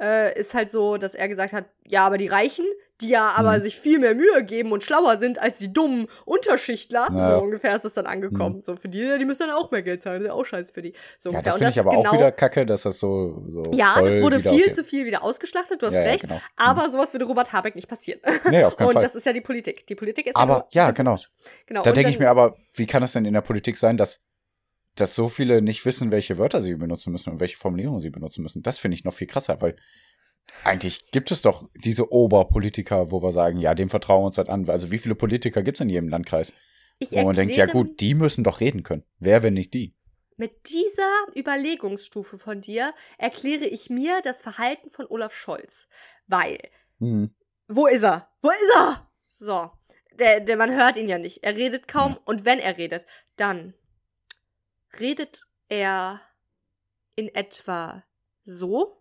äh, 0.00 0.38
ist 0.38 0.54
halt 0.54 0.70
so, 0.70 0.96
dass 0.96 1.14
er 1.14 1.28
gesagt 1.28 1.52
hat, 1.52 1.66
ja, 1.86 2.06
aber 2.06 2.16
die 2.18 2.26
Reichen, 2.28 2.64
die 3.00 3.08
ja 3.10 3.32
aber 3.36 3.56
Mhm. 3.56 3.60
sich 3.62 3.78
viel 3.80 3.98
mehr 3.98 4.14
Mühe 4.14 4.44
geben 4.44 4.72
und 4.72 4.82
schlauer 4.82 5.18
sind 5.18 5.38
als 5.40 5.58
die 5.58 5.72
dummen 5.72 6.06
Unterschichtler, 6.26 7.08
Ja. 7.12 7.30
so 7.38 7.42
ungefähr 7.44 7.74
ist 7.76 7.84
das 7.84 7.94
dann 7.94 8.06
angekommen. 8.06 8.62
So 8.62 8.76
für 8.76 8.88
die, 8.88 9.18
die 9.18 9.24
müssen 9.24 9.40
dann 9.40 9.50
auch 9.50 9.70
mehr 9.70 9.82
Geld 9.82 10.02
zahlen, 10.02 10.16
das 10.20 10.24
ist 10.24 10.28
ja 10.28 10.34
auch 10.34 10.44
scheiße 10.44 10.72
für 10.72 10.82
die. 10.82 10.92
So 11.18 11.30
ja, 11.30 11.38
ungefähr. 11.38 11.52
das 11.52 11.54
finde 11.58 11.70
ich 11.70 11.80
aber 11.80 11.90
auch 11.90 12.02
genau- 12.04 12.12
wieder 12.14 12.32
kacke, 12.32 12.66
dass 12.66 12.82
das 12.82 12.98
so, 12.98 13.42
so 13.48 13.62
Ja, 13.72 14.00
das 14.02 14.20
wurde 14.20 14.40
viel 14.40 14.72
zu 14.74 14.84
viel 14.84 15.06
wieder 15.06 15.22
ausgeschlachtet, 15.22 15.82
du 15.82 15.86
hast 15.86 15.94
ja, 15.94 16.00
recht. 16.02 16.22
Genau. 16.22 16.40
Aber 16.56 16.90
sowas 16.90 17.12
würde 17.14 17.24
Robert 17.26 17.52
Habeck 17.52 17.74
nicht 17.74 17.88
passieren. 17.88 18.20
Nee, 18.50 18.64
auf 18.64 18.76
keinen 18.76 18.86
Und 18.88 18.92
Fall. 18.94 19.02
das 19.02 19.14
ist 19.14 19.26
ja 19.26 19.32
die 19.32 19.40
Politik. 19.40 19.86
Die 19.86 19.94
Politik 19.94 20.26
ist 20.26 20.36
Aber, 20.36 20.52
ja, 20.52 20.58
nur 20.58 20.66
ja, 20.88 20.90
genau. 20.92 21.16
genau. 21.66 21.82
Da 21.82 21.92
denke 21.92 22.10
ich 22.10 22.18
mir 22.18 22.30
aber, 22.30 22.56
wie 22.74 22.86
kann 22.86 23.02
es 23.02 23.12
denn 23.12 23.24
in 23.24 23.34
der 23.34 23.40
Politik 23.42 23.76
sein, 23.76 23.96
dass, 23.96 24.20
dass 24.94 25.14
so 25.14 25.28
viele 25.28 25.62
nicht 25.62 25.84
wissen, 25.84 26.10
welche 26.12 26.38
Wörter 26.38 26.60
sie 26.60 26.74
benutzen 26.74 27.12
müssen 27.12 27.30
und 27.30 27.40
welche 27.40 27.56
Formulierungen 27.56 28.00
sie 28.00 28.10
benutzen 28.10 28.42
müssen? 28.42 28.62
Das 28.62 28.78
finde 28.78 28.96
ich 28.96 29.04
noch 29.04 29.14
viel 29.14 29.26
krasser, 29.26 29.60
weil 29.60 29.76
eigentlich 30.64 31.10
gibt 31.12 31.30
es 31.30 31.42
doch 31.42 31.68
diese 31.74 32.12
Oberpolitiker, 32.12 33.10
wo 33.10 33.22
wir 33.22 33.32
sagen, 33.32 33.58
ja, 33.58 33.74
dem 33.74 33.88
vertrauen 33.88 34.22
wir 34.22 34.26
uns 34.26 34.38
halt 34.38 34.48
an. 34.48 34.68
Also 34.68 34.90
wie 34.90 34.98
viele 34.98 35.14
Politiker 35.14 35.62
gibt 35.62 35.76
es 35.76 35.80
in 35.80 35.90
jedem 35.90 36.08
Landkreis? 36.08 36.52
ich 36.98 37.12
Wo 37.12 37.22
man 37.22 37.36
denkt, 37.36 37.56
ja 37.56 37.66
gut, 37.66 38.00
die 38.00 38.14
müssen 38.14 38.44
doch 38.44 38.60
reden 38.60 38.82
können. 38.82 39.04
Wer, 39.18 39.42
wenn 39.42 39.54
nicht 39.54 39.74
die? 39.74 39.94
Mit 40.36 40.70
dieser 40.70 41.26
Überlegungsstufe 41.36 42.38
von 42.38 42.60
dir 42.60 42.94
erkläre 43.18 43.66
ich 43.66 43.90
mir 43.90 44.20
das 44.22 44.40
Verhalten 44.40 44.90
von 44.90 45.06
Olaf 45.06 45.32
Scholz. 45.32 45.86
Weil 46.26 46.58
Hm. 47.00 47.34
Wo 47.66 47.86
ist 47.86 48.02
er? 48.02 48.28
Wo 48.42 48.50
ist 48.50 48.74
er? 48.76 49.08
So. 49.32 49.70
Der, 50.18 50.40
der, 50.40 50.56
man 50.56 50.74
hört 50.74 50.96
ihn 50.96 51.08
ja 51.08 51.18
nicht. 51.18 51.42
Er 51.42 51.56
redet 51.56 51.88
kaum. 51.88 52.12
Ja. 52.12 52.20
Und 52.26 52.44
wenn 52.44 52.58
er 52.58 52.76
redet, 52.76 53.06
dann 53.36 53.74
redet 54.98 55.44
er 55.68 56.20
in 57.16 57.28
etwa 57.34 58.02
so. 58.44 58.96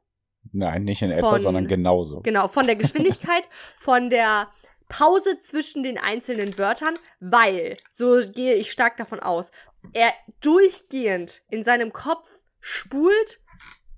Nein, 0.52 0.84
nicht 0.84 1.02
in 1.02 1.12
etwa, 1.12 1.32
Von- 1.32 1.42
sondern 1.42 1.68
genauso. 1.68 2.22
Genau, 2.22 2.48
von 2.48 2.66
der 2.68 2.76
Geschwindigkeit, 2.76 3.44
von 3.78 4.10
der 4.10 4.50
Pause 4.88 5.40
zwischen 5.40 5.84
den 5.84 5.98
einzelnen 5.98 6.58
Wörtern, 6.58 6.96
weil, 7.20 7.78
so 7.94 8.20
gehe 8.32 8.56
ich 8.56 8.72
stark 8.72 8.98
davon 8.98 9.20
aus, 9.20 9.52
er 9.94 10.12
durchgehend 10.42 11.42
in 11.50 11.64
seinem 11.64 11.94
Kopf 11.94 12.28
spult, 12.60 13.40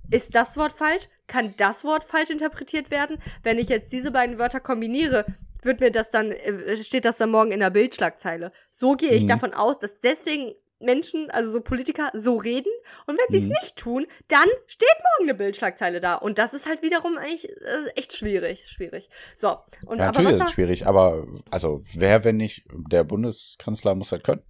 ist 0.09 0.35
das 0.35 0.57
Wort 0.57 0.73
falsch? 0.73 1.07
Kann 1.27 1.53
das 1.57 1.83
Wort 1.85 2.03
falsch 2.03 2.29
interpretiert 2.29 2.91
werden? 2.91 3.17
Wenn 3.43 3.57
ich 3.57 3.69
jetzt 3.69 3.93
diese 3.93 4.11
beiden 4.11 4.37
Wörter 4.37 4.59
kombiniere, 4.59 5.25
wird 5.63 5.79
mir 5.79 5.91
das 5.91 6.11
dann, 6.11 6.31
äh, 6.31 6.75
steht 6.83 7.05
das 7.05 7.17
dann 7.17 7.31
morgen 7.31 7.51
in 7.51 7.61
der 7.61 7.69
Bildschlagzeile. 7.69 8.51
So 8.71 8.95
gehe 8.95 9.11
ich 9.11 9.23
Mhm. 9.23 9.29
davon 9.29 9.53
aus, 9.53 9.79
dass 9.79 9.99
deswegen 10.01 10.53
Menschen, 10.81 11.29
also 11.31 11.51
so 11.51 11.61
Politiker, 11.61 12.11
so 12.13 12.35
reden. 12.37 12.71
Und 13.05 13.17
wenn 13.17 13.25
sie 13.29 13.37
es 13.37 13.43
Mhm. 13.43 13.55
nicht 13.61 13.75
tun, 13.77 14.07
dann 14.27 14.47
steht 14.67 14.87
morgen 15.17 15.29
eine 15.29 15.37
Bildschlagzeile 15.37 15.99
da. 15.99 16.15
Und 16.15 16.39
das 16.39 16.53
ist 16.53 16.67
halt 16.67 16.81
wiederum 16.81 17.17
eigentlich 17.17 17.49
äh, 17.49 17.87
echt 17.95 18.15
schwierig. 18.15 18.67
Schwierig. 18.67 19.09
So. 19.35 19.57
Und 19.85 19.99
Ja, 19.99 20.05
natürlich 20.05 20.33
ist 20.33 20.41
es 20.45 20.51
schwierig, 20.51 20.87
aber 20.87 21.25
also 21.49 21.81
wer, 21.93 22.23
wenn 22.23 22.37
nicht, 22.37 22.65
der 22.71 23.03
Bundeskanzler 23.03 23.95
muss 23.95 24.11
halt 24.11 24.23
können. 24.23 24.43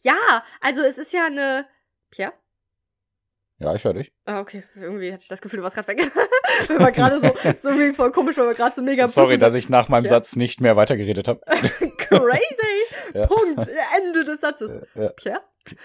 Ja, 0.00 0.44
also 0.60 0.82
es 0.82 0.98
ist 0.98 1.12
ja 1.12 1.26
eine. 1.26 1.66
Ja? 2.14 2.32
Ja, 3.58 3.74
ich 3.74 3.84
höre 3.84 3.94
dich. 3.94 4.12
Ah, 4.26 4.40
okay. 4.40 4.64
Irgendwie 4.74 5.10
hatte 5.12 5.22
ich 5.22 5.28
das 5.28 5.40
Gefühl, 5.40 5.58
du 5.58 5.64
warst 5.64 5.76
gerade 5.76 5.88
weg. 5.88 5.98
wir 6.68 6.78
waren 6.78 6.92
gerade 6.92 7.20
so, 7.20 7.70
so 7.72 7.92
voll 7.94 8.12
komisch, 8.12 8.36
weil 8.36 8.48
wir 8.48 8.54
gerade 8.54 8.74
so 8.76 8.82
mega 8.82 9.08
Sorry, 9.08 9.38
dass 9.38 9.54
ich 9.54 9.68
nach 9.70 9.88
meinem 9.88 10.04
Ja. 10.04 10.10
Satz 10.10 10.36
nicht 10.36 10.60
mehr 10.60 10.76
weitergeredet 10.76 11.26
habe. 11.26 11.40
Crazy! 11.98 13.14
Ja. 13.14 13.26
Punkt. 13.26 13.68
Ende 13.96 14.24
des 14.24 14.40
Satzes. 14.40 14.82
Ja. 14.94 15.08
Tja? 15.10 15.40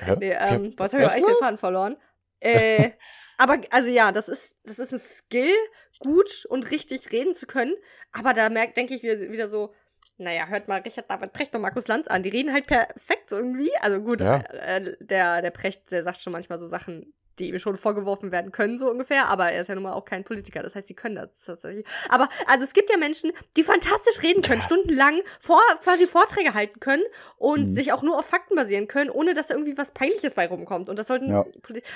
Hä? 0.05 0.15
Nee, 0.19 0.31
ähm, 0.37 0.65
Ja, 0.65 0.71
was 0.77 0.93
habe 0.93 1.03
ich 1.05 1.11
echt 1.11 1.27
den? 1.27 1.35
Faden 1.39 1.57
verloren? 1.57 1.97
Äh, 2.39 2.91
aber, 3.37 3.57
also 3.69 3.89
ja, 3.89 4.11
das 4.11 4.27
ist, 4.27 4.53
das 4.63 4.77
ist 4.79 4.91
ein 4.93 4.99
Skill, 4.99 5.55
gut 5.99 6.45
und 6.49 6.71
richtig 6.71 7.11
reden 7.11 7.35
zu 7.35 7.45
können. 7.47 7.73
Aber 8.11 8.33
da 8.33 8.49
merkt, 8.49 8.75
denke 8.77 8.93
ich 8.95 9.03
wieder, 9.03 9.17
wieder 9.31 9.47
so, 9.47 9.73
naja, 10.17 10.47
hört 10.47 10.67
mal 10.67 10.81
Richard 10.81 11.09
David 11.09 11.31
Precht 11.33 11.55
und 11.55 11.61
Markus 11.61 11.87
Lanz 11.87 12.07
an. 12.07 12.21
Die 12.21 12.29
reden 12.29 12.51
halt 12.53 12.67
perfekt 12.67 13.31
irgendwie. 13.31 13.71
Also 13.81 14.01
gut, 14.01 14.21
Ja. 14.21 14.37
äh, 14.41 14.95
der, 14.99 15.41
der 15.41 15.51
Precht, 15.51 15.89
der 15.91 16.03
sagt 16.03 16.21
schon 16.21 16.33
manchmal 16.33 16.59
so 16.59 16.67
Sachen, 16.67 17.13
die 17.41 17.49
ihm 17.49 17.59
schon 17.59 17.75
vorgeworfen 17.75 18.31
werden 18.31 18.51
können, 18.51 18.77
so 18.77 18.89
ungefähr. 18.89 19.27
Aber 19.29 19.51
er 19.51 19.61
ist 19.61 19.67
ja 19.67 19.75
nun 19.75 19.83
mal 19.83 19.93
auch 19.93 20.05
kein 20.05 20.23
Politiker. 20.23 20.63
Das 20.63 20.75
heißt, 20.75 20.87
sie 20.87 20.93
können 20.93 21.15
das 21.15 21.29
tatsächlich. 21.45 21.85
Aber, 22.09 22.29
also 22.47 22.63
es 22.63 22.73
gibt 22.73 22.89
ja 22.89 22.97
Menschen, 22.97 23.31
die 23.57 23.63
fantastisch 23.63 24.21
reden 24.23 24.41
können, 24.41 24.61
stundenlang 24.61 25.21
vor, 25.39 25.59
quasi 25.83 26.07
Vorträge 26.07 26.53
halten 26.53 26.79
können 26.79 27.03
und 27.37 27.69
Mhm. 27.69 27.73
sich 27.73 27.91
auch 27.91 28.03
nur 28.03 28.17
auf 28.17 28.25
Fakten 28.25 28.55
basieren 28.55 28.87
können, 28.87 29.09
ohne 29.09 29.33
dass 29.33 29.47
da 29.47 29.55
irgendwie 29.55 29.77
was 29.77 29.91
Peinliches 29.91 30.33
bei 30.35 30.47
rumkommt. 30.47 30.87
Und 30.89 30.97
das 30.97 31.07
sollten. 31.07 31.29
Ja. 31.29 31.45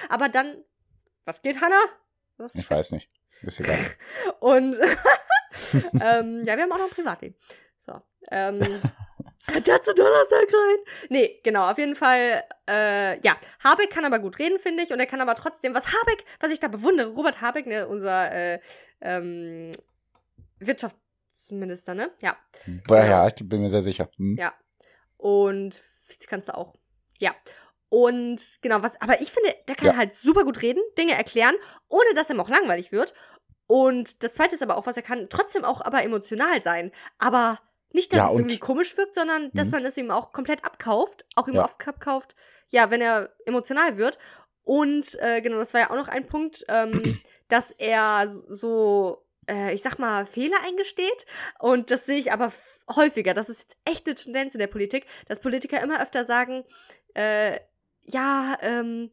Aber 0.09 0.27
dann. 0.29 0.63
Was 1.25 1.41
geht, 1.41 1.61
Hanna? 1.61 1.77
Was 2.37 2.55
Ich 2.55 2.69
weiß 2.69 2.91
nicht. 2.91 3.09
Ist 3.41 3.59
egal. 3.59 3.77
und 4.39 4.75
ähm, 6.01 6.41
ja, 6.45 6.55
wir 6.55 6.63
haben 6.63 6.71
auch 6.71 6.77
noch 6.77 6.85
ein 6.85 6.91
Privatleben. 6.91 7.35
So. 7.85 8.01
Ähm, 8.31 8.59
dazu 9.63 9.93
Donnerstag 9.93 10.43
rein. 10.43 10.77
Nee, 11.09 11.39
genau, 11.43 11.69
auf 11.69 11.77
jeden 11.77 11.95
Fall, 11.95 12.43
äh, 12.69 13.19
ja, 13.21 13.35
Habeck 13.63 13.89
kann 13.89 14.05
aber 14.05 14.19
gut 14.19 14.39
reden, 14.39 14.59
finde 14.59 14.83
ich. 14.83 14.91
Und 14.91 14.99
er 14.99 15.05
kann 15.05 15.21
aber 15.21 15.35
trotzdem, 15.35 15.73
was 15.73 15.87
Habeck, 15.87 16.25
was 16.39 16.51
ich 16.51 16.59
da 16.59 16.67
bewundere, 16.67 17.09
Robert 17.11 17.41
Habeck, 17.41 17.65
ne, 17.67 17.87
unser 17.87 18.31
äh, 18.31 18.59
ähm, 19.01 19.71
Wirtschaftsminister, 20.59 21.93
ne? 21.95 22.11
Ja. 22.21 22.37
Ja, 22.89 23.05
ja, 23.05 23.27
ich 23.27 23.35
bin 23.35 23.61
mir 23.61 23.69
sehr 23.69 23.81
sicher. 23.81 24.09
Hm. 24.17 24.35
Ja. 24.37 24.53
Und 25.17 25.81
Vizekanzler 26.07 26.57
auch. 26.57 26.73
Ja. 27.19 27.35
Und 27.89 28.59
genau, 28.61 28.81
was, 28.81 28.99
aber 29.01 29.21
ich 29.21 29.31
finde, 29.31 29.55
der 29.67 29.75
kann 29.75 29.87
Ja. 29.87 29.95
halt 29.95 30.13
super 30.15 30.43
gut 30.43 30.61
reden, 30.61 30.81
Dinge 30.97 31.13
erklären, 31.13 31.55
ohne 31.87 32.13
dass 32.13 32.29
ihm 32.29 32.39
auch 32.39 32.49
langweilig 32.49 32.91
wird. 32.91 33.13
Und 33.67 34.23
das 34.23 34.33
zweite 34.35 34.55
ist 34.55 34.61
aber 34.61 34.77
auch, 34.77 34.85
was 34.85 34.97
er 34.97 35.03
kann, 35.03 35.27
trotzdem 35.29 35.63
auch 35.63 35.81
aber 35.81 36.03
emotional 36.03 36.61
sein. 36.61 36.91
Aber 37.17 37.59
nicht, 37.95 38.13
dass 38.13 38.19
Ja, 38.19 38.31
es 38.31 38.37
irgendwie 38.37 38.59
komisch 38.59 38.95
wirkt, 38.97 39.15
sondern 39.15 39.51
dass 39.55 39.67
Mhm. 39.67 39.71
man 39.71 39.85
es 39.85 39.97
ihm 39.97 40.11
auch 40.11 40.31
komplett 40.31 40.63
abkauft, 40.63 41.25
auch 41.35 41.47
ihm 41.47 41.55
Ja. 41.55 41.63
abkauft, 41.63 42.35
ja, 42.69 42.91
wenn 42.91 43.01
er 43.01 43.33
emotional 43.45 43.97
wird. 43.97 44.19
Und 44.63 45.17
äh, 45.21 45.41
genau, 45.41 45.57
das 45.57 45.73
war 45.73 45.81
ja 45.81 45.89
auch 45.89 45.95
noch 45.95 46.07
ein 46.07 46.25
Punkt, 46.25 46.63
ähm, 46.69 47.15
dass 47.47 47.71
er 47.71 48.27
so, 48.31 49.25
äh, 49.49 49.73
ich 49.73 49.81
sag 49.81 49.97
mal, 49.99 50.25
Fehler 50.25 50.57
eingesteht. 50.63 51.25
Und 51.59 51.89
das 51.91 52.05
sehe 52.05 52.19
ich 52.19 52.31
aber 52.31 52.51
häufiger. 52.95 53.33
Das 53.33 53.49
ist 53.49 53.61
jetzt 53.61 53.77
echt 53.85 54.05
eine 54.07 54.15
Tendenz 54.15 54.53
in 54.55 54.59
der 54.59 54.67
Politik, 54.67 55.05
dass 55.27 55.39
Politiker 55.39 55.81
immer 55.81 56.01
öfter 56.01 56.25
sagen, 56.25 56.63
äh, 57.15 57.59
ja, 58.03 58.57
ähm, 58.61 59.11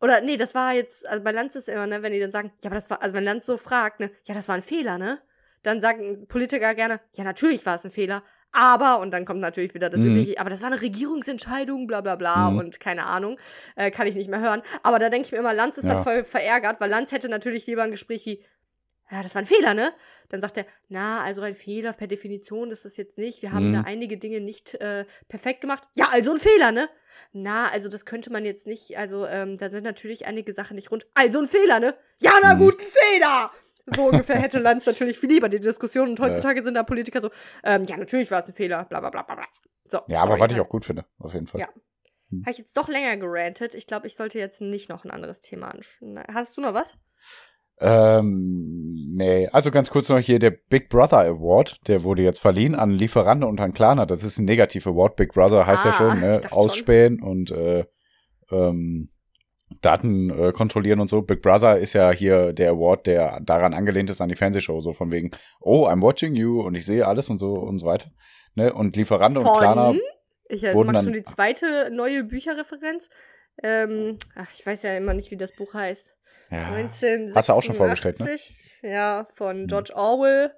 oder 0.00 0.20
nee, 0.20 0.36
das 0.36 0.54
war 0.54 0.72
jetzt, 0.74 1.06
also 1.06 1.22
bei 1.22 1.32
Lanz 1.32 1.54
ist 1.54 1.68
immer, 1.68 1.86
ne, 1.86 2.02
wenn 2.02 2.12
die 2.12 2.18
dann 2.20 2.32
sagen, 2.32 2.52
ja, 2.62 2.68
aber 2.68 2.74
das 2.76 2.90
war, 2.90 3.02
also 3.02 3.14
wenn 3.14 3.24
Lanz 3.24 3.46
so 3.46 3.56
fragt, 3.56 4.00
ne, 4.00 4.10
ja, 4.24 4.34
das 4.34 4.48
war 4.48 4.54
ein 4.56 4.62
Fehler, 4.62 4.98
ne? 4.98 5.20
Dann 5.62 5.80
sagen 5.80 6.26
Politiker 6.28 6.74
gerne, 6.74 7.00
ja, 7.12 7.24
natürlich 7.24 7.64
war 7.66 7.76
es 7.76 7.84
ein 7.84 7.90
Fehler, 7.90 8.22
aber, 8.52 8.98
und 9.00 9.10
dann 9.12 9.24
kommt 9.24 9.40
natürlich 9.40 9.74
wieder 9.74 9.88
das 9.90 10.00
Mhm. 10.00 10.08
übliche, 10.08 10.38
aber 10.40 10.50
das 10.50 10.60
war 10.60 10.70
eine 10.70 10.80
Regierungsentscheidung, 10.82 11.86
bla 11.86 12.00
bla 12.00 12.16
bla 12.16 12.50
Mhm. 12.50 12.58
und 12.58 12.80
keine 12.80 13.06
Ahnung, 13.06 13.38
äh, 13.76 13.90
kann 13.90 14.06
ich 14.06 14.14
nicht 14.14 14.28
mehr 14.28 14.40
hören. 14.40 14.62
Aber 14.82 14.98
da 14.98 15.08
denke 15.08 15.26
ich 15.26 15.32
mir 15.32 15.38
immer, 15.38 15.54
Lanz 15.54 15.78
ist 15.78 15.84
Ja. 15.84 15.94
dann 15.94 16.02
voll 16.04 16.24
verärgert, 16.24 16.80
weil 16.80 16.90
Lanz 16.90 17.12
hätte 17.12 17.28
natürlich 17.28 17.66
lieber 17.66 17.82
ein 17.82 17.90
Gespräch 17.92 18.26
wie, 18.26 18.44
ja, 19.10 19.22
das 19.22 19.34
war 19.34 19.42
ein 19.42 19.46
Fehler, 19.46 19.74
ne? 19.74 19.92
Dann 20.30 20.40
sagt 20.40 20.56
er, 20.56 20.64
na, 20.88 21.22
also 21.22 21.42
ein 21.42 21.54
Fehler 21.54 21.92
per 21.92 22.06
Definition 22.06 22.70
ist 22.70 22.84
das 22.86 22.96
jetzt 22.96 23.18
nicht. 23.18 23.42
Wir 23.42 23.52
haben 23.52 23.68
Mhm. 23.68 23.72
da 23.72 23.80
einige 23.82 24.16
Dinge 24.16 24.40
nicht 24.40 24.74
äh, 24.76 25.04
perfekt 25.28 25.60
gemacht. 25.60 25.82
Ja, 25.94 26.06
also 26.12 26.32
ein 26.32 26.38
Fehler, 26.38 26.72
ne? 26.72 26.88
Na, 27.32 27.68
also 27.68 27.88
das 27.90 28.06
könnte 28.06 28.32
man 28.32 28.44
jetzt 28.46 28.66
nicht, 28.66 28.96
also 28.96 29.26
ähm, 29.26 29.58
da 29.58 29.68
sind 29.70 29.84
natürlich 29.84 30.26
einige 30.26 30.54
Sachen 30.54 30.76
nicht 30.76 30.90
rund. 30.90 31.06
Also 31.14 31.40
ein 31.40 31.46
Fehler, 31.46 31.78
ne? 31.80 31.94
Ja, 32.20 32.32
na 32.42 32.54
Mhm. 32.54 32.58
gut, 32.58 32.80
ein 32.80 32.86
Fehler! 32.86 33.50
So 33.86 34.04
ungefähr 34.06 34.38
hätte 34.40 34.58
Lanz 34.58 34.86
natürlich 34.86 35.18
viel 35.18 35.30
lieber 35.30 35.48
die 35.48 35.60
Diskussion 35.60 36.10
und 36.10 36.20
heutzutage 36.20 36.62
sind 36.62 36.74
da 36.74 36.82
Politiker 36.82 37.20
so, 37.20 37.30
ähm, 37.64 37.84
ja, 37.84 37.96
natürlich 37.96 38.30
war 38.30 38.40
es 38.40 38.46
ein 38.46 38.52
Fehler, 38.52 38.84
bla 38.84 39.00
bla 39.00 39.10
bla 39.10 39.22
bla 39.22 39.34
bla. 39.34 39.44
So, 39.86 40.00
Ja, 40.06 40.20
aber 40.20 40.38
was 40.38 40.50
ich 40.50 40.56
ne? 40.56 40.62
auch 40.62 40.68
gut 40.68 40.84
finde, 40.84 41.04
auf 41.18 41.34
jeden 41.34 41.46
Fall. 41.46 41.60
Ja. 41.60 41.68
Habe 41.68 42.50
ich 42.52 42.58
jetzt 42.58 42.76
doch 42.76 42.88
länger 42.88 43.16
gerantet. 43.18 43.74
Ich 43.74 43.86
glaube, 43.86 44.06
ich 44.06 44.16
sollte 44.16 44.38
jetzt 44.38 44.60
nicht 44.62 44.88
noch 44.88 45.04
ein 45.04 45.10
anderes 45.10 45.40
Thema 45.42 45.68
anschneiden. 45.68 46.22
Hast 46.32 46.56
du 46.56 46.62
noch 46.62 46.72
was? 46.72 46.94
Ähm, 47.78 49.08
nee, 49.16 49.48
also 49.48 49.70
ganz 49.70 49.90
kurz 49.90 50.08
noch 50.08 50.18
hier 50.18 50.38
der 50.38 50.52
Big 50.52 50.88
Brother 50.88 51.18
Award, 51.18 51.76
der 51.88 52.04
wurde 52.04 52.22
jetzt 52.22 52.40
verliehen 52.40 52.74
an 52.74 52.90
Lieferando 52.90 53.46
und 53.48 53.60
an 53.60 53.74
Klarna. 53.74 54.06
Das 54.06 54.22
ist 54.22 54.38
ein 54.38 54.44
Negativ 54.44 54.86
Award. 54.86 55.16
Big 55.16 55.32
Brother 55.32 55.66
heißt 55.66 55.84
ja 55.84 55.90
Ah, 55.90 55.94
schon, 55.94 56.14
ich 56.14 56.20
ne? 56.20 56.30
dachte 56.32 56.48
schon. 56.48 56.58
Ausspähen 56.58 57.22
und 57.22 57.50
äh, 57.50 57.84
ähm, 58.50 59.10
Daten 59.80 60.30
äh, 60.30 60.52
kontrollieren 60.52 61.00
und 61.00 61.08
so. 61.08 61.22
Big 61.22 61.42
Brother 61.42 61.78
ist 61.78 61.92
ja 61.92 62.10
hier 62.12 62.52
der 62.52 62.70
Award, 62.70 63.06
der 63.06 63.40
daran 63.40 63.74
angelehnt 63.74 64.10
ist 64.10 64.20
an 64.20 64.28
die 64.28 64.36
Fernsehshow, 64.36 64.80
so 64.80 64.92
von 64.92 65.10
wegen, 65.10 65.30
oh, 65.60 65.86
I'm 65.86 66.02
watching 66.02 66.34
you 66.34 66.60
und 66.62 66.74
ich 66.74 66.84
sehe 66.84 67.06
alles 67.06 67.30
und 67.30 67.38
so 67.38 67.54
und 67.54 67.78
so 67.78 67.86
weiter. 67.86 68.10
Ne? 68.54 68.72
Und 68.72 68.96
Lieferando 68.96 69.40
und 69.40 69.58
Klarna, 69.58 69.94
Ich 70.48 70.62
äh, 70.64 70.74
mache 70.74 71.02
schon 71.04 71.12
die 71.14 71.24
zweite 71.24 71.90
neue 71.90 72.24
Bücherreferenz. 72.24 73.08
Ähm, 73.62 74.18
ach, 74.34 74.48
ich 74.54 74.64
weiß 74.66 74.82
ja 74.82 74.96
immer 74.96 75.14
nicht, 75.14 75.30
wie 75.30 75.36
das 75.36 75.52
Buch 75.52 75.74
heißt. 75.74 76.14
ja, 76.50 76.66
1986. 76.72 77.34
Hast 77.34 77.48
du 77.48 77.52
auch 77.52 77.62
schon 77.62 77.74
vorgestellt, 77.74 78.20
ne? 78.20 78.36
Ja, 78.82 79.26
von 79.32 79.60
Hm. 79.62 79.66
George 79.68 79.92
Orwell. 79.94 80.52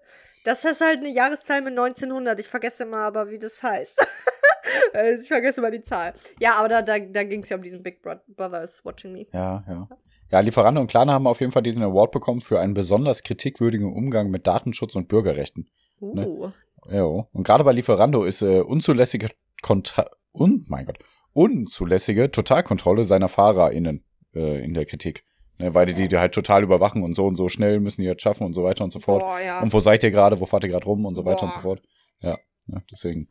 Das 0.44 0.64
ist 0.64 0.80
halt 0.80 0.98
eine 0.98 1.08
Jahreszahl 1.10 1.62
mit 1.62 1.70
1900. 1.78 2.38
Ich 2.40 2.48
vergesse 2.48 2.82
immer 2.84 2.98
aber, 2.98 3.30
wie 3.30 3.38
das 3.38 3.62
heißt. 3.62 4.06
Also, 4.92 5.20
ich 5.22 5.28
vergesse 5.28 5.60
immer 5.60 5.70
die 5.70 5.82
Zahl. 5.82 6.14
Ja, 6.40 6.54
aber 6.58 6.68
da, 6.68 6.82
da, 6.82 6.98
da 6.98 7.24
ging 7.24 7.42
es 7.42 7.48
ja 7.48 7.56
um 7.56 7.62
diesen 7.62 7.82
Big 7.82 8.02
Bro 8.02 8.16
Brother 8.28 8.62
is 8.62 8.84
Watching 8.84 9.12
Me. 9.12 9.26
Ja, 9.32 9.64
ja. 9.68 9.88
Ja, 10.30 10.40
Lieferando 10.40 10.80
und 10.80 10.88
Klarna 10.88 11.12
haben 11.12 11.26
auf 11.26 11.40
jeden 11.40 11.52
Fall 11.52 11.62
diesen 11.62 11.82
Award 11.82 12.10
bekommen 12.10 12.40
für 12.40 12.58
einen 12.58 12.74
besonders 12.74 13.22
kritikwürdigen 13.22 13.92
Umgang 13.92 14.30
mit 14.30 14.46
Datenschutz 14.46 14.96
und 14.96 15.06
Bürgerrechten. 15.06 15.68
Ne? 16.00 16.26
Uh. 16.26 16.50
Ja, 16.90 17.04
und 17.04 17.44
gerade 17.44 17.62
bei 17.62 17.72
Lieferando 17.72 18.24
ist 18.24 18.42
äh, 18.42 18.60
unzulässige 18.60 19.28
Konta 19.62 20.10
und 20.32 20.68
mein 20.68 20.86
Gott, 20.86 20.98
unzulässige 21.32 22.30
Totalkontrolle 22.30 23.04
seiner 23.04 23.28
FahrerInnen 23.28 24.04
äh, 24.34 24.64
in 24.64 24.74
der 24.74 24.86
Kritik. 24.86 25.24
Ne, 25.58 25.72
weil 25.72 25.86
die 25.86 26.08
die 26.08 26.18
halt 26.18 26.34
total 26.34 26.64
überwachen 26.64 27.04
und 27.04 27.14
so 27.14 27.26
und 27.26 27.36
so 27.36 27.48
schnell 27.48 27.78
müssen 27.78 28.00
die 28.00 28.08
jetzt 28.08 28.22
schaffen 28.22 28.44
und 28.44 28.54
so 28.54 28.64
weiter 28.64 28.82
und 28.82 28.92
so 28.92 28.98
fort. 28.98 29.22
Boah, 29.22 29.38
ja. 29.38 29.62
Und 29.62 29.72
wo 29.72 29.78
seid 29.78 30.02
ihr 30.02 30.10
gerade, 30.10 30.40
wo 30.40 30.46
fahrt 30.46 30.64
ihr 30.64 30.70
gerade 30.70 30.84
rum 30.84 31.06
und 31.06 31.14
so 31.14 31.24
weiter 31.24 31.44
und 31.44 31.52
so 31.52 31.60
Boah. 31.60 31.76
fort. 31.76 31.82
Ja, 32.20 32.36
ja, 32.66 32.78
deswegen. 32.90 33.28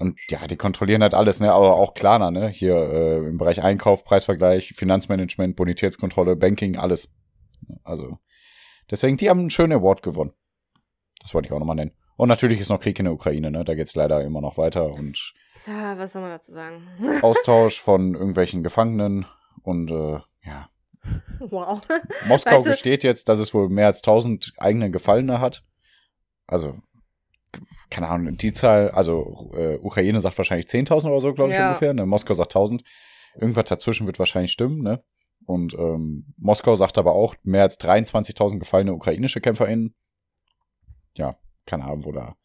Und 0.00 0.18
ja, 0.30 0.46
die 0.46 0.56
kontrollieren 0.56 1.02
halt 1.02 1.12
alles, 1.12 1.40
ne? 1.40 1.52
Aber 1.52 1.76
auch 1.76 1.92
Klarna, 1.92 2.30
ne? 2.30 2.48
Hier 2.48 2.74
äh, 2.74 3.18
im 3.18 3.36
Bereich 3.36 3.62
Einkauf, 3.62 4.02
Preisvergleich, 4.02 4.72
Finanzmanagement, 4.74 5.56
Bonitätskontrolle, 5.56 6.36
Banking, 6.36 6.76
alles. 6.78 7.10
Also, 7.84 8.18
deswegen, 8.90 9.18
die 9.18 9.28
haben 9.28 9.40
einen 9.40 9.50
schönen 9.50 9.74
Award 9.74 10.02
gewonnen. 10.02 10.32
Das 11.20 11.34
wollte 11.34 11.48
ich 11.48 11.52
auch 11.52 11.58
nochmal 11.58 11.76
nennen. 11.76 11.92
Und 12.16 12.30
natürlich 12.30 12.60
ist 12.60 12.70
noch 12.70 12.80
Krieg 12.80 12.98
in 12.98 13.04
der 13.04 13.12
Ukraine, 13.12 13.50
ne? 13.50 13.62
Da 13.62 13.74
geht's 13.74 13.94
leider 13.94 14.22
immer 14.24 14.40
noch 14.40 14.56
weiter 14.56 14.86
und 14.86 15.34
ja, 15.66 15.98
was 15.98 16.14
soll 16.14 16.22
man 16.22 16.30
dazu 16.30 16.52
sagen? 16.52 16.88
Austausch 17.22 17.80
von 17.82 18.14
irgendwelchen 18.14 18.62
Gefangenen 18.62 19.26
und 19.62 19.90
äh, 19.90 20.18
ja. 20.46 20.70
wow. 21.40 21.78
Moskau 22.26 22.56
Weißt 22.56 22.66
du- 22.66 22.70
gesteht 22.70 23.04
jetzt, 23.04 23.28
dass 23.28 23.38
es 23.38 23.52
wohl 23.52 23.68
mehr 23.68 23.86
als 23.86 23.98
1000 23.98 24.54
eigene 24.56 24.90
Gefallene 24.90 25.40
hat. 25.40 25.62
also 26.46 26.72
keine 27.90 28.08
Ahnung, 28.08 28.36
die 28.36 28.52
Zahl, 28.52 28.90
also 28.90 29.50
äh, 29.54 29.76
Ukraine 29.78 30.20
sagt 30.20 30.38
wahrscheinlich 30.38 30.66
10.000 30.66 31.06
oder 31.10 31.20
so, 31.20 31.32
glaube 31.34 31.50
ich 31.52 31.56
Ja. 31.58 31.68
ungefähr. 31.68 31.92
Ne? 31.94 32.06
Moskau 32.06 32.34
sagt 32.34 32.54
1.000. 32.54 32.82
Irgendwas 33.34 33.64
dazwischen 33.66 34.06
wird 34.06 34.18
wahrscheinlich 34.18 34.52
stimmen. 34.52 34.82
Ne? 34.82 35.02
Und 35.46 35.74
ähm, 35.74 36.32
Moskau 36.36 36.74
sagt 36.76 36.98
aber 36.98 37.12
auch 37.12 37.34
mehr 37.42 37.62
als 37.62 37.78
23.000 37.80 38.58
gefallene 38.58 38.92
ukrainische 38.92 39.40
KämpferInnen. 39.40 39.94
Ja, 41.16 41.36
keine 41.66 41.84
Ahnung, 41.84 42.04
wo 42.04 42.12
da 42.12 42.36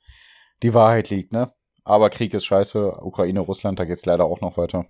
die 0.64 0.74
Wahrheit 0.74 1.10
liegt. 1.10 1.32
Ne? 1.34 1.54
Aber 1.84 2.10
Krieg 2.10 2.34
ist 2.34 2.46
scheiße. 2.46 3.00
Ukraine, 3.02 3.40
Russland, 3.42 3.80
da 3.80 3.86
geht's 3.86 4.06
leider 4.06 4.26
auch 4.26 4.42
noch 4.42 4.58
weiter. 4.58 4.86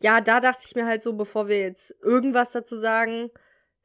Ja, 0.00 0.20
da 0.20 0.40
dachte 0.40 0.64
ich 0.66 0.74
mir 0.74 0.86
halt 0.86 1.02
so, 1.02 1.16
bevor 1.16 1.48
wir 1.48 1.58
jetzt 1.58 1.94
irgendwas 2.02 2.50
dazu 2.52 2.76
sagen, 2.78 3.30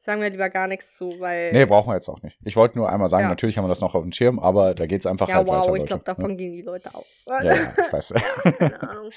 sagen 0.02 0.20
wir 0.20 0.28
lieber 0.30 0.50
gar 0.50 0.66
nichts 0.66 0.96
zu, 0.96 1.18
weil. 1.20 1.52
Nee, 1.52 1.64
brauchen 1.64 1.88
wir 1.90 1.94
jetzt 1.94 2.08
auch 2.08 2.20
nicht. 2.22 2.38
Ich 2.44 2.56
wollte 2.56 2.76
nur 2.76 2.90
einmal 2.90 3.08
sagen, 3.08 3.22
Ja. 3.24 3.28
natürlich 3.28 3.56
haben 3.56 3.64
wir 3.64 3.68
das 3.68 3.80
noch 3.80 3.94
auf 3.94 4.02
dem 4.02 4.12
Schirm, 4.12 4.38
aber 4.38 4.74
da 4.74 4.86
geht's 4.86 5.06
einfach 5.06 5.28
ja, 5.28 5.36
halt 5.36 5.46
wow, 5.46 5.58
weiter. 5.58 5.62
ich 5.62 5.68
Leute. 5.80 5.86
glaube, 5.86 6.04
davon 6.04 6.30
ja. 6.30 6.36
gehen 6.36 6.52
die 6.52 6.62
Leute 6.62 6.94
aus. 6.94 7.06
Ja, 7.28 7.42
ja, 7.42 7.54
ich 7.86 7.92
weiß. 7.92 8.14
Keine 8.58 8.82
Ahnung. 8.90 9.10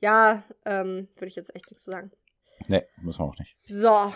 Ja, 0.00 0.42
ähm, 0.64 1.08
würde 1.16 1.26
ich 1.26 1.36
jetzt 1.36 1.54
echt 1.54 1.70
nichts 1.70 1.84
zu 1.84 1.90
sagen. 1.90 2.10
nee, 2.68 2.82
müssen 3.02 3.20
wir 3.20 3.24
auch 3.26 3.38
nicht. 3.38 3.54
So. 3.56 4.12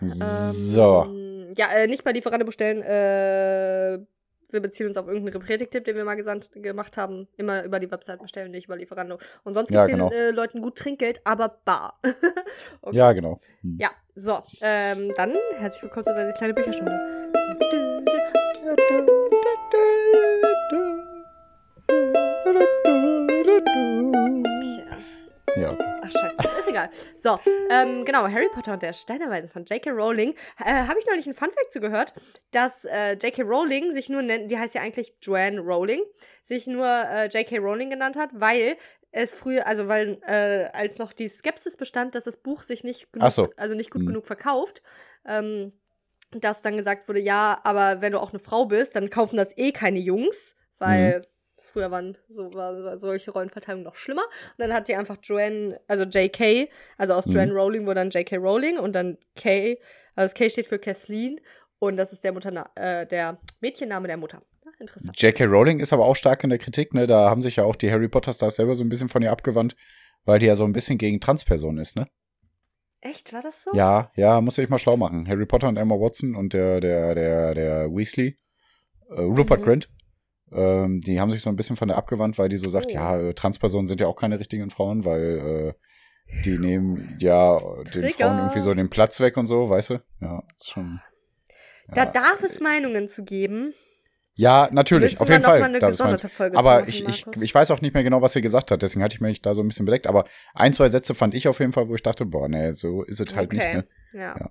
So. 0.00 1.04
Ähm, 1.04 1.52
ja, 1.56 1.66
äh, 1.68 1.86
nicht 1.86 2.04
bei 2.04 2.12
Lieferando 2.12 2.44
bestellen. 2.46 2.82
Äh, 2.82 3.98
wir 4.50 4.60
beziehen 4.60 4.86
uns 4.86 4.96
auf 4.96 5.06
irgendeinen 5.06 5.42
Predigtipp, 5.42 5.84
den 5.84 5.96
wir 5.96 6.04
mal 6.04 6.14
gesandt, 6.14 6.50
gemacht 6.54 6.96
haben. 6.96 7.28
Immer 7.36 7.64
über 7.64 7.80
die 7.80 7.90
Website 7.90 8.20
bestellen, 8.20 8.50
nicht 8.50 8.66
über 8.66 8.76
Lieferando. 8.76 9.18
Und 9.44 9.54
sonst 9.54 9.68
gibt 9.68 9.76
Ja, 9.76 9.86
den 9.86 9.96
genau. 9.96 10.10
äh, 10.10 10.30
Leuten 10.30 10.62
gut 10.62 10.76
Trinkgeld, 10.76 11.20
aber 11.24 11.58
bar. 11.64 11.98
okay. 12.82 12.96
Ja, 12.96 13.12
genau. 13.12 13.40
Hm. 13.62 13.76
Ja, 13.78 13.90
so. 14.14 14.42
Ähm, 14.60 15.12
dann 15.16 15.34
herzlich 15.58 15.82
willkommen 15.82 16.06
zu 16.06 16.12
seiner 16.12 16.32
kleine 16.32 16.54
Bücherstunde. 16.54 17.28
Egal. 26.90 27.14
So, 27.16 27.38
ähm, 27.70 28.04
genau. 28.04 28.28
Harry 28.28 28.48
Potter 28.52 28.72
und 28.74 28.82
der 28.82 28.92
Steinerweisen 28.92 29.50
von 29.50 29.64
J.K. 29.64 29.90
Rowling. 29.90 30.34
Äh, 30.64 30.72
Habe 30.84 30.98
ich 30.98 31.06
neulich 31.06 31.26
ein 31.26 31.34
Funfact 31.34 31.72
zu 31.72 31.80
gehört, 31.80 32.12
dass 32.50 32.84
äh, 32.84 33.12
J.K. 33.12 33.42
Rowling 33.42 33.92
sich 33.92 34.08
nur 34.08 34.22
nennt, 34.22 34.50
die 34.50 34.58
heißt 34.58 34.74
ja 34.74 34.82
eigentlich 34.82 35.14
Joanne 35.22 35.60
Rowling, 35.60 36.02
sich 36.44 36.66
nur 36.66 36.86
äh, 36.86 37.26
J.K. 37.28 37.58
Rowling 37.58 37.90
genannt 37.90 38.16
hat, 38.16 38.30
weil 38.32 38.76
es 39.10 39.34
früher, 39.34 39.66
also 39.66 39.88
weil 39.88 40.18
äh, 40.26 40.68
als 40.76 40.98
noch 40.98 41.12
die 41.12 41.28
Skepsis 41.28 41.76
bestand, 41.76 42.14
dass 42.14 42.24
das 42.24 42.36
Buch 42.36 42.62
sich 42.62 42.84
nicht 42.84 43.12
genug, 43.12 43.32
so. 43.32 43.48
also 43.56 43.74
nicht 43.74 43.90
gut 43.90 44.00
Hm. 44.02 44.08
genug 44.08 44.26
verkauft, 44.26 44.82
ähm, 45.26 45.72
dass 46.32 46.60
dann 46.60 46.76
gesagt 46.76 47.08
wurde, 47.08 47.20
ja, 47.20 47.58
aber 47.64 48.02
wenn 48.02 48.12
du 48.12 48.20
auch 48.20 48.30
eine 48.30 48.38
Frau 48.38 48.66
bist, 48.66 48.94
dann 48.96 49.08
kaufen 49.08 49.36
das 49.38 49.56
eh 49.56 49.72
keine 49.72 49.98
Jungs, 49.98 50.54
weil 50.78 51.22
früher 51.78 51.90
waren 51.90 52.16
so 52.28 52.52
war 52.54 52.98
solche 52.98 53.30
Rollenverteilungen 53.30 53.84
noch 53.84 53.94
schlimmer. 53.94 54.22
Und 54.22 54.58
dann 54.58 54.72
hat 54.72 54.88
die 54.88 54.96
einfach 54.96 55.16
Joanne, 55.22 55.80
also 55.86 56.04
JK, 56.04 56.68
also 56.96 57.14
aus 57.14 57.26
Mhm. 57.26 57.32
Joanne 57.32 57.52
Rowling 57.52 57.86
wurde 57.86 57.96
dann 57.96 58.10
JK 58.10 58.36
Rowling 58.36 58.78
und 58.78 58.94
dann 58.94 59.18
K, 59.36 59.78
also 60.14 60.26
das 60.26 60.34
K 60.34 60.50
steht 60.50 60.66
für 60.66 60.78
Kathleen 60.78 61.40
und 61.78 61.96
das 61.96 62.12
ist 62.12 62.24
der 62.24 62.32
Mutter, 62.32 62.70
äh, 62.74 63.06
der 63.06 63.38
Mädchenname 63.60 64.08
der 64.08 64.16
Mutter. 64.16 64.42
Ja, 64.64 64.72
interessant. 64.80 65.20
J.K. 65.20 65.44
Rowling 65.44 65.78
ist 65.80 65.92
aber 65.92 66.04
auch 66.04 66.16
stark 66.16 66.42
in 66.42 66.50
der 66.50 66.58
Kritik, 66.58 66.92
ne? 66.92 67.06
Da 67.06 67.30
haben 67.30 67.40
sich 67.40 67.56
ja 67.56 67.64
auch 67.64 67.76
die 67.76 67.90
Harry 67.90 68.08
Potter 68.08 68.32
Stars 68.32 68.56
selber 68.56 68.74
so 68.74 68.82
ein 68.82 68.88
bisschen 68.88 69.08
von 69.08 69.22
ihr 69.22 69.30
abgewandt, 69.30 69.76
weil 70.24 70.40
die 70.40 70.46
ja 70.46 70.56
so 70.56 70.64
ein 70.64 70.72
bisschen 70.72 70.98
gegen 70.98 71.20
Transpersonen 71.20 71.78
ist, 71.78 71.94
ne? 71.96 72.08
Echt, 73.00 73.32
war 73.32 73.42
das 73.42 73.62
so? 73.62 73.70
Ja, 73.74 74.10
ja, 74.16 74.40
muss 74.40 74.58
ich 74.58 74.68
mal 74.68 74.78
schlau 74.78 74.96
machen. 74.96 75.28
Harry 75.28 75.46
Potter 75.46 75.68
und 75.68 75.76
Emma 75.76 75.94
Watson 75.94 76.34
und 76.34 76.52
der, 76.52 76.80
der, 76.80 77.14
der, 77.14 77.54
der 77.54 77.90
Weasley, 77.94 78.36
äh, 79.10 79.20
Rupert 79.20 79.60
Mhm. 79.60 79.64
Grint, 79.64 79.88
ähm, 80.52 81.00
die 81.00 81.20
haben 81.20 81.30
sich 81.30 81.42
so 81.42 81.50
ein 81.50 81.56
bisschen 81.56 81.76
von 81.76 81.88
der 81.88 81.96
abgewandt, 81.96 82.38
weil 82.38 82.48
die 82.48 82.56
so 82.56 82.68
sagt, 82.68 82.86
Oh. 82.90 82.94
ja, 82.94 83.18
äh, 83.18 83.34
Transpersonen 83.34 83.86
sind 83.86 84.00
ja 84.00 84.06
auch 84.06 84.16
keine 84.16 84.38
richtigen 84.38 84.70
Frauen, 84.70 85.04
weil 85.04 85.74
äh, 85.76 86.42
die 86.44 86.58
nehmen 86.58 87.16
ja 87.20 87.58
den 87.58 87.84
Trigger. 87.84 88.10
Frauen 88.26 88.38
irgendwie 88.38 88.60
so 88.60 88.74
den 88.74 88.90
Platz 88.90 89.20
weg 89.20 89.36
und 89.36 89.46
so, 89.46 89.70
weißt 89.70 89.90
du? 89.90 90.02
Ja, 90.20 90.42
ist 90.56 90.70
schon. 90.70 91.00
Da 91.88 92.04
ja. 92.04 92.06
darf 92.06 92.42
es 92.42 92.60
Meinungen 92.60 93.08
zu 93.08 93.24
geben. 93.24 93.72
Ja, 94.34 94.68
natürlich, 94.70 95.20
auf 95.20 95.28
jeden 95.28 95.42
Fall. 95.42 95.58
mal 95.58 95.66
eine 95.66 95.80
darf 95.80 95.90
es 95.90 95.98
gesonderte 95.98 96.28
Folge 96.28 96.52
zu 96.52 96.58
aber 96.60 96.80
machen, 96.80 96.88
ich, 96.88 97.04
ich, 97.08 97.26
ich 97.26 97.54
weiß 97.54 97.72
auch 97.72 97.80
nicht 97.80 97.92
mehr 97.94 98.04
genau, 98.04 98.22
was 98.22 98.34
sie 98.34 98.40
gesagt 98.40 98.70
hat, 98.70 98.82
deswegen 98.82 99.02
hatte 99.02 99.16
ich 99.16 99.20
mich 99.20 99.42
da 99.42 99.52
so 99.54 99.62
ein 99.62 99.68
bisschen 99.68 99.84
bedeckt. 99.84 100.06
Aber 100.06 100.26
ein, 100.54 100.72
zwei 100.72 100.88
Sätze 100.88 101.14
fand 101.14 101.34
ich 101.34 101.48
auf 101.48 101.58
jeden 101.58 101.72
Fall, 101.72 101.88
wo 101.88 101.94
ich 101.96 102.02
dachte, 102.04 102.24
boah, 102.24 102.48
nee, 102.48 102.70
so 102.70 103.02
ist 103.02 103.20
es 103.20 103.34
halt 103.34 103.52
nicht. 103.52 103.62
Okay. 103.62 103.76
Ne? 103.78 103.86
Ja. 104.12 104.36
Ja. 104.38 104.50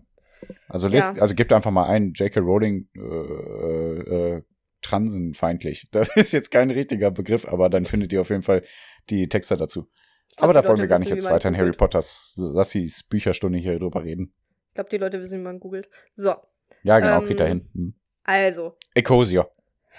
Also, 0.68 0.88
lest, 0.88 1.16
Ja. 1.16 1.22
also 1.22 1.36
gebt 1.36 1.54
einfach 1.54 1.72
mal 1.72 1.88
ein, 1.88 2.12
J.K. 2.14 2.40
Rowling 2.42 2.88
äh, 2.96 3.00
äh, 3.00 4.44
transenfeindlich. 4.88 5.88
Das 5.92 6.10
ist 6.16 6.34
jetzt 6.34 6.52
kein 6.52 6.72
richtiger 6.72 7.12
Begriff, 7.12 7.46
aber 7.46 7.70
dann 7.70 7.86
findet 7.86 8.14
ihr 8.14 8.22
auf 8.22 8.30
jeden 8.30 8.44
Fall 8.44 8.64
die 9.10 9.28
Texte 9.28 9.58
dazu. 9.58 9.88
Glaub, 10.36 10.44
aber 10.44 10.54
da 10.54 10.68
wollen 10.68 10.78
wir 10.80 10.88
gar 10.88 11.00
nicht 11.00 11.08
wissen, 11.08 11.18
jetzt 11.26 11.32
weiter 11.32 11.50
in 11.50 11.58
Harry. 11.58 11.72
Potters 11.72 12.34
Sassis 12.36 13.04
Bücherstunde 13.04 13.58
hier 13.58 13.80
drüber 13.80 14.04
reden. 14.04 14.34
Ich 14.70 14.74
glaube, 14.76 14.90
die 14.90 14.98
Leute 14.98 15.20
wissen, 15.20 15.40
wie 15.40 15.44
man 15.44 15.60
googelt. 15.60 15.90
So, 16.16 16.36
Ja, 16.84 17.00
genau, 17.00 17.20
Ähm, 17.20 17.24
kriegt 17.26 17.40
da 17.40 17.46
hin. 17.46 17.68
Hm. 17.74 17.94
also. 18.24 18.76
Ecosia. 18.94 19.48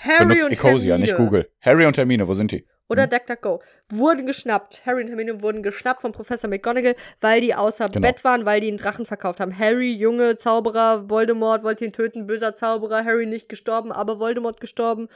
Harry 0.00 0.24
Benutzt 0.26 0.44
und 0.46 0.52
Ecosia, 0.52 0.90
Hermine. 0.92 0.98
nicht 1.06 1.16
Google. 1.16 1.50
Harry 1.60 1.86
und 1.86 1.96
Hermine, 1.96 2.28
wo 2.28 2.34
sind 2.34 2.52
die? 2.52 2.66
Oder 2.88 3.02
Hm. 3.04 3.10
DuckDuckGo 3.10 3.62
wurden 3.90 4.26
geschnappt. 4.26 4.86
Harry 4.86 5.02
und 5.02 5.08
Hermine 5.08 5.42
wurden 5.42 5.62
geschnappt 5.62 6.00
von 6.02 6.12
Professor 6.12 6.48
McGonagall, 6.48 6.94
weil 7.20 7.40
die 7.40 7.54
außer 7.54 7.88
Genau. 7.88 8.06
Bett 8.06 8.24
waren, 8.24 8.46
weil 8.46 8.60
die 8.60 8.68
einen 8.68 8.76
Drachen 8.78 9.04
verkauft 9.06 9.40
haben. 9.40 9.58
Harry, 9.58 9.92
Junge, 9.92 10.36
Zauberer, 10.36 11.10
Voldemort 11.10 11.64
wollte 11.64 11.84
ihn 11.84 11.92
töten, 11.92 12.26
böser 12.26 12.54
Zauberer. 12.54 13.04
Harry 13.04 13.26
nicht 13.26 13.48
gestorben, 13.48 13.92
aber 13.92 14.18
Voldemort 14.18 14.60
gestorben. 14.60 15.08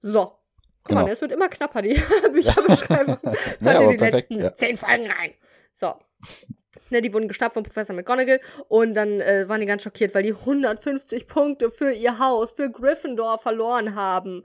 So. 0.00 0.32
Guck 0.82 0.94
mal, 0.94 1.00
Genau. 1.02 1.12
es 1.12 1.20
wird 1.20 1.30
immer 1.32 1.48
knapper, 1.48 1.82
die 1.82 2.00
Bücherbeschreibung. 2.32 3.18
Ja, 3.24 3.30
Hört 3.32 3.60
ihr 3.60 3.76
aber 3.80 3.90
die 3.92 3.96
perfekt, 3.98 4.14
letzten 4.30 4.40
ja. 4.40 4.54
zehn 4.56 4.76
Folgen 4.76 5.10
rein. 5.10 5.34
So. 5.74 5.94
Ne, 6.90 7.02
die 7.02 7.12
wurden 7.12 7.26
geschnappt 7.26 7.54
von 7.54 7.64
Professor 7.64 7.96
McGonagall 7.96 8.40
und 8.68 8.94
dann 8.94 9.20
äh, 9.20 9.48
waren 9.48 9.60
die 9.60 9.66
ganz 9.66 9.82
schockiert, 9.82 10.14
weil 10.14 10.22
die 10.22 10.32
150 10.34 11.26
Punkte 11.26 11.70
für 11.70 11.90
ihr 11.92 12.18
Haus, 12.20 12.52
für 12.52 12.70
Gryffindor 12.70 13.38
verloren 13.38 13.96
haben, 13.96 14.44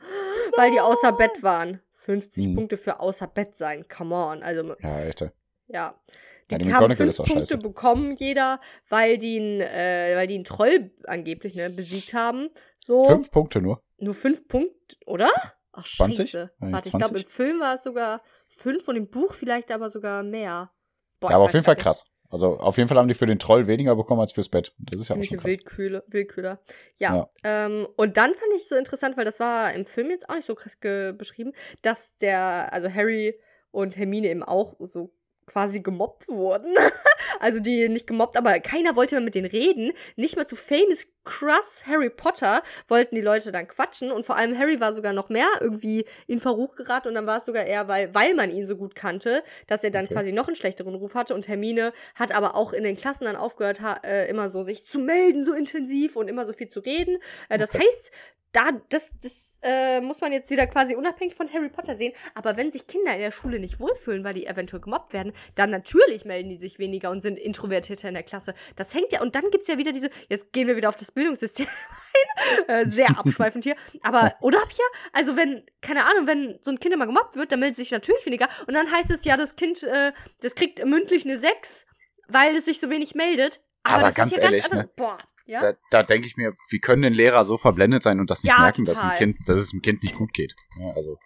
weil 0.57 0.71
die 0.71 0.79
außer 0.79 1.11
Bett 1.11 1.43
waren. 1.43 1.81
50 1.93 2.47
Mhm. 2.47 2.55
Punkte 2.55 2.77
für 2.77 2.99
außer 2.99 3.27
Bett 3.27 3.55
sein, 3.55 3.85
come 3.87 4.15
on. 4.15 4.41
Also, 4.43 4.75
Ja, 4.81 5.03
echt. 5.05 5.21
ja. 5.21 5.31
Ja, 5.67 6.57
Die, 6.59 6.65
die 6.65 6.73
haben 6.73 6.95
fünf 6.95 7.17
Punkte 7.17 7.33
scheiße. 7.39 7.57
bekommen, 7.57 8.15
jeder, 8.17 8.59
weil 8.89 9.17
die, 9.17 9.39
einen, 9.39 9.61
äh, 9.61 10.13
weil 10.15 10.27
die 10.27 10.35
einen 10.35 10.43
Troll 10.43 10.91
angeblich 11.05 11.55
ne, 11.55 11.71
besiegt 11.71 12.13
haben. 12.13 12.49
So. 12.77 13.03
Fünf 13.07 13.31
Punkte 13.31 13.61
nur. 13.61 13.81
Nur 13.97 14.13
fünf 14.13 14.47
Punkte, 14.47 14.95
oder? 15.07 15.31
Ach, 15.71 15.83
20? 15.87 16.29
Scheiße. 16.29 16.51
Nein, 16.59 16.73
Warte, 16.73 16.89
ich 16.89 16.91
glaube, 16.91 17.13
20? 17.15 17.25
im 17.25 17.31
Film 17.31 17.59
war 17.61 17.75
es 17.75 17.83
sogar 17.83 18.21
fünf 18.47 18.87
und 18.87 18.95
im 18.95 19.09
Buch 19.09 19.33
vielleicht 19.33 19.71
aber 19.71 19.89
sogar 19.89 20.21
mehr. 20.21 20.71
Boah, 21.19 21.29
ja, 21.31 21.35
aber 21.37 21.45
auf 21.45 21.53
jeden 21.53 21.65
Fall 21.65 21.75
krass. 21.75 22.03
Also 22.35 22.57
auf 22.59 22.75
jeden 22.75 22.89
Fall 22.89 22.97
haben 22.97 23.07
die 23.07 23.13
für 23.13 23.25
den 23.25 23.39
Troll 23.39 23.65
weniger 23.65 23.95
bekommen 23.95 24.19
als 24.19 24.33
fürs 24.33 24.49
Bett. 24.49 24.73
Das 24.77 24.99
ist 24.99 25.07
ja 25.07 25.13
auch 25.13 25.15
Ziemliche 25.15 25.35
schon 25.35 25.39
krass. 25.39 25.51
Wildkühle, 25.51 26.03
Willkühler. 26.07 26.59
Ja. 26.97 27.15
Ja. 27.15 27.29
Ähm, 27.45 27.87
und 27.95 28.17
dann 28.17 28.33
fand 28.33 28.51
ich 28.57 28.67
so 28.67 28.75
interessant, 28.75 29.15
weil 29.15 29.23
das 29.23 29.39
war 29.39 29.71
im 29.71 29.85
Film 29.85 30.09
jetzt 30.09 30.29
auch 30.29 30.35
nicht 30.35 30.45
so 30.45 30.53
krass 30.53 30.77
beschrieben, 31.17 31.53
dass 31.81 32.17
der, 32.17 32.73
also 32.73 32.93
Harry 32.93 33.39
und 33.71 33.95
Hermine 33.95 34.27
eben 34.27 34.43
auch 34.43 34.75
so 34.79 35.13
quasi 35.45 35.79
gemobbt 35.79 36.27
wurden. 36.27 36.75
also 37.39 37.59
die 37.59 37.89
nicht 37.89 38.07
gemobbt, 38.07 38.37
aber 38.37 38.59
keiner 38.59 38.95
wollte 38.95 39.15
mehr 39.15 39.23
mit 39.23 39.35
denen 39.35 39.47
reden. 39.47 39.91
Nicht 40.15 40.35
mal 40.35 40.47
zu 40.47 40.55
famous 40.55 41.07
Crush 41.23 41.85
Harry 41.87 42.09
Potter 42.09 42.61
wollten 42.87 43.15
die 43.15 43.21
Leute 43.21 43.51
dann 43.51 43.67
quatschen 43.67 44.11
und 44.11 44.25
vor 44.25 44.35
allem 44.37 44.57
Harry 44.57 44.79
war 44.79 44.93
sogar 44.93 45.11
noch 45.11 45.29
mehr 45.29 45.47
irgendwie 45.59 46.05
in 46.27 46.39
Verruch 46.39 46.75
geraten 46.75 47.07
und 47.07 47.15
dann 47.15 47.25
war 47.25 47.39
es 47.39 47.45
sogar 47.45 47.65
eher, 47.65 47.87
weil, 47.87 48.13
weil 48.13 48.35
man 48.35 48.51
ihn 48.51 48.67
so 48.67 48.77
gut 48.77 48.93
kannte, 48.95 49.43
dass 49.67 49.83
er 49.83 49.89
dann 49.91 50.05
Okay. 50.05 50.13
quasi 50.13 50.31
noch 50.31 50.47
einen 50.47 50.55
schlechteren 50.55 50.93
Ruf 50.95 51.15
hatte 51.15 51.33
und 51.33 51.47
Hermine 51.47 51.93
hat 52.13 52.31
aber 52.33 52.55
auch 52.55 52.73
in 52.73 52.83
den 52.83 52.95
Klassen 52.95 53.25
dann 53.25 53.35
aufgehört, 53.35 53.79
äh, 54.03 54.29
immer 54.29 54.49
so 54.49 54.63
sich 54.63 54.85
zu 54.85 54.99
melden, 54.99 55.45
so 55.45 55.53
intensiv 55.53 56.15
und 56.15 56.27
immer 56.27 56.45
so 56.45 56.53
viel 56.53 56.67
zu 56.67 56.79
reden. 56.79 57.17
Äh, 57.49 57.57
das 57.57 57.73
Okay. 57.73 57.79
heißt, 57.79 58.11
da, 58.51 58.69
das, 58.87 59.11
das 59.21 59.59
äh, 59.63 59.99
muss 59.99 60.21
man 60.21 60.31
jetzt 60.31 60.49
wieder 60.49 60.65
quasi 60.65 60.95
unabhängig 60.95 61.35
von 61.35 61.51
Harry 61.51 61.67
Potter 61.67 61.95
sehen. 61.97 62.13
Aber 62.35 62.55
wenn 62.55 62.71
sich 62.71 62.87
Kinder 62.87 63.13
in 63.13 63.19
der 63.19 63.31
Schule 63.31 63.59
nicht 63.59 63.81
wohlfühlen, 63.81 64.23
weil 64.23 64.33
die 64.33 64.45
eventuell 64.47 64.79
gemobbt 64.81 65.11
werden, 65.11 65.33
dann 65.55 65.71
natürlich 65.71 66.23
melden 66.23 66.49
die 66.49 66.55
sich 66.55 66.79
weniger 66.79 67.09
und 67.11 67.19
sind 67.25 67.39
introvertierter 67.39 68.07
in 68.07 68.13
der 68.13 68.23
Klasse. 68.23 68.53
Das 68.75 68.93
hängt 68.93 69.11
ja, 69.11 69.21
und 69.21 69.35
dann 69.35 69.49
gibt 69.51 69.63
es 69.63 69.67
ja 69.67 69.77
wieder 69.77 69.91
diese, 69.91 70.09
jetzt 70.29 70.53
gehen 70.53 70.67
wir 70.67 70.75
wieder 70.75 70.89
auf 70.89 70.95
das 70.95 71.11
Bildungssystem 71.11 71.67
ein, 72.67 72.69
äh, 72.69 72.87
sehr 72.87 73.09
abschweifend 73.19 73.63
hier. 73.63 73.75
Aber, 74.03 74.35
oder 74.41 74.59
Pia? 74.59 74.85
Also 75.11 75.35
wenn, 75.35 75.63
keine 75.81 76.05
Ahnung, 76.05 76.27
wenn 76.27 76.59
so 76.61 76.71
ein 76.71 76.79
Kind 76.79 76.93
immer 76.93 77.07
gemobbt 77.07 77.35
wird, 77.35 77.51
dann 77.51 77.59
meldet 77.59 77.77
sich 77.77 77.91
natürlich 77.91 78.25
weniger. 78.25 78.47
Und 78.67 78.73
dann 78.73 78.91
heißt 78.91 79.11
es 79.11 79.25
ja, 79.25 79.35
das 79.37 79.55
Kind, 79.55 79.83
äh, 79.83 80.11
das 80.41 80.55
kriegt 80.55 80.85
mündlich 80.85 81.25
eine 81.25 81.37
6, 81.37 81.85
weil 82.27 82.55
es 82.55 82.65
sich 82.65 82.79
so 82.79 82.89
wenig 82.89 83.15
meldet. 83.15 83.61
Aber, 83.83 83.97
Aber 83.97 84.11
ganz 84.11 84.35
ja 84.35 84.43
ehrlich, 84.43 84.63
ganz 84.63 84.73
ne? 84.73 84.89
Boah, 84.95 85.17
ja? 85.45 85.59
Da, 85.59 85.73
da 85.91 86.03
denke 86.03 86.27
ich 86.27 86.37
mir, 86.37 86.53
wie 86.69 86.79
können 86.79 87.03
denn 87.03 87.13
Lehrer 87.13 87.45
so 87.45 87.57
verblendet 87.57 88.03
sein 88.03 88.19
und 88.19 88.29
das 88.29 88.43
nicht 88.43 88.51
Ja, 88.51 88.61
merken, 88.61 88.85
dass, 88.85 88.99
ein 88.99 89.17
kind, 89.17 89.37
dass 89.45 89.59
es 89.59 89.69
dem 89.69 89.81
Kind 89.81 90.01
nicht 90.01 90.15
gut 90.15 90.33
geht? 90.33 90.55
Ja, 90.79 90.93
also, 90.95 91.17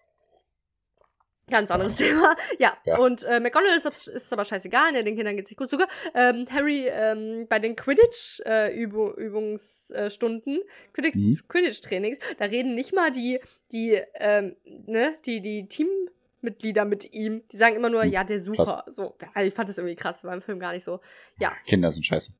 Ganz 1.49 1.71
anderes 1.71 1.95
Thema. 1.97 2.35
Ja, 2.57 2.77
Ja. 2.85 2.97
und 2.99 3.23
äh, 3.23 3.39
McGonagall 3.39 3.77
ist, 3.77 3.85
ist 3.85 4.07
es 4.07 4.33
aber 4.33 4.45
scheißegal, 4.45 4.91
ne? 4.91 5.03
den 5.03 5.15
Kindern 5.15 5.35
geht's 5.35 5.49
nicht 5.49 5.57
gut. 5.57 5.71
Sogar 5.71 5.87
ähm, 6.13 6.45
Harry 6.51 6.85
ähm, 6.87 7.47
bei 7.49 7.57
den 7.59 7.75
Quidditch-Übungsstunden, 7.75 10.59
Quidditch, 10.93 11.15
Mhm. 11.15 11.39
Quidditch-Trainings, 11.47 12.19
da 12.37 12.45
reden 12.45 12.75
nicht 12.75 12.93
mal 12.93 13.11
die, 13.11 13.39
die, 13.71 13.99
ähm, 14.15 14.55
ne, 14.65 15.15
die, 15.25 15.41
die 15.41 15.67
Teammitglieder 15.67 16.85
mit 16.85 17.13
ihm. 17.13 17.43
Die 17.51 17.57
sagen 17.57 17.75
immer 17.75 17.89
nur, 17.89 18.05
Mhm. 18.05 18.11
ja, 18.11 18.23
der 18.23 18.39
Sucher. 18.39 18.83
So, 18.87 19.15
also 19.33 19.47
ich 19.47 19.53
fand 19.53 19.69
das 19.69 19.77
irgendwie 19.77 19.95
krass, 19.95 20.23
war 20.23 20.33
im 20.33 20.41
Film 20.41 20.59
gar 20.59 20.73
nicht 20.73 20.83
so. 20.83 20.99
Ja, 21.39 21.53
Kinder 21.65 21.89
sind 21.91 22.05
scheiße. 22.05 22.31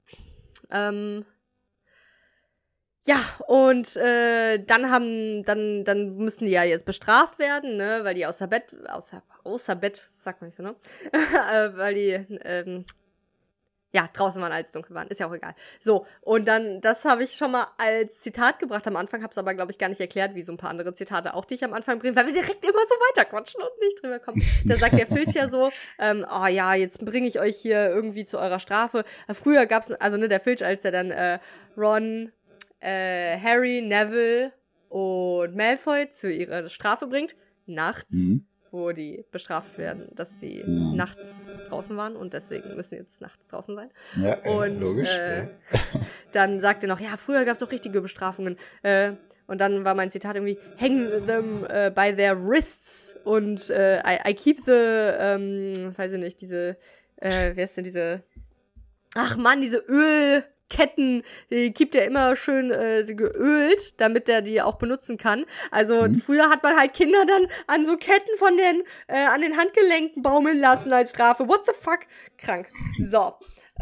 ähm, 0.72 1.26
ja, 3.10 3.18
und 3.48 3.96
äh, 3.96 4.64
dann 4.64 4.92
haben, 4.92 5.44
dann, 5.44 5.84
dann 5.84 6.16
müssen 6.18 6.46
die 6.46 6.52
ja 6.52 6.64
jetzt 6.64 6.86
bestraft 6.86 7.40
werden, 7.40 7.76
ne, 7.76 8.02
weil 8.04 8.14
die 8.14 8.28
außer 8.28 8.46
Bett, 8.46 8.66
außer, 8.88 9.24
außer 9.44 9.76
Bett, 9.76 10.08
sagt 10.14 10.42
man 10.42 10.50
nicht 10.50 10.58
so, 10.58 10.62
ne? 10.62 10.76
Äh, 11.52 11.76
weil 11.76 11.96
die, 11.96 12.38
ähm, 12.44 12.86
ja, 13.92 14.08
draußen 14.14 14.40
waren, 14.40 14.52
als 14.52 14.68
es 14.68 14.74
dunkel 14.74 14.96
waren. 14.96 15.08
Ist 15.08 15.20
ja 15.20 15.28
auch 15.28 15.34
egal. 15.34 15.56
So, 15.80 16.06
und 16.22 16.48
dann, 16.48 16.82
das 16.82 17.04
habe 17.04 17.24
ich 17.24 17.32
schon 17.32 17.50
mal 17.50 17.66
als 17.80 18.22
Zitat 18.22 18.60
gebracht 18.60 18.86
am 18.86 18.96
Anfang, 18.96 19.24
habe 19.24 19.32
es 19.32 19.38
aber, 19.40 19.56
glaube 19.56 19.72
ich, 19.72 19.80
gar 19.80 19.90
nicht 19.90 20.00
erklärt, 20.00 20.36
wie 20.36 20.44
so 20.44 20.52
ein 20.52 20.58
paar 20.58 20.70
andere 20.70 20.94
Zitate 20.94 21.34
auch, 21.34 21.46
die 21.46 21.56
ich 21.56 21.64
am 21.64 21.74
Anfang 21.74 21.98
bringe, 21.98 22.16
weil 22.16 22.28
wir 22.28 22.34
direkt 22.34 22.64
immer 22.64 22.86
so 22.88 22.96
weiterquatschen 23.10 23.60
und 23.60 23.80
nicht 23.80 24.04
drüber 24.04 24.20
kommen. 24.20 24.44
Da 24.66 24.76
sagt 24.76 25.00
der 25.00 25.08
Filch 25.08 25.34
ja 25.34 25.50
so, 25.50 25.72
ähm, 25.98 26.24
oh 26.32 26.46
ja, 26.46 26.76
jetzt 26.76 27.04
bringe 27.04 27.28
ich 27.28 27.40
euch 27.40 27.58
hier 27.58 27.90
irgendwie 27.90 28.26
zu 28.26 28.38
eurer 28.38 28.60
Strafe. 28.60 29.04
Früher 29.34 29.66
gab's, 29.66 29.92
also 29.94 30.18
ne, 30.18 30.28
der 30.28 30.40
Filch, 30.40 30.64
als 30.64 30.86
er 30.86 30.92
dann 30.92 31.10
äh, 31.10 31.40
Ron, 31.76 32.32
äh, 32.80 33.38
Harry, 33.40 33.82
Neville 33.82 34.52
und 34.90 35.56
Malfoy 35.56 36.10
zu 36.10 36.32
ihrer 36.32 36.68
Strafe 36.70 37.08
bringt, 37.08 37.36
nachts, 37.66 38.12
Mhm. 38.12 38.46
wo 38.72 38.92
die 38.92 39.24
bestraft 39.32 39.78
werden, 39.78 40.08
dass 40.16 40.40
sie 40.40 40.64
Mhm. 40.66 40.96
nachts 40.96 41.46
draußen 41.70 41.96
waren 41.98 42.16
und 42.16 42.34
deswegen 42.34 42.76
müssen 42.76 42.96
jetzt 42.96 43.22
nachts 43.22 43.46
draußen 43.48 43.76
sein. 43.76 43.90
Ja, 44.16 44.38
Und 44.44 44.80
logisch. 44.80 45.10
äh, 45.10 45.38
ja. 45.42 45.50
dann 46.32 46.62
sagt 46.62 46.84
er 46.84 46.90
noch, 46.90 47.00
ja, 47.00 47.18
früher 47.18 47.46
gab 47.46 47.58
es 47.58 47.64
auch 47.64 47.72
richtige 47.72 48.02
Bestrafungen. 48.02 48.58
Äh, 48.84 49.14
und 49.48 49.60
dann 49.62 49.84
war 49.86 49.96
mein 49.96 50.12
Zitat 50.12 50.36
irgendwie, 50.36 50.60
hang 50.80 51.10
them 51.26 51.66
äh, 51.70 51.90
by 51.94 52.16
their 52.16 52.36
wrists 52.40 53.16
und 53.24 53.70
äh, 53.72 53.98
I, 54.00 54.30
I 54.30 54.34
keep 54.36 54.60
the, 54.66 54.72
ähm, 54.72 55.94
weiß 55.98 56.14
ich 56.14 56.20
nicht, 56.20 56.42
diese, 56.42 56.78
äh, 57.18 57.52
wer 57.56 57.66
ist 57.66 57.76
denn 57.76 57.84
diese, 57.84 58.24
ach 59.16 59.38
Mann, 59.38 59.62
diese 59.62 59.84
Ölketten, 60.70 61.24
die 61.50 61.74
gibt 61.74 61.96
er 61.96 62.06
immer 62.06 62.36
schön 62.36 62.72
äh, 62.72 63.04
geölt, 63.06 64.00
damit 64.00 64.30
er 64.30 64.42
die 64.42 64.62
auch 64.62 64.76
benutzen 64.76 65.18
kann. 65.18 65.46
Also 65.72 66.08
Mhm. 66.08 66.16
früher 66.16 66.50
hat 66.50 66.64
man 66.64 66.78
halt 66.78 66.94
Kinder 66.94 67.26
dann 67.26 67.48
an 67.68 67.86
so 67.86 67.98
Ketten 67.98 68.38
von 68.38 68.56
den, 68.58 68.84
äh, 69.08 69.26
an 69.26 69.42
den 69.42 69.58
Handgelenken 69.58 70.22
baumeln 70.22 70.60
lassen 70.60 70.94
als 70.94 71.12
Strafe. 71.12 71.48
What 71.48 71.62
the 71.66 71.74
fuck? 71.74 72.00
Krank. 72.38 72.70
So. 73.04 73.34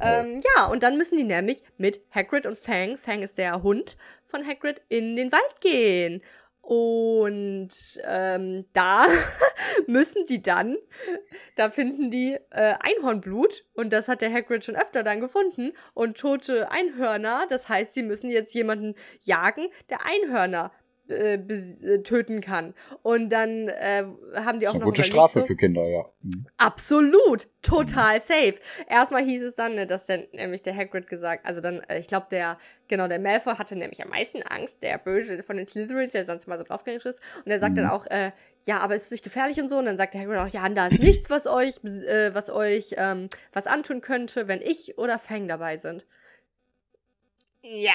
Ähm, 0.01 0.41
ja, 0.55 0.67
und 0.67 0.83
dann 0.83 0.97
müssen 0.97 1.17
die 1.17 1.23
nämlich 1.23 1.63
mit 1.77 2.01
Hagrid 2.13 2.45
und 2.45 2.57
Fang, 2.57 2.97
Fang 2.97 3.23
ist 3.23 3.37
der 3.37 3.63
Hund 3.63 3.97
von 4.27 4.45
Hagrid, 4.45 4.81
in 4.89 5.15
den 5.15 5.31
Wald 5.31 5.61
gehen. 5.61 6.21
Und 6.67 7.69
ähm, 8.03 8.65
da 8.73 9.05
müssen 9.87 10.25
die 10.25 10.41
dann, 10.41 10.75
da 11.55 11.69
finden 11.69 12.11
die 12.11 12.33
äh, 12.49 12.73
Einhornblut 12.81 13.63
und 13.73 13.93
das 13.93 14.09
hat 14.09 14.19
der 14.19 14.33
Hagrid 14.33 14.65
schon 14.65 14.75
öfter 14.75 15.01
dann 15.03 15.21
gefunden 15.21 15.71
und 15.93 16.17
tote 16.17 16.69
Einhörner. 16.69 17.45
Das 17.47 17.69
heißt, 17.69 17.93
sie 17.93 18.03
müssen 18.03 18.29
jetzt 18.29 18.53
jemanden 18.53 18.95
jagen, 19.21 19.69
der 19.89 19.99
Einhörner 20.05 20.73
äh, 21.09 21.35
äh, 21.35 22.03
töten 22.03 22.41
kann. 22.41 22.73
Und 23.01 23.29
dann 23.29 23.67
äh, 23.69 24.05
haben 24.35 24.59
die 24.59 24.67
auch 24.67 24.73
noch 24.73 24.83
gute 24.83 25.03
Strafe 25.03 25.41
so, 25.41 25.45
für 25.45 25.55
Kinder, 25.55 25.87
ja. 25.87 26.05
Mhm. 26.21 26.45
Absolut, 26.57 27.47
total 27.61 28.21
safe. 28.21 28.55
Erstmal 28.89 29.23
hieß 29.23 29.43
es 29.43 29.55
dann, 29.55 29.75
ne, 29.75 29.87
dass 29.87 30.05
dann 30.05 30.23
nämlich 30.31 30.61
der 30.63 30.75
Hagrid 30.75 31.07
gesagt, 31.07 31.45
also 31.45 31.61
dann, 31.61 31.81
äh, 31.89 31.99
ich 31.99 32.07
glaube, 32.07 32.27
der, 32.31 32.57
genau, 32.87 33.07
der 33.07 33.19
Malfoy 33.19 33.55
hatte 33.55 33.75
nämlich 33.75 34.01
am 34.01 34.09
meisten 34.09 34.43
Angst, 34.43 34.83
der 34.83 34.97
Böse 34.97 35.43
von 35.43 35.57
den 35.57 35.65
Slytherins, 35.65 36.13
der 36.13 36.25
sonst 36.25 36.47
mal 36.47 36.57
so 36.57 36.63
draufgängig 36.63 37.05
ist. 37.05 37.21
Und 37.45 37.51
er 37.51 37.59
sagt 37.59 37.73
Mhm. 37.73 37.77
dann 37.77 37.87
auch, 37.89 38.05
äh, 38.07 38.31
ja, 38.63 38.79
aber 38.79 38.95
ist 38.95 39.05
es 39.05 39.11
nicht 39.11 39.23
gefährlich 39.23 39.59
und 39.61 39.69
so? 39.69 39.77
Und 39.77 39.85
dann 39.85 39.97
sagt 39.97 40.13
der 40.13 40.21
Hagrid 40.21 40.39
auch, 40.39 40.47
ja, 40.47 40.67
da 40.69 40.87
ist 40.87 40.99
nichts, 40.99 41.29
was 41.29 41.47
euch, 41.47 41.75
äh, 41.83 42.33
was 42.33 42.49
euch, 42.49 42.95
ähm, 42.97 43.29
was 43.53 43.67
antun 43.67 44.01
könnte, 44.01 44.47
wenn 44.47 44.61
ich 44.61 44.97
oder 44.97 45.19
Fang 45.19 45.47
dabei 45.47 45.77
sind. 45.77 46.05
Ja, 47.69 47.93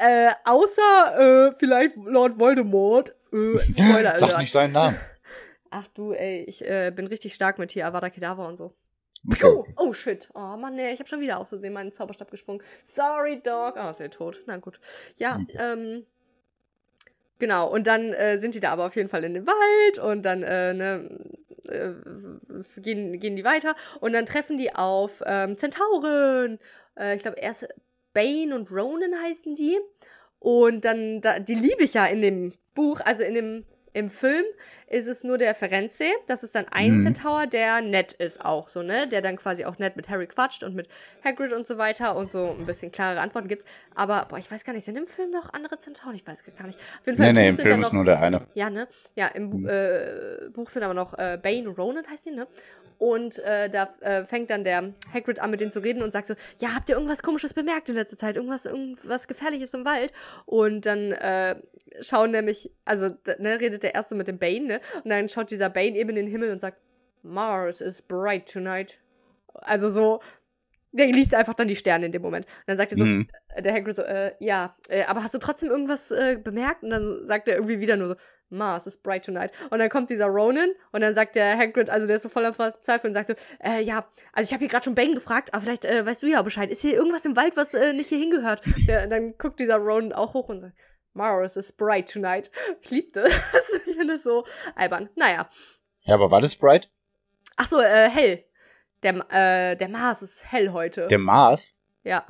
äh, 0.00 0.32
außer, 0.44 1.48
äh, 1.48 1.54
vielleicht 1.58 1.96
Lord 1.96 2.38
Voldemort. 2.38 3.14
Äh, 3.32 3.58
Spoiler 3.72 4.14
Sag 4.18 4.38
nicht 4.38 4.52
seinen 4.52 4.72
Namen. 4.72 4.98
Ach 5.70 5.86
du, 5.88 6.12
ey, 6.12 6.44
ich 6.46 6.64
äh, 6.68 6.92
bin 6.94 7.06
richtig 7.06 7.34
stark 7.34 7.58
mit 7.58 7.72
hier 7.72 7.86
Avada 7.86 8.10
Kedavra 8.10 8.46
und 8.46 8.56
so. 8.56 8.74
Okay. 9.26 9.46
Oh, 9.46 9.64
oh 9.76 9.92
shit. 9.94 10.28
Oh 10.34 10.56
Mann, 10.56 10.74
nee, 10.74 10.92
ich 10.92 10.98
habe 10.98 11.08
schon 11.08 11.20
wieder 11.20 11.38
aus 11.38 11.48
Versehen 11.48 11.72
meinen 11.72 11.92
Zauberstab 11.92 12.30
geschwungen. 12.30 12.62
Sorry, 12.84 13.40
Dog. 13.40 13.76
Ah, 13.76 13.90
ist 13.90 14.00
er 14.00 14.10
tot. 14.10 14.42
Na 14.46 14.58
gut. 14.58 14.78
Ja, 15.16 15.36
Okay. 15.40 15.56
ähm. 15.58 16.06
Genau, 17.40 17.68
und 17.68 17.86
dann 17.86 18.12
äh, 18.12 18.38
sind 18.38 18.54
die 18.54 18.60
da 18.60 18.70
aber 18.70 18.86
auf 18.86 18.94
jeden 18.94 19.08
Fall 19.08 19.24
in 19.24 19.34
dem 19.34 19.46
Wald 19.46 19.98
und 19.98 20.22
dann 20.22 20.44
äh, 20.44 20.72
ne, 20.72 21.10
äh, 21.64 21.90
gehen, 22.80 23.18
gehen 23.18 23.34
die 23.34 23.44
weiter 23.44 23.74
und 24.00 24.12
dann 24.12 24.24
treffen 24.24 24.56
die 24.56 24.72
auf 24.74 25.20
ähm, 25.26 25.56
Zentauren. 25.56 26.60
Äh, 26.96 27.16
ich 27.16 27.22
glaube, 27.22 27.38
erst 27.40 27.66
Bane 28.14 28.54
und 28.54 28.70
Ronan 28.70 29.14
heißen 29.20 29.54
die. 29.54 29.78
Und 30.38 30.84
dann, 30.84 31.20
da, 31.20 31.38
die 31.38 31.54
liebe 31.54 31.84
ich 31.84 31.94
ja 31.94 32.06
in 32.06 32.22
dem 32.22 32.52
Buch, 32.74 33.00
also 33.04 33.22
in 33.22 33.34
dem, 33.34 33.64
im 33.92 34.10
Film 34.10 34.44
ist 34.88 35.06
es 35.08 35.24
nur 35.24 35.38
der 35.38 35.54
Ferenze. 35.54 36.04
Das 36.26 36.42
ist 36.42 36.54
dann 36.54 36.66
ein 36.70 36.96
Mhm. 36.96 37.00
Centaur, 37.00 37.46
der 37.46 37.80
nett 37.80 38.12
ist 38.14 38.44
auch 38.44 38.68
so, 38.68 38.82
ne? 38.82 39.06
Der 39.08 39.22
dann 39.22 39.36
quasi 39.36 39.64
auch 39.64 39.78
nett 39.78 39.96
mit 39.96 40.08
Harry 40.08 40.26
quatscht 40.26 40.62
und 40.62 40.74
mit 40.74 40.88
Hagrid 41.24 41.52
und 41.52 41.66
so 41.66 41.78
weiter 41.78 42.16
und 42.16 42.30
so 42.30 42.54
ein 42.58 42.66
bisschen 42.66 42.92
klarere 42.92 43.20
Antworten 43.20 43.48
gibt. 43.48 43.64
Aber, 43.94 44.26
boah, 44.28 44.38
ich 44.38 44.50
weiß 44.50 44.64
gar 44.64 44.72
nicht, 44.72 44.84
sind 44.84 44.96
im 44.96 45.06
Film 45.06 45.30
noch 45.30 45.52
andere 45.52 45.78
Zentauren? 45.78 46.14
Ich 46.16 46.26
weiß 46.26 46.44
gar 46.56 46.66
nicht. 46.66 46.78
Auf 46.78 47.06
jeden 47.06 47.18
Fall 47.18 47.32
Nee, 47.32 47.42
nee, 47.42 47.48
im 47.48 47.58
Film 47.58 47.80
ist 47.80 47.86
noch, 47.86 47.92
nur 47.92 48.04
der 48.04 48.20
eine. 48.20 48.46
ja, 48.54 48.70
ne? 48.70 48.88
Ja, 49.14 49.28
im 49.28 49.50
Mhm. 49.50 49.68
äh, 49.68 50.48
Buch 50.50 50.70
sind 50.70 50.82
aber 50.82 50.94
noch 50.94 51.14
äh, 51.18 51.38
Bane 51.42 51.68
und 51.68 51.78
Ronan 51.78 52.06
heißt 52.06 52.26
die, 52.26 52.30
ne? 52.32 52.46
Und 52.96 53.40
äh, 53.40 53.68
da 53.68 53.92
äh, 54.00 54.24
fängt 54.24 54.50
dann 54.50 54.62
der 54.62 54.92
Hagrid 55.12 55.40
an, 55.40 55.50
mit 55.50 55.60
denen 55.60 55.72
zu 55.72 55.80
reden 55.82 56.00
und 56.02 56.12
sagt 56.12 56.28
so, 56.28 56.34
ja, 56.58 56.74
habt 56.76 56.88
ihr 56.88 56.94
irgendwas 56.94 57.22
Komisches 57.24 57.52
bemerkt 57.52 57.88
in 57.88 57.96
letzter 57.96 58.16
Zeit? 58.16 58.36
Irgendwas, 58.36 58.66
irgendwas 58.66 59.26
Gefährliches 59.26 59.74
im 59.74 59.84
Wald? 59.84 60.12
Und 60.46 60.86
dann 60.86 61.10
äh, 61.12 61.56
schauen 62.00 62.30
nämlich, 62.30 62.70
also, 62.84 63.10
ne, 63.38 63.60
redet 63.60 63.82
der 63.82 63.94
Erste 63.96 64.14
mit 64.14 64.28
dem 64.28 64.38
Bane, 64.38 64.60
ne? 64.66 64.73
Und 65.02 65.10
dann 65.10 65.28
schaut 65.28 65.50
dieser 65.50 65.70
Bane 65.70 65.96
eben 65.96 66.10
in 66.10 66.16
den 66.16 66.26
Himmel 66.26 66.50
und 66.50 66.60
sagt, 66.60 66.78
Mars 67.22 67.80
is 67.80 68.02
bright 68.02 68.50
tonight. 68.52 69.00
Also 69.54 69.90
so, 69.90 70.20
der 70.92 71.06
liest 71.06 71.34
einfach 71.34 71.54
dann 71.54 71.68
die 71.68 71.76
Sterne 71.76 72.06
in 72.06 72.12
dem 72.12 72.22
Moment. 72.22 72.44
Und 72.46 72.52
dann 72.66 72.76
sagt 72.76 72.92
er 72.92 72.98
so, 72.98 73.04
Mhm. 73.04 73.28
äh, 73.54 73.62
der 73.62 73.72
Hagrid 73.72 73.96
so, 73.96 74.02
äh, 74.02 74.32
ja, 74.40 74.76
äh, 74.88 75.04
aber 75.04 75.24
hast 75.24 75.34
du 75.34 75.38
trotzdem 75.38 75.70
irgendwas 75.70 76.10
äh, 76.10 76.36
bemerkt? 76.42 76.82
Und 76.82 76.90
dann 76.90 77.24
sagt 77.24 77.48
er 77.48 77.54
irgendwie 77.56 77.80
wieder 77.80 77.96
nur 77.96 78.08
so, 78.08 78.14
Mars 78.50 78.86
is 78.86 78.96
bright 78.96 79.24
tonight. 79.24 79.50
Und 79.70 79.78
dann 79.80 79.88
kommt 79.88 80.10
dieser 80.10 80.26
Ronan 80.26 80.68
und 80.92 81.00
dann 81.00 81.14
sagt 81.14 81.34
der 81.34 81.56
Hagrid, 81.58 81.90
also 81.90 82.06
der 82.06 82.16
ist 82.16 82.22
so 82.22 82.28
voller 82.28 82.52
Verzweiflung 82.52 83.10
und 83.10 83.14
sagt 83.14 83.28
so, 83.28 83.34
äh, 83.64 83.82
ja, 83.82 84.06
also 84.32 84.46
ich 84.46 84.52
habe 84.52 84.60
hier 84.60 84.68
gerade 84.68 84.84
schon 84.84 84.94
Bane 84.94 85.14
gefragt, 85.14 85.52
aber 85.52 85.62
vielleicht 85.64 85.84
äh, 85.86 86.06
weißt 86.06 86.22
du 86.22 86.26
ja 86.28 86.42
Bescheid. 86.42 86.70
Ist 86.70 86.82
hier 86.82 86.94
irgendwas 86.94 87.24
im 87.24 87.34
Wald, 87.36 87.56
was 87.56 87.74
äh, 87.74 87.92
nicht 87.92 88.08
hier 88.08 88.18
hingehört? 88.18 88.60
Der, 88.86 89.06
dann 89.08 89.36
guckt 89.38 89.58
dieser 89.58 89.76
Ronan 89.76 90.12
auch 90.12 90.34
hoch 90.34 90.48
und 90.50 90.60
sagt, 90.60 90.74
Mars 91.14 91.56
is 91.56 91.72
bright 91.72 92.10
tonight. 92.12 92.50
Ich 92.82 92.90
liebte 92.90 93.22
das. 93.52 93.80
Ich 93.86 93.96
finde 93.96 94.14
das 94.14 94.22
so 94.22 94.44
albern. 94.74 95.08
Naja. 95.16 95.48
Ja, 96.04 96.14
aber 96.14 96.30
war 96.30 96.40
das 96.40 96.54
Bright? 96.56 96.90
Ach 97.56 97.66
so, 97.66 97.80
äh, 97.80 98.08
hell. 98.10 98.44
Der, 99.02 99.14
äh, 99.30 99.76
der 99.76 99.88
Mars 99.88 100.22
ist 100.22 100.50
hell 100.50 100.72
heute. 100.72 101.06
Der 101.08 101.18
Mars? 101.18 101.78
ja. 102.02 102.24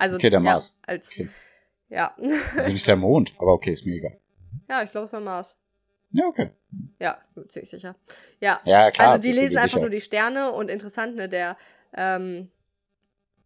Also, 0.00 0.14
Okay, 0.14 0.30
der 0.30 0.38
ja, 0.40 0.44
Mars. 0.52 0.76
als, 0.86 1.08
Okay. 1.10 1.28
ja. 1.88 2.14
Also 2.56 2.70
nicht 2.70 2.86
der 2.86 2.94
Mond, 2.94 3.32
aber 3.38 3.52
okay, 3.54 3.72
ist 3.72 3.84
mir 3.84 3.96
egal. 3.96 4.16
ja, 4.68 4.82
ich 4.84 4.92
glaube, 4.92 5.06
es 5.06 5.12
war 5.12 5.18
Mars. 5.20 5.56
Ja, 6.12 6.24
okay. 6.26 6.50
Ja, 7.00 7.18
bin 7.34 7.48
ziemlich 7.48 7.68
sicher. 7.68 7.96
Ja, 8.40 8.60
Ja, 8.64 8.92
klar. 8.92 9.08
also 9.08 9.22
die 9.22 9.32
lesen 9.32 9.56
einfach 9.58 9.70
sicher. 9.70 9.80
nur 9.80 9.90
die 9.90 10.00
Sterne 10.00 10.52
und 10.52 10.70
interessant, 10.70 11.16
ne, 11.16 11.28
der, 11.28 11.56
ähm, 11.94 12.48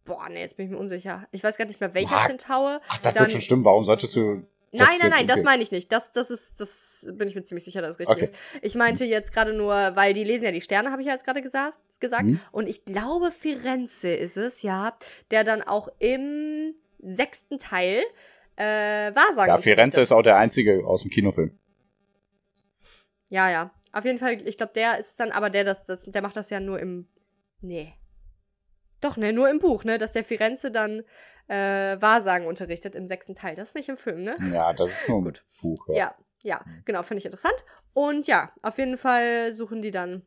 boah, 0.05 0.29
ne, 0.29 0.41
jetzt 0.41 0.55
bin 0.57 0.67
ich 0.67 0.71
mir 0.71 0.77
unsicher. 0.77 1.27
Ich 1.31 1.43
weiß 1.43 1.57
gar 1.57 1.65
nicht 1.65 1.81
mehr, 1.81 1.95
welcher 1.95 2.17
Ja. 2.21 2.27
Zentaur. 2.27 2.81
Ach, 2.87 2.97
das 2.99 3.13
dann- 3.13 3.23
wird 3.23 3.31
schon 3.31 3.41
stimmen. 3.41 3.65
Warum 3.65 3.83
solltest 3.83 4.15
du. 4.15 4.45
Nein, 4.73 4.97
nein, 4.99 5.09
nein, 5.11 5.27
das 5.27 5.43
meine 5.43 5.61
ich 5.61 5.71
nicht. 5.71 5.91
Das, 5.91 6.11
das 6.11 6.31
ist, 6.31 6.59
das 6.59 7.05
bin 7.11 7.27
ich 7.27 7.35
mir 7.35 7.43
ziemlich 7.43 7.63
sicher, 7.63 7.81
dass 7.81 7.91
es 7.91 7.99
richtig 7.99 8.15
Okay. 8.15 8.25
ist. 8.25 8.63
Ich 8.63 8.75
meinte 8.75 9.05
jetzt 9.05 9.31
gerade 9.31 9.53
nur, 9.53 9.73
weil 9.73 10.13
die 10.13 10.23
lesen 10.23 10.45
ja 10.45 10.51
die 10.51 10.61
Sterne, 10.61 10.91
habe 10.91 11.01
ich 11.01 11.07
ja 11.07 11.13
jetzt 11.13 11.25
gerade 11.25 11.41
gesagt, 11.41 11.77
gesagt. 11.99 12.23
Hm? 12.23 12.39
Und 12.51 12.67
ich 12.67 12.83
glaube, 12.83 13.31
Firenze 13.31 14.09
ist 14.09 14.35
es, 14.35 14.63
ja, 14.63 14.97
der 15.31 15.43
dann 15.43 15.61
auch 15.61 15.89
im 15.99 16.73
sechsten 16.99 17.59
Teil 17.59 18.01
äh, 18.55 18.63
Wahrsagen 19.15 19.47
Ja, 19.47 19.57
Firenze 19.57 20.01
ist 20.01 20.11
auch 20.11 20.21
der 20.21 20.37
einzige 20.37 20.85
aus 20.85 21.03
dem 21.03 21.11
Kinofilm. 21.11 21.57
Ja, 23.29 23.49
ja. 23.49 23.71
Auf 23.91 24.05
jeden 24.05 24.17
Fall, 24.19 24.37
ich 24.47 24.57
glaube, 24.57 24.73
der 24.75 24.99
ist 24.99 25.09
es 25.09 25.15
dann, 25.15 25.31
aber 25.31 25.49
der, 25.49 25.63
das, 25.63 25.85
das, 25.85 26.03
der 26.05 26.21
macht 26.21 26.35
das 26.35 26.49
ja 26.49 26.59
nur 26.59 26.79
im. 26.79 27.07
Nee. 27.61 27.93
Doch, 29.01 29.17
ne, 29.17 29.33
nur 29.33 29.49
im 29.49 29.59
Buch, 29.59 29.83
ne? 29.83 29.97
Dass 29.97 30.13
der 30.13 30.23
Firenze 30.23 30.71
dann 30.71 31.03
äh, 31.47 32.01
Wahrsagen 32.01 32.47
unterrichtet 32.47 32.95
im 32.95 33.07
sechsten 33.07 33.35
Teil. 33.35 33.55
Das 33.55 33.69
ist 33.69 33.75
nicht 33.75 33.89
im 33.89 33.97
Film, 33.97 34.23
ne? 34.23 34.35
Ja, 34.51 34.73
das 34.73 34.89
ist 35.01 35.09
nur 35.09 35.19
ein. 35.25 35.33
Buch. 35.61 35.87
Ja, 35.89 35.95
Ja. 35.95 36.15
ja, 36.43 36.65
genau, 36.85 37.03
finde 37.03 37.19
ich 37.19 37.25
interessant. 37.25 37.63
Und 37.93 38.27
ja, 38.27 38.51
auf 38.63 38.77
jeden 38.77 38.97
Fall 38.97 39.53
suchen 39.53 39.81
die 39.81 39.91
dann 39.91 40.23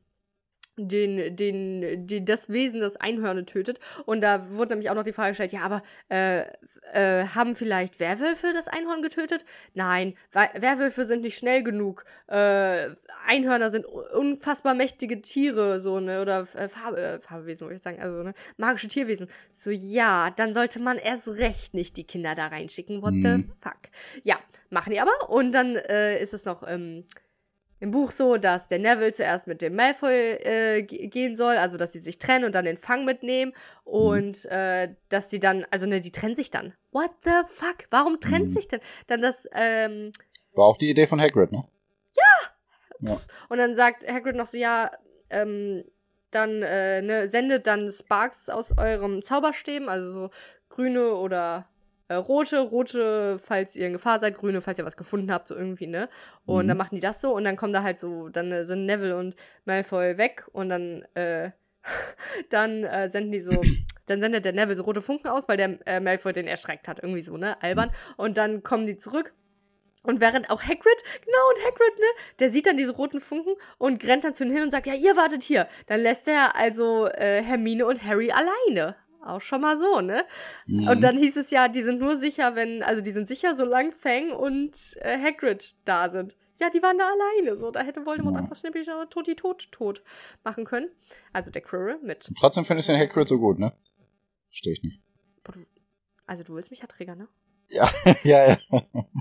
den, 0.76 1.36
den, 1.36 2.06
den, 2.06 2.24
das 2.26 2.50
Wesen, 2.50 2.80
das 2.80 2.96
Einhörne 2.96 3.46
tötet. 3.46 3.80
Und 4.04 4.20
da 4.20 4.50
wurde 4.50 4.70
nämlich 4.70 4.90
auch 4.90 4.94
noch 4.94 5.04
die 5.04 5.12
Frage 5.12 5.30
gestellt, 5.30 5.52
ja, 5.52 5.60
aber 5.60 5.82
äh, 6.08 6.44
äh, 6.92 7.26
haben 7.34 7.56
vielleicht 7.56 7.98
Werwölfe 8.00 8.52
das 8.54 8.68
Einhorn 8.68 9.02
getötet? 9.02 9.44
Nein, 9.74 10.14
Werwölfe 10.32 11.06
sind 11.06 11.22
nicht 11.22 11.38
schnell 11.38 11.62
genug. 11.62 12.04
Äh, 12.28 12.90
Einhörner 13.26 13.70
sind 13.70 13.86
unfassbar 13.86 14.74
mächtige 14.74 15.20
Tiere, 15.22 15.80
so, 15.80 16.00
ne, 16.00 16.20
oder 16.22 16.46
äh, 16.54 16.68
Farbe, 16.68 17.00
äh, 17.00 17.20
Farbewesen, 17.20 17.66
würde 17.66 17.76
ich 17.76 17.82
sagen, 17.82 18.00
also, 18.00 18.22
ne, 18.22 18.34
magische 18.56 18.88
Tierwesen. 18.88 19.28
So, 19.50 19.70
ja, 19.70 20.30
dann 20.36 20.54
sollte 20.54 20.80
man 20.80 20.98
erst 20.98 21.28
recht 21.28 21.74
nicht 21.74 21.96
die 21.96 22.04
Kinder 22.04 22.34
da 22.34 22.48
reinschicken. 22.48 23.02
What 23.02 23.14
mhm. 23.14 23.24
the 23.24 23.52
fuck? 23.60 23.78
Ja, 24.24 24.36
machen 24.70 24.92
die 24.92 25.00
aber. 25.00 25.30
Und 25.30 25.52
dann 25.52 25.76
äh, 25.76 26.20
ist 26.22 26.34
es 26.34 26.44
noch, 26.44 26.62
ähm, 26.66 27.04
im 27.78 27.90
Buch 27.90 28.10
so, 28.10 28.36
dass 28.36 28.68
der 28.68 28.78
Neville 28.78 29.12
zuerst 29.12 29.46
mit 29.46 29.60
dem 29.60 29.76
Malfoy 29.76 30.12
äh, 30.12 30.82
gehen 30.82 31.36
soll, 31.36 31.56
also 31.56 31.76
dass 31.76 31.92
sie 31.92 31.98
sich 32.00 32.18
trennen 32.18 32.44
und 32.44 32.54
dann 32.54 32.64
den 32.64 32.76
Fang 32.76 33.04
mitnehmen 33.04 33.52
und 33.84 34.44
mhm. 34.44 34.50
äh, 34.50 34.94
dass 35.08 35.28
sie 35.30 35.40
dann, 35.40 35.66
also 35.70 35.86
ne, 35.86 36.00
die 36.00 36.12
trennen 36.12 36.36
sich 36.36 36.50
dann. 36.50 36.72
What 36.92 37.10
the 37.24 37.30
fuck? 37.46 37.84
Warum 37.90 38.20
trennt 38.20 38.46
mhm. 38.46 38.52
sich 38.52 38.68
denn? 38.68 38.80
Dann 39.06 39.20
das, 39.20 39.46
ähm. 39.52 40.12
War 40.54 40.66
auch 40.66 40.78
die 40.78 40.88
Idee 40.88 41.06
von 41.06 41.20
Hagrid, 41.20 41.52
ne? 41.52 41.64
Ja! 42.16 43.10
ja. 43.10 43.20
Und 43.50 43.58
dann 43.58 43.76
sagt 43.76 44.10
Hagrid 44.10 44.36
noch 44.36 44.46
so, 44.46 44.56
ja, 44.56 44.90
ähm, 45.28 45.84
dann, 46.30 46.62
äh, 46.62 47.02
ne, 47.02 47.28
sendet 47.28 47.66
dann 47.66 47.90
Sparks 47.90 48.48
aus 48.48 48.76
eurem 48.78 49.22
Zauberstäben, 49.22 49.88
also 49.88 50.10
so 50.10 50.30
grüne 50.70 51.14
oder 51.14 51.68
äh, 52.09 52.14
rote, 52.14 52.61
rote, 52.61 53.38
falls 53.38 53.76
ihr 53.76 53.86
in 53.86 53.92
Gefahr 53.92 54.20
seid, 54.20 54.36
grüne, 54.36 54.61
falls 54.61 54.78
ihr 54.78 54.84
was 54.84 54.96
gefunden 54.96 55.32
habt, 55.32 55.48
so 55.48 55.54
irgendwie, 55.54 55.86
ne? 55.86 56.09
Und 56.44 56.64
mhm. 56.64 56.68
dann 56.68 56.76
machen 56.76 56.94
die 56.94 57.00
das 57.00 57.20
so 57.20 57.34
und 57.34 57.44
dann 57.44 57.57
kommen 57.57 57.72
da 57.72 57.82
halt 57.82 57.98
so, 57.98 58.28
dann 58.28 58.52
äh, 58.52 58.66
sind 58.66 58.86
Neville 58.86 59.16
und 59.16 59.34
Malfoy 59.64 60.18
weg 60.18 60.46
und 60.52 60.68
dann, 60.68 61.02
äh, 61.14 61.50
dann 62.50 62.84
äh, 62.84 63.11
senden 63.11 63.32
die 63.32 63.40
so, 63.40 63.50
dann 64.07 64.20
sendet 64.20 64.44
der 64.44 64.52
Neville 64.52 64.76
so 64.76 64.84
rote 64.84 65.02
Funken 65.02 65.28
aus, 65.28 65.48
weil 65.48 65.57
der 65.57 65.78
äh, 65.86 66.00
Malfoy 66.00 66.32
den 66.32 66.46
erschreckt 66.46 66.88
hat, 66.88 67.00
irgendwie 67.02 67.22
so, 67.22 67.36
ne? 67.36 67.61
Albern. 67.62 67.90
Und 68.16 68.38
dann 68.38 68.62
kommen 68.62 68.86
die 68.86 68.98
zurück 68.98 69.34
und 70.07 70.20
während 70.20 70.50
auch 70.50 70.62
Hagrid, 70.62 71.02
genau, 71.24 71.48
und 71.48 71.64
Hagrid, 71.64 71.98
ne, 71.98 72.07
der 72.38 72.50
sieht 72.50 72.66
dann 72.66 72.76
diese 72.76 72.92
roten 72.94 73.20
Funken 73.20 73.54
und 73.78 74.07
rennt 74.07 74.22
dann 74.24 74.34
zu 74.34 74.44
ihnen 74.44 74.54
hin 74.54 74.62
und 74.62 74.70
sagt, 74.70 74.86
ja, 74.86 74.94
ihr 74.94 75.16
wartet 75.16 75.42
hier. 75.42 75.68
Dann 75.86 76.00
lässt 76.00 76.28
er 76.28 76.54
also 76.54 77.09
äh, 77.09 77.42
Hermine 77.42 77.86
und 77.86 78.04
Harry 78.04 78.30
alleine. 78.30 78.94
Auch 79.26 79.40
schon 79.40 79.60
mal 79.60 79.78
so, 79.78 80.00
ne? 80.00 80.24
Mhm. 80.66 80.88
Und 80.88 81.00
dann 81.02 81.18
hieß 81.18 81.36
es 81.36 81.50
ja, 81.50 81.68
die 81.68 81.82
sind 81.82 82.00
nur 82.00 82.18
sicher, 82.18 82.54
wenn, 82.54 82.82
also 82.82 83.02
die 83.02 83.10
sind 83.10 83.26
sicher, 83.26 83.56
solange 83.56 83.92
Fang 83.92 84.30
und 84.30 84.96
äh, 85.00 85.18
Hagrid 85.18 85.74
da 85.84 86.10
sind. 86.10 86.36
Ja, 86.58 86.70
die 86.70 86.82
waren 86.82 86.96
da 86.96 87.04
alleine, 87.10 87.56
so. 87.56 87.70
Da 87.70 87.80
hätte 87.80 88.06
Voldemort 88.06 88.36
ja. 88.36 88.42
einfach 88.42 88.56
schnippisch 88.56 88.86
tot 89.10 89.26
die 89.26 89.34
tot 89.34 89.70
tot 89.72 90.02
machen 90.44 90.64
können. 90.64 90.90
Also 91.32 91.50
der 91.50 91.60
Quirrell 91.60 91.98
mit. 92.02 92.30
Trotzdem 92.38 92.64
findest 92.64 92.88
du 92.88 92.92
den 92.92 93.00
Hagrid 93.00 93.28
so 93.28 93.38
gut, 93.38 93.58
ne? 93.58 93.72
Verstehe 94.48 94.72
ich 94.72 94.82
nicht. 94.82 95.00
Also 96.26 96.42
du 96.42 96.54
willst 96.54 96.70
mich 96.70 96.80
ja 96.80 96.86
triggern, 96.86 97.18
ne? 97.18 97.28
Ja, 97.68 97.90
ja, 98.22 98.48
ja. 98.48 98.58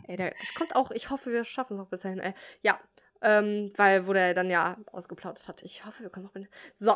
Ey, 0.07 0.17
der, 0.17 0.31
das 0.39 0.53
kommt 0.53 0.75
auch, 0.75 0.91
ich 0.91 1.09
hoffe, 1.09 1.31
wir 1.31 1.43
schaffen 1.43 1.73
es 1.73 1.79
noch 1.79 1.89
bis 1.89 2.01
dahin. 2.01 2.19
Ey. 2.19 2.33
Ja, 2.61 2.79
ähm, 3.21 3.71
weil, 3.75 4.07
wo 4.07 4.13
der 4.13 4.33
dann 4.33 4.49
ja 4.49 4.77
ausgeplaudert 4.91 5.47
hat. 5.47 5.63
Ich 5.63 5.85
hoffe, 5.85 6.03
wir 6.03 6.09
können 6.09 6.25
noch. 6.25 6.33
So. 6.75 6.95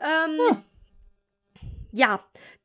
ähm, 0.00 0.38
hm 0.50 0.64
ja, 1.92 2.18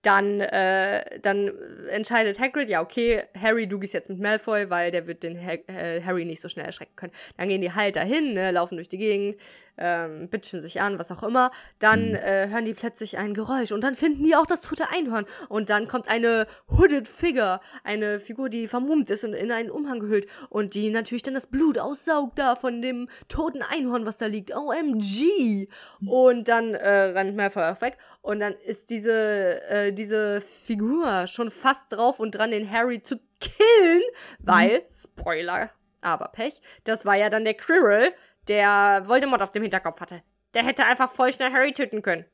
dann, 0.07 0.39
äh, 0.39 1.19
dann 1.19 1.51
entscheidet 1.89 2.39
Hagrid, 2.39 2.69
ja, 2.69 2.81
okay, 2.81 3.23
Harry, 3.37 3.67
du 3.67 3.77
gehst 3.77 3.93
jetzt 3.93 4.09
mit 4.09 4.21
Malfoy, 4.21 4.69
weil 4.69 4.89
der 4.89 5.05
wird 5.05 5.21
den 5.21 5.37
ha 5.45 5.51
äh, 5.67 6.01
Harry 6.01 6.23
nicht 6.23 6.41
so 6.41 6.47
schnell 6.47 6.65
erschrecken 6.65 6.95
können. 6.95 7.11
Dann 7.35 7.49
gehen 7.49 7.59
die 7.59 7.73
halt 7.73 7.97
dahin, 7.97 8.33
ne, 8.33 8.51
laufen 8.51 8.77
durch 8.77 8.87
die 8.87 8.97
Gegend, 8.97 9.35
ähm, 9.77 10.29
bitchen 10.29 10.61
sich 10.61 10.79
an, 10.79 10.97
was 10.97 11.11
auch 11.11 11.23
immer. 11.23 11.51
Dann 11.79 12.11
mhm. 12.11 12.15
äh, 12.15 12.47
hören 12.47 12.63
die 12.63 12.73
plötzlich 12.73 13.17
ein 13.17 13.33
Geräusch 13.33 13.73
und 13.73 13.81
dann 13.81 13.95
finden 13.95 14.23
die 14.23 14.35
auch 14.35 14.45
das 14.45 14.61
tote 14.61 14.89
Einhorn. 14.89 15.25
Und 15.49 15.69
dann 15.69 15.89
kommt 15.89 16.07
eine 16.07 16.47
Hooded 16.69 17.07
Figure, 17.07 17.59
eine 17.83 18.21
Figur, 18.21 18.47
die 18.47 18.69
vermummt 18.69 19.09
ist 19.09 19.25
und 19.25 19.33
in 19.33 19.51
einen 19.51 19.69
Umhang 19.69 19.99
gehüllt 19.99 20.27
und 20.49 20.73
die 20.73 20.89
natürlich 20.89 21.23
dann 21.23 21.33
das 21.33 21.47
Blut 21.47 21.77
aussaugt 21.77 22.39
da 22.39 22.55
von 22.55 22.81
dem 22.81 23.09
toten 23.27 23.61
Einhorn, 23.61 24.05
was 24.05 24.17
da 24.17 24.27
liegt. 24.27 24.55
OMG! 24.55 25.67
Und 26.05 26.47
dann 26.47 26.73
äh, 26.75 26.89
rennt 26.89 27.35
Malfoy 27.35 27.63
auch 27.63 27.81
weg 27.81 27.97
und 28.21 28.39
dann 28.39 28.53
ist 28.53 28.89
diese, 28.89 29.61
äh, 29.69 29.91
diese 29.97 30.41
Figur 30.41 31.27
schon 31.27 31.51
fast 31.51 31.91
drauf 31.91 32.19
und 32.19 32.31
dran, 32.31 32.51
den 32.51 32.71
Harry 32.71 33.01
zu 33.03 33.19
killen, 33.39 34.03
weil, 34.39 34.79
mhm. 34.79 34.83
Spoiler, 34.91 35.71
aber 36.01 36.29
Pech, 36.29 36.61
das 36.83 37.05
war 37.05 37.15
ja 37.15 37.29
dann 37.29 37.43
der 37.43 37.55
Quirrell, 37.55 38.13
der 38.47 39.03
Voldemort 39.05 39.41
auf 39.41 39.51
dem 39.51 39.63
Hinterkopf 39.63 39.99
hatte. 39.99 40.23
Der 40.53 40.63
hätte 40.63 40.85
einfach 40.85 41.11
voll 41.11 41.33
schnell 41.33 41.51
Harry 41.51 41.73
töten 41.73 42.01
können. 42.01 42.25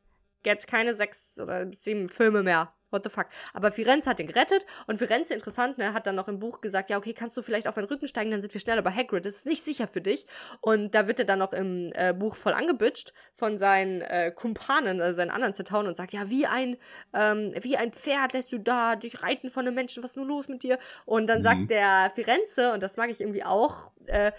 Jetzt 0.46 0.68
keine 0.68 0.94
sechs 0.94 1.40
oder 1.40 1.72
sieben 1.74 2.10
Filme 2.10 2.44
mehr. 2.44 2.74
What 2.94 3.04
the 3.04 3.10
fuck? 3.10 3.28
Aber 3.54 3.72
Firenze 3.72 4.10
hat 4.10 4.20
ihn 4.20 4.28
gerettet 4.28 4.66
und 4.88 5.00
Firenze, 5.00 5.34
interessant, 5.34 5.78
ne, 5.80 5.94
hat 5.94 6.06
dann 6.06 6.16
noch 6.16 6.28
im 6.28 6.40
Buch 6.40 6.62
gesagt, 6.62 6.90
ja, 6.90 6.98
okay, 6.98 7.14
kannst 7.14 7.36
du 7.36 7.42
vielleicht 7.42 7.68
auf 7.68 7.76
meinen 7.76 7.86
Rücken 7.86 8.08
steigen, 8.08 8.32
dann 8.32 8.42
sind 8.42 8.54
wir 8.54 8.62
schneller 8.62 8.84
bei 8.84 8.92
Hagrid. 8.92 9.26
Das 9.26 9.36
ist 9.36 9.46
nicht 9.46 9.66
sicher 9.66 9.88
für 9.88 10.02
dich. 10.02 10.28
Und 10.62 10.94
da 10.94 11.08
wird 11.08 11.20
er 11.20 11.26
dann 11.26 11.40
noch 11.40 11.54
im 11.54 11.92
äh, 11.96 12.14
Buch 12.14 12.36
voll 12.36 12.54
angebitscht 12.54 13.14
von 13.34 13.58
seinen 13.58 14.02
äh, 14.02 14.32
Kumpanen, 14.34 15.02
also 15.02 15.18
seinen 15.18 15.32
anderen 15.32 15.56
Zentauen 15.56 15.88
und 15.88 15.98
sagt, 15.98 16.14
ja, 16.14 16.30
wie 16.30 16.46
ein, 16.46 16.78
ähm, 17.14 17.54
wie 17.62 17.78
ein 17.78 17.92
Pferd 17.92 18.34
lässt 18.34 18.52
du 18.54 18.60
da 18.60 18.96
dich 18.96 19.24
reiten 19.24 19.50
von 19.50 19.66
einem 19.66 19.76
Menschen, 19.76 20.04
was 20.04 20.12
ist 20.12 20.18
nur 20.18 20.28
los 20.28 20.48
mit 20.48 20.62
dir? 20.64 20.78
Und 21.06 21.28
dann 21.28 21.40
mhm. 21.40 21.44
sagt 21.44 21.70
der 21.72 22.12
Firenze, 22.14 22.74
und 22.74 22.84
das 22.84 22.98
mag 22.98 23.10
ich 23.10 23.22
irgendwie 23.22 23.44
auch, 23.44 23.92
äh, 24.06 24.32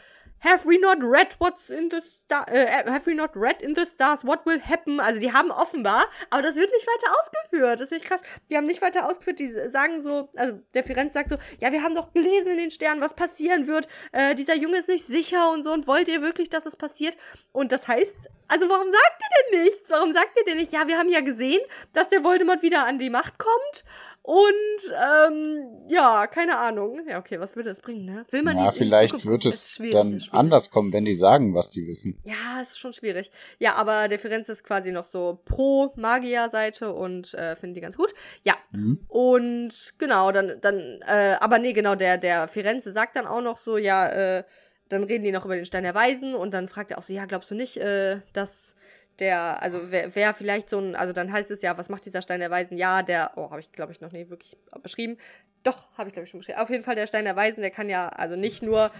Have 0.45 0.67
we 0.67 0.79
not 0.79 0.99
read 1.03 1.35
what's 1.39 1.71
in 1.71 1.89
the 1.91 2.03
star 2.03 2.47
äh, 2.49 2.85
Have 2.87 3.07
we 3.07 3.15
not 3.15 3.35
read 3.35 3.63
in 3.63 3.75
the 3.75 3.87
stars 3.87 4.25
what 4.25 4.45
will 4.45 4.61
happen? 4.61 5.01
Also 5.01 5.19
die 5.19 5.33
haben 5.33 5.51
offenbar, 5.51 6.05
aber 6.29 6.43
das 6.43 6.57
wird 6.57 6.71
nicht 6.71 6.87
weiter 6.87 7.15
ausgeführt. 7.19 7.81
Das 7.81 7.89
finde 7.89 8.05
ich 8.05 8.09
krass. 8.09 8.21
Die 8.51 8.57
haben 8.57 8.67
nicht 8.67 8.83
weiter 8.83 9.09
ausgeführt. 9.09 9.39
Die 9.39 9.51
sagen 9.71 10.03
so, 10.03 10.29
also 10.37 10.61
der 10.75 10.85
Firenze 10.85 11.15
sagt 11.15 11.31
so, 11.31 11.37
ja, 11.61 11.73
wir 11.73 11.83
haben 11.83 11.95
doch 11.95 12.13
gelesen 12.13 12.53
in 12.53 12.59
den 12.59 12.71
Sternen, 12.71 13.01
was 13.01 13.15
passieren 13.15 13.67
wird. 13.67 13.89
Äh, 14.13 14.35
dieser 14.35 14.55
Junge 14.55 14.79
ist 14.79 14.89
nicht 14.89 15.07
sicher 15.07 15.51
und 15.51 15.65
so. 15.65 15.73
Und 15.73 15.87
wollt 15.87 16.09
ihr 16.09 16.21
wirklich, 16.21 16.51
dass 16.51 16.67
es 16.67 16.77
passiert? 16.77 17.17
Und 17.53 17.73
das 17.73 17.89
heißt, 17.89 18.15
also 18.49 18.69
warum 18.69 18.89
sagt 18.89 19.21
ihr 19.21 19.53
denn 19.53 19.65
nichts? 19.65 19.91
Warum 19.91 20.13
sagt 20.13 20.37
ihr 20.39 20.45
denn 20.45 20.59
nicht? 20.59 20.73
Ja, 20.73 20.87
wir 20.87 20.99
haben 20.99 21.09
ja 21.09 21.21
gesehen, 21.21 21.61
dass 21.93 22.11
der 22.11 22.23
Voldemort 22.23 22.63
wieder 22.63 22.85
an 22.85 22.99
die 22.99 23.11
Macht 23.11 23.39
kommt. 23.39 23.85
Und 24.27 24.47
ähm, 24.91 25.85
ja, 25.87 26.27
keine 26.27 26.57
Ahnung. 26.57 27.03
Ja, 27.07 27.19
okay, 27.19 27.39
was 27.41 27.57
würde 27.57 27.69
das 27.69 27.83
bringen, 27.83 28.07
ne? 28.07 28.25
Will 28.31 28.43
man 28.43 28.57
ja, 28.57 28.71
die 28.71 28.79
vielleicht 28.79 29.27
wird 29.27 29.45
es 29.45 29.79
dann 29.93 30.23
anders 30.31 30.71
kommen, 30.71 30.95
wenn 30.95 31.05
die 31.05 31.15
sagen, 31.15 31.55
was 31.55 31.69
die 31.69 31.87
wissen. 31.87 32.19
Ja, 32.25 32.63
ist 32.63 32.79
schon 32.79 32.95
schwierig. 32.95 33.31
Ja, 33.59 33.75
aber 33.75 34.09
der 34.09 34.19
Firenze 34.19 34.53
ist 34.53 34.65
quasi 34.65 34.93
noch 34.93 35.05
so 35.05 35.41
pro 35.45 35.93
Magier-Seite 35.97 36.95
und 36.95 37.35
äh, 37.35 37.55
finden 37.55 37.75
die 37.75 37.83
ganz 37.83 37.99
gut. 37.99 38.15
Ja. 38.45 38.55
Mhm. 38.73 39.05
Und 39.09 39.93
genau, 39.99 40.33
dann, 40.33 40.59
dann, 40.63 41.03
äh, 41.07 41.37
aber 41.41 41.59
nee, 41.59 41.75
genau, 41.75 41.95
der, 41.95 42.17
der 42.17 42.49
Firenze 42.49 42.93
sagt 42.93 43.17
dann 43.17 43.27
auch 43.27 43.43
noch 43.43 43.59
so, 43.59 43.77
ja, 43.77 44.09
äh, 44.09 44.45
dann 44.89 45.05
reden 45.05 45.25
die 45.25 45.33
noch 45.33 45.45
über 45.45 45.57
den 45.57 45.67
Stein 45.67 45.85
der 45.85 45.95
Weisen 45.95 46.35
und 46.35 46.55
dann 46.55 46.69
fragt 46.69 46.93
er 46.93 46.99
auch 46.99 47.03
so, 47.03 47.13
ja, 47.13 47.27
glaubst 47.27 47.51
du 47.51 47.55
nicht, 47.55 47.77
äh, 47.77 48.21
dass 48.33 48.75
der, 49.21 49.63
also 49.63 49.91
wer, 49.91 50.15
wer 50.15 50.35
vielleicht 50.35 50.69
so 50.71 50.79
ein, 50.79 50.97
also 50.97 51.13
dann 51.13 51.33
heißt 51.33 51.51
es 51.51 51.63
ja, 51.63 51.77
was 51.79 51.89
macht 51.89 52.07
dieser 52.07 52.23
Stein 52.23 52.41
der 52.41 52.51
Weisen? 52.51 52.77
Ja, 52.77 53.03
der, 53.03 53.33
oh, 53.37 53.51
habe 53.51 53.61
ich 53.61 53.73
glaube 53.73 53.93
ich 53.93 54.01
noch 54.01 54.13
nie 54.13 54.29
wirklich 54.31 54.57
beschrieben. 54.83 55.17
Doch, 55.63 55.89
habe 55.97 56.09
ich 56.09 56.15
glaube 56.15 56.25
ich 56.25 56.31
schon 56.31 56.41
beschrieben. 56.41 56.59
Auf 56.59 56.71
jeden 56.71 56.85
Fall 56.85 56.95
der 56.95 57.07
Stein 57.07 57.25
der 57.25 57.37
Weisen, 57.37 57.61
der 57.61 57.71
kann 57.71 57.89
ja 57.89 58.09
also 58.09 58.37
nicht 58.37 58.63
nur 58.63 58.91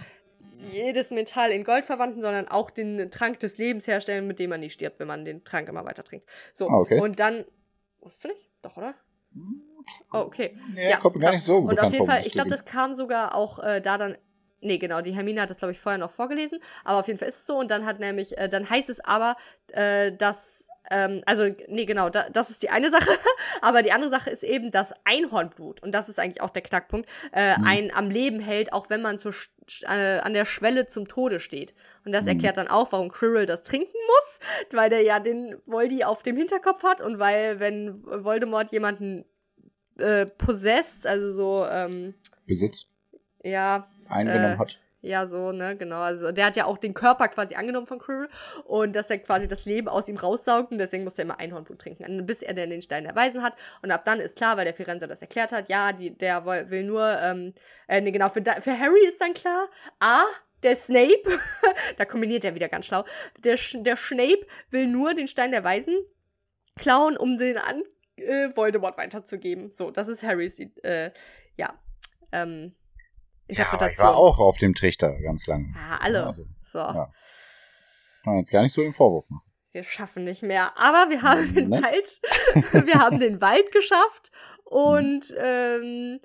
jedes 0.71 1.11
Metall 1.11 1.51
in 1.51 1.63
Gold 1.63 1.85
verwandeln, 1.85 2.21
sondern 2.21 2.47
auch 2.47 2.69
den 2.69 3.11
Trank 3.11 3.39
des 3.39 3.57
Lebens 3.57 3.87
herstellen, 3.87 4.27
mit 4.27 4.39
dem 4.39 4.49
man 4.49 4.59
nicht 4.59 4.73
stirbt, 4.73 4.99
wenn 4.99 5.07
man 5.07 5.25
den 5.25 5.43
Trank 5.43 5.67
immer 5.69 5.85
weiter 5.85 6.03
trinkt. 6.03 6.27
So, 6.53 6.69
ah, 6.69 6.77
okay. 6.77 6.99
und 6.99 7.19
dann, 7.19 7.45
wusstest 7.99 8.25
du 8.25 8.27
nicht? 8.29 8.49
Doch, 8.61 8.77
oder? 8.77 8.95
Oh, 10.11 10.19
okay. 10.19 10.57
Nee, 10.73 10.89
ja, 10.89 10.97
kommt 10.97 11.19
gar 11.19 11.31
nicht 11.31 11.43
so 11.43 11.57
Und 11.57 11.79
auf 11.79 11.91
jeden 11.91 12.05
Fall, 12.05 12.25
ich 12.25 12.33
glaube, 12.33 12.49
das 12.49 12.65
kam 12.65 12.95
sogar 12.95 13.35
auch 13.35 13.59
äh, 13.59 13.81
da 13.81 13.97
dann 13.97 14.17
Nee, 14.61 14.77
genau, 14.77 15.01
die 15.01 15.13
Hermine 15.13 15.41
hat 15.41 15.49
das, 15.49 15.57
glaube 15.57 15.73
ich, 15.73 15.79
vorher 15.79 15.99
noch 15.99 16.11
vorgelesen, 16.11 16.59
aber 16.83 16.99
auf 16.99 17.07
jeden 17.07 17.19
Fall 17.19 17.27
ist 17.27 17.39
es 17.39 17.45
so. 17.45 17.57
Und 17.57 17.69
dann 17.69 17.85
hat 17.85 17.99
nämlich, 17.99 18.37
äh, 18.37 18.49
dann 18.49 18.69
heißt 18.69 18.89
es 18.89 18.99
aber, 18.99 19.35
äh, 19.67 20.11
dass, 20.11 20.65
ähm, 20.89 21.21
also, 21.25 21.49
nee, 21.67 21.85
genau, 21.85 22.09
da, 22.09 22.29
das 22.29 22.49
ist 22.49 22.63
die 22.63 22.69
eine 22.69 22.89
Sache. 22.89 23.09
aber 23.61 23.83
die 23.83 23.91
andere 23.91 24.11
Sache 24.11 24.29
ist 24.29 24.43
eben 24.43 24.71
das 24.71 24.93
Einhornblut. 25.03 25.83
Und 25.83 25.91
das 25.91 26.09
ist 26.09 26.19
eigentlich 26.19 26.41
auch 26.41 26.49
der 26.49 26.61
Knackpunkt. 26.61 27.09
Äh, 27.31 27.57
mhm. 27.57 27.63
Ein 27.65 27.93
am 27.93 28.09
Leben 28.09 28.39
hält, 28.39 28.73
auch 28.73 28.89
wenn 28.89 29.01
man 29.01 29.19
zur, 29.19 29.33
äh, 29.83 30.19
an 30.19 30.33
der 30.33 30.45
Schwelle 30.45 30.87
zum 30.87 31.07
Tode 31.07 31.39
steht. 31.39 31.73
Und 32.05 32.11
das 32.11 32.23
mhm. 32.23 32.29
erklärt 32.29 32.57
dann 32.57 32.67
auch, 32.67 32.91
warum 32.91 33.09
Quirrell 33.09 33.45
das 33.45 33.63
trinken 33.63 33.97
muss, 34.07 34.39
weil 34.71 34.89
der 34.89 35.01
ja 35.01 35.19
den 35.19 35.55
Voldy 35.65 36.03
auf 36.03 36.23
dem 36.23 36.37
Hinterkopf 36.37 36.83
hat 36.83 37.01
und 37.01 37.19
weil, 37.19 37.59
wenn 37.59 38.03
Voldemort 38.03 38.71
jemanden 38.71 39.25
äh, 39.97 40.25
possessed, 40.25 41.05
also 41.07 41.33
so, 41.33 41.65
ähm, 41.69 42.15
besitzt. 42.45 42.89
Ja, 43.43 43.87
eingenommen 44.09 44.53
äh, 44.53 44.57
hat. 44.57 44.79
Ja, 45.05 45.27
so, 45.27 45.51
ne, 45.51 45.77
genau. 45.77 45.99
Also 45.99 46.31
der 46.31 46.47
hat 46.47 46.55
ja 46.55 46.65
auch 46.65 46.79
den 46.79 46.95
Körper 46.95 47.27
quasi 47.27 47.53
angenommen 47.53 47.85
von 47.85 47.99
Quirrell 47.99 48.27
und 48.63 48.95
dass 48.95 49.07
er 49.11 49.19
quasi 49.19 49.47
das 49.47 49.65
Leben 49.65 49.87
aus 49.87 50.09
ihm 50.09 50.17
raussaugt 50.17 50.71
und 50.71 50.79
deswegen 50.79 51.03
musste 51.03 51.21
er 51.21 51.25
immer 51.25 51.39
Einhornblut 51.39 51.77
trinken, 51.77 52.25
bis 52.25 52.41
er 52.41 52.55
dann 52.55 52.71
den 52.71 52.81
Stein 52.81 53.03
der 53.03 53.15
Weisen 53.15 53.43
hat. 53.43 53.53
Und 53.83 53.91
ab 53.91 54.03
dann 54.03 54.19
ist 54.19 54.35
klar, 54.35 54.57
weil 54.57 54.65
der 54.65 54.73
Firenze 54.73 55.07
das 55.07 55.21
erklärt 55.21 55.51
hat, 55.51 55.69
ja, 55.69 55.91
die, 55.91 56.17
der 56.17 56.43
will 56.45 56.85
nur, 56.85 57.19
ähm, 57.21 57.53
äh, 57.87 58.01
nee, 58.01 58.09
genau, 58.09 58.29
für, 58.29 58.41
für 58.41 58.79
Harry 58.79 59.05
ist 59.05 59.21
dann 59.21 59.35
klar, 59.35 59.69
A, 59.99 60.23
der 60.63 60.75
Snape, 60.75 61.39
da 61.97 62.05
kombiniert 62.05 62.43
er 62.43 62.55
wieder 62.55 62.67
ganz 62.67 62.87
schlau, 62.87 63.05
der, 63.37 63.59
der 63.73 63.97
Snape 63.97 64.47
will 64.71 64.87
nur 64.87 65.13
den 65.13 65.27
Stein 65.27 65.51
der 65.51 65.63
Weisen 65.63 65.95
klauen, 66.79 67.15
um 67.15 67.37
den 67.37 67.59
an 67.59 67.83
äh, 68.15 68.49
Voldemort 68.55 68.97
weiterzugeben. 68.97 69.69
So, 69.69 69.91
das 69.91 70.07
ist 70.07 70.23
Harrys, 70.23 70.59
äh, 70.81 71.11
ja, 71.57 71.75
ähm, 72.31 72.73
Ja, 73.47 73.65
Interpretation. 73.65 73.91
ich 73.93 73.99
war 73.99 74.15
auch 74.17 74.39
auf 74.39 74.57
dem 74.57 74.73
Trichter 74.73 75.13
ganz 75.21 75.45
lange. 75.47 75.73
Ja, 75.75 75.97
alle. 76.01 76.27
Also, 76.27 76.45
So, 76.63 76.79
ja. 76.79 76.93
kann 78.23 78.33
man 78.33 78.37
jetzt 78.37 78.51
gar 78.51 78.63
nicht 78.63 78.73
so 78.73 78.81
den 78.81 78.93
Vorwurf 78.93 79.29
machen. 79.29 79.43
wir 79.71 79.83
schaffen 79.83 80.23
nicht 80.23 80.41
mehr. 80.41 80.77
Aber 80.77 81.09
wir 81.11 81.21
haben 81.21 81.53
den 81.53 81.69
Ne? 81.69 81.81
Wald, 81.83 82.21
wir 82.87 82.93
haben 82.95 83.19
den 83.19 83.41
Wald 83.41 83.71
geschafft 83.71 84.31
und 84.63 85.33
ähm, 85.37 86.19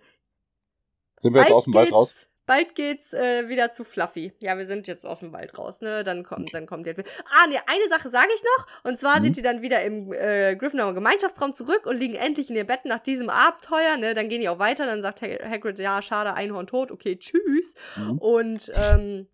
Sind 1.18 1.34
wir 1.34 1.42
jetzt 1.42 1.52
aus 1.52 1.64
dem 1.64 1.74
Wald 1.74 1.92
raus? 1.92 2.26
Bald 2.50 2.74
geht's 2.74 3.12
äh, 3.12 3.48
wieder 3.48 3.70
zu 3.70 3.84
Fluffy. 3.84 4.32
Ja, 4.40 4.58
wir 4.58 4.66
sind 4.66 4.88
jetzt 4.88 5.06
aus 5.06 5.20
dem 5.20 5.32
Wald 5.32 5.56
raus, 5.56 5.80
ne? 5.80 6.02
Dann 6.02 6.24
kommt, 6.24 6.52
dann 6.52 6.66
kommt 6.66 6.84
jetzt. 6.86 7.00
Ah, 7.30 7.46
ne, 7.46 7.58
eine 7.68 7.88
Sache 7.88 8.10
sage 8.10 8.26
ich 8.34 8.42
noch. 8.42 8.66
Und 8.82 8.98
zwar 8.98 9.20
Mhm. 9.20 9.24
sind 9.24 9.36
die 9.36 9.42
dann 9.42 9.62
wieder 9.62 9.82
im 9.84 10.12
äh, 10.12 10.56
Gryffindor 10.56 10.92
Gemeinschaftsraum 10.94 11.54
zurück 11.54 11.86
und 11.86 11.96
liegen 11.96 12.16
endlich 12.16 12.50
in 12.50 12.56
ihren 12.56 12.66
Betten 12.66 12.88
nach 12.88 12.98
diesem 12.98 13.30
Abenteuer, 13.30 13.96
ne? 13.98 14.14
Dann 14.14 14.28
gehen 14.28 14.40
die 14.40 14.48
auch 14.48 14.58
weiter. 14.58 14.84
Dann 14.86 15.00
sagt 15.00 15.22
Hag- 15.22 15.44
Hagrid, 15.48 15.78
ja, 15.78 16.02
schade, 16.02 16.34
Einhorn 16.34 16.66
tot, 16.66 16.90
okay, 16.90 17.16
tschüss. 17.16 17.74
Mhm. 17.96 18.18
Und 18.18 18.72
ähm, 18.74 19.28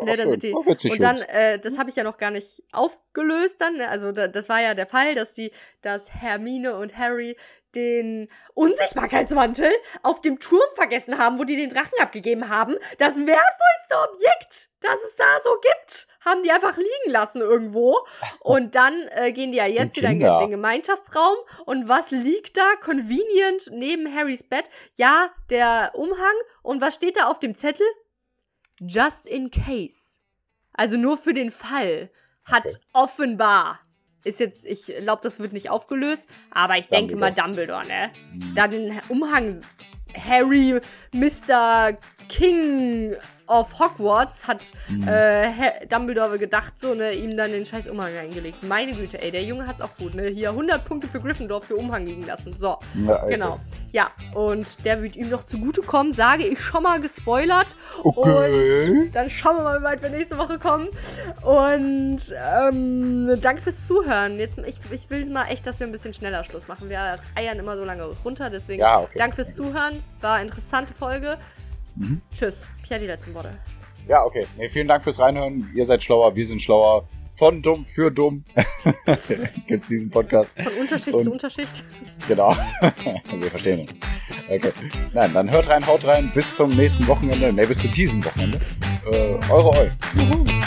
Ne, 0.00 0.16
dann 0.16 0.30
sind 0.30 0.44
die- 0.44 0.52
und 0.52 1.02
dann, 1.02 1.18
äh, 1.22 1.58
das 1.58 1.76
habe 1.76 1.90
ich 1.90 1.96
ja 1.96 2.04
noch 2.04 2.18
gar 2.18 2.30
nicht 2.30 2.62
aufgelöst 2.70 3.56
dann. 3.58 3.78
Ne? 3.78 3.88
Also 3.88 4.12
da, 4.12 4.28
das 4.28 4.48
war 4.48 4.60
ja 4.62 4.74
der 4.74 4.86
Fall, 4.86 5.16
dass 5.16 5.32
die, 5.32 5.50
dass 5.82 6.10
Hermine 6.12 6.76
und 6.76 6.96
Harry 6.96 7.36
den 7.74 8.28
Unsichtbarkeitsmantel 8.54 9.70
auf 10.02 10.20
dem 10.20 10.38
Turm 10.40 10.66
vergessen 10.74 11.18
haben, 11.18 11.38
wo 11.38 11.44
die 11.44 11.56
den 11.56 11.68
Drachen 11.68 11.98
abgegeben 12.00 12.48
haben. 12.48 12.76
Das 12.98 13.16
wertvollste 13.16 14.10
Objekt, 14.10 14.70
das 14.80 14.96
es 15.06 15.16
da 15.16 15.24
so 15.44 15.50
gibt, 15.60 16.06
haben 16.24 16.42
die 16.42 16.50
einfach 16.50 16.76
liegen 16.76 17.10
lassen 17.10 17.40
irgendwo. 17.40 17.98
Und 18.40 18.74
dann 18.74 19.06
äh, 19.08 19.32
gehen 19.32 19.52
die 19.52 19.58
ja 19.58 19.66
jetzt 19.66 19.96
wieder 19.96 20.10
in 20.10 20.20
den 20.20 20.50
Gemeinschaftsraum. 20.50 21.36
Und 21.66 21.88
was 21.88 22.10
liegt 22.10 22.56
da 22.56 22.74
convenient 22.82 23.70
neben 23.72 24.12
Harrys 24.14 24.42
Bett? 24.42 24.64
Ja, 24.96 25.30
der 25.50 25.92
Umhang. 25.94 26.34
Und 26.62 26.80
was 26.80 26.94
steht 26.94 27.16
da 27.16 27.28
auf 27.28 27.38
dem 27.38 27.54
Zettel? 27.54 27.86
Just 28.80 29.26
in 29.26 29.50
case. 29.50 30.18
Also 30.72 30.96
nur 30.96 31.16
für 31.16 31.34
den 31.34 31.50
Fall. 31.50 32.10
Hat 32.44 32.64
Okay. 32.64 32.76
offenbar. 32.92 33.80
Ist 34.24 34.40
jetzt, 34.40 34.64
ich 34.64 34.86
glaube, 34.86 35.20
das 35.22 35.38
wird 35.38 35.52
nicht 35.52 35.70
aufgelöst, 35.70 36.24
aber 36.50 36.76
ich 36.76 36.88
denke 36.88 37.16
mal 37.16 37.32
Dumbledore, 37.32 37.86
ne? 37.86 38.10
Mhm. 38.32 38.54
Da 38.54 38.66
den 38.66 39.00
Umhang 39.08 39.62
Harry, 40.16 40.80
Mr. 41.12 41.96
King 42.28 43.14
of 43.48 43.78
Hogwarts, 43.78 44.46
hat 44.46 44.60
Mhm. 44.88 45.06
äh, 45.08 45.86
Dumbledore 45.88 46.38
gedacht, 46.38 46.74
so, 46.78 46.94
ne, 46.94 47.12
ihm 47.12 47.36
dann 47.36 47.52
den 47.52 47.64
scheiß 47.64 47.88
Umhang 47.88 48.14
eingelegt. 48.16 48.62
Meine 48.62 48.92
Güte, 48.92 49.22
ey, 49.22 49.30
der 49.30 49.42
Junge 49.42 49.66
hat's 49.66 49.80
auch 49.80 49.94
gut, 49.96 50.14
ne? 50.14 50.28
Hier 50.28 50.50
100 50.50 50.84
Punkte 50.84 51.08
für 51.08 51.20
Gryffindor 51.20 51.60
für 51.60 51.76
Umhang 51.76 52.04
liegen 52.06 52.26
lassen. 52.26 52.54
So. 52.58 52.78
Ja, 53.06 53.14
also. 53.16 53.26
Genau. 53.28 53.60
Ja, 53.92 54.08
und 54.34 54.84
der 54.84 55.02
wird 55.02 55.16
ihm 55.16 55.30
noch 55.30 55.44
zugutekommen, 55.44 56.12
sage 56.12 56.44
ich 56.44 56.60
schon 56.60 56.82
mal 56.82 57.00
gespoilert. 57.00 57.74
Okay. 58.02 59.10
Dann 59.14 59.30
schauen 59.30 59.56
wir 59.56 59.62
mal, 59.64 59.80
wie 59.80 59.84
weit 59.84 60.02
wir 60.02 60.10
nächste 60.10 60.36
Woche 60.36 60.58
kommen. 60.58 60.88
Und 61.42 62.18
ähm, 62.52 63.40
danke 63.40 63.62
fürs 63.62 63.86
Zuhören. 63.86 64.38
Jetzt, 64.38 64.58
ich, 64.58 64.76
ich 64.90 65.08
will 65.10 65.26
mal 65.26 65.46
echt, 65.48 65.66
dass 65.66 65.80
wir 65.80 65.86
ein 65.86 65.92
bisschen 65.92 66.12
schneller 66.12 66.44
Schluss 66.44 66.68
machen. 66.68 66.88
Wir 66.88 67.18
eiern 67.34 67.58
immer 67.58 67.76
so 67.76 67.84
lange 67.84 68.04
runter, 68.24 68.50
deswegen 68.50 68.80
Ja, 68.80 69.00
okay. 69.00 69.16
danke 69.16 69.36
fürs 69.36 69.54
Zuhören. 69.54 70.02
War 70.20 70.34
eine 70.34 70.48
interessante 70.48 70.92
Folge. 70.94 71.38
Mhm. 71.98 72.20
Tschüss. 72.34 72.68
Pierre, 72.82 73.00
die 73.00 73.06
letzten 73.06 73.34
Worte. 73.34 73.54
Ja, 74.08 74.24
okay. 74.24 74.46
Nee, 74.56 74.68
vielen 74.68 74.88
Dank 74.88 75.02
fürs 75.02 75.18
Reinhören. 75.18 75.70
Ihr 75.74 75.84
seid 75.84 76.02
schlauer, 76.02 76.34
wir 76.34 76.46
sind 76.46 76.62
schlauer. 76.62 77.06
Von 77.34 77.62
dumm 77.62 77.84
für 77.84 78.10
dumm 78.10 78.44
gibt's 79.68 79.86
diesen 79.86 80.10
Podcast. 80.10 80.60
Von 80.60 80.72
Unterschicht 80.80 81.14
Und- 81.16 81.22
zu 81.22 81.30
Unterschicht. 81.32 81.84
Genau. 82.26 82.52
wir 83.32 83.50
verstehen 83.50 83.86
uns. 83.86 84.00
Okay. 84.50 84.72
Nein, 85.12 85.32
dann 85.34 85.48
hört 85.50 85.68
rein, 85.68 85.86
haut 85.86 86.04
rein. 86.04 86.32
Bis 86.34 86.56
zum 86.56 86.74
nächsten 86.74 87.06
Wochenende. 87.06 87.52
Ne, 87.52 87.64
bis 87.64 87.78
zu 87.78 87.88
diesem 87.88 88.24
Wochenende. 88.24 88.58
Äh, 89.12 89.38
eure 89.50 89.70
Eu. 89.78 89.88
Juhu. 90.20 90.57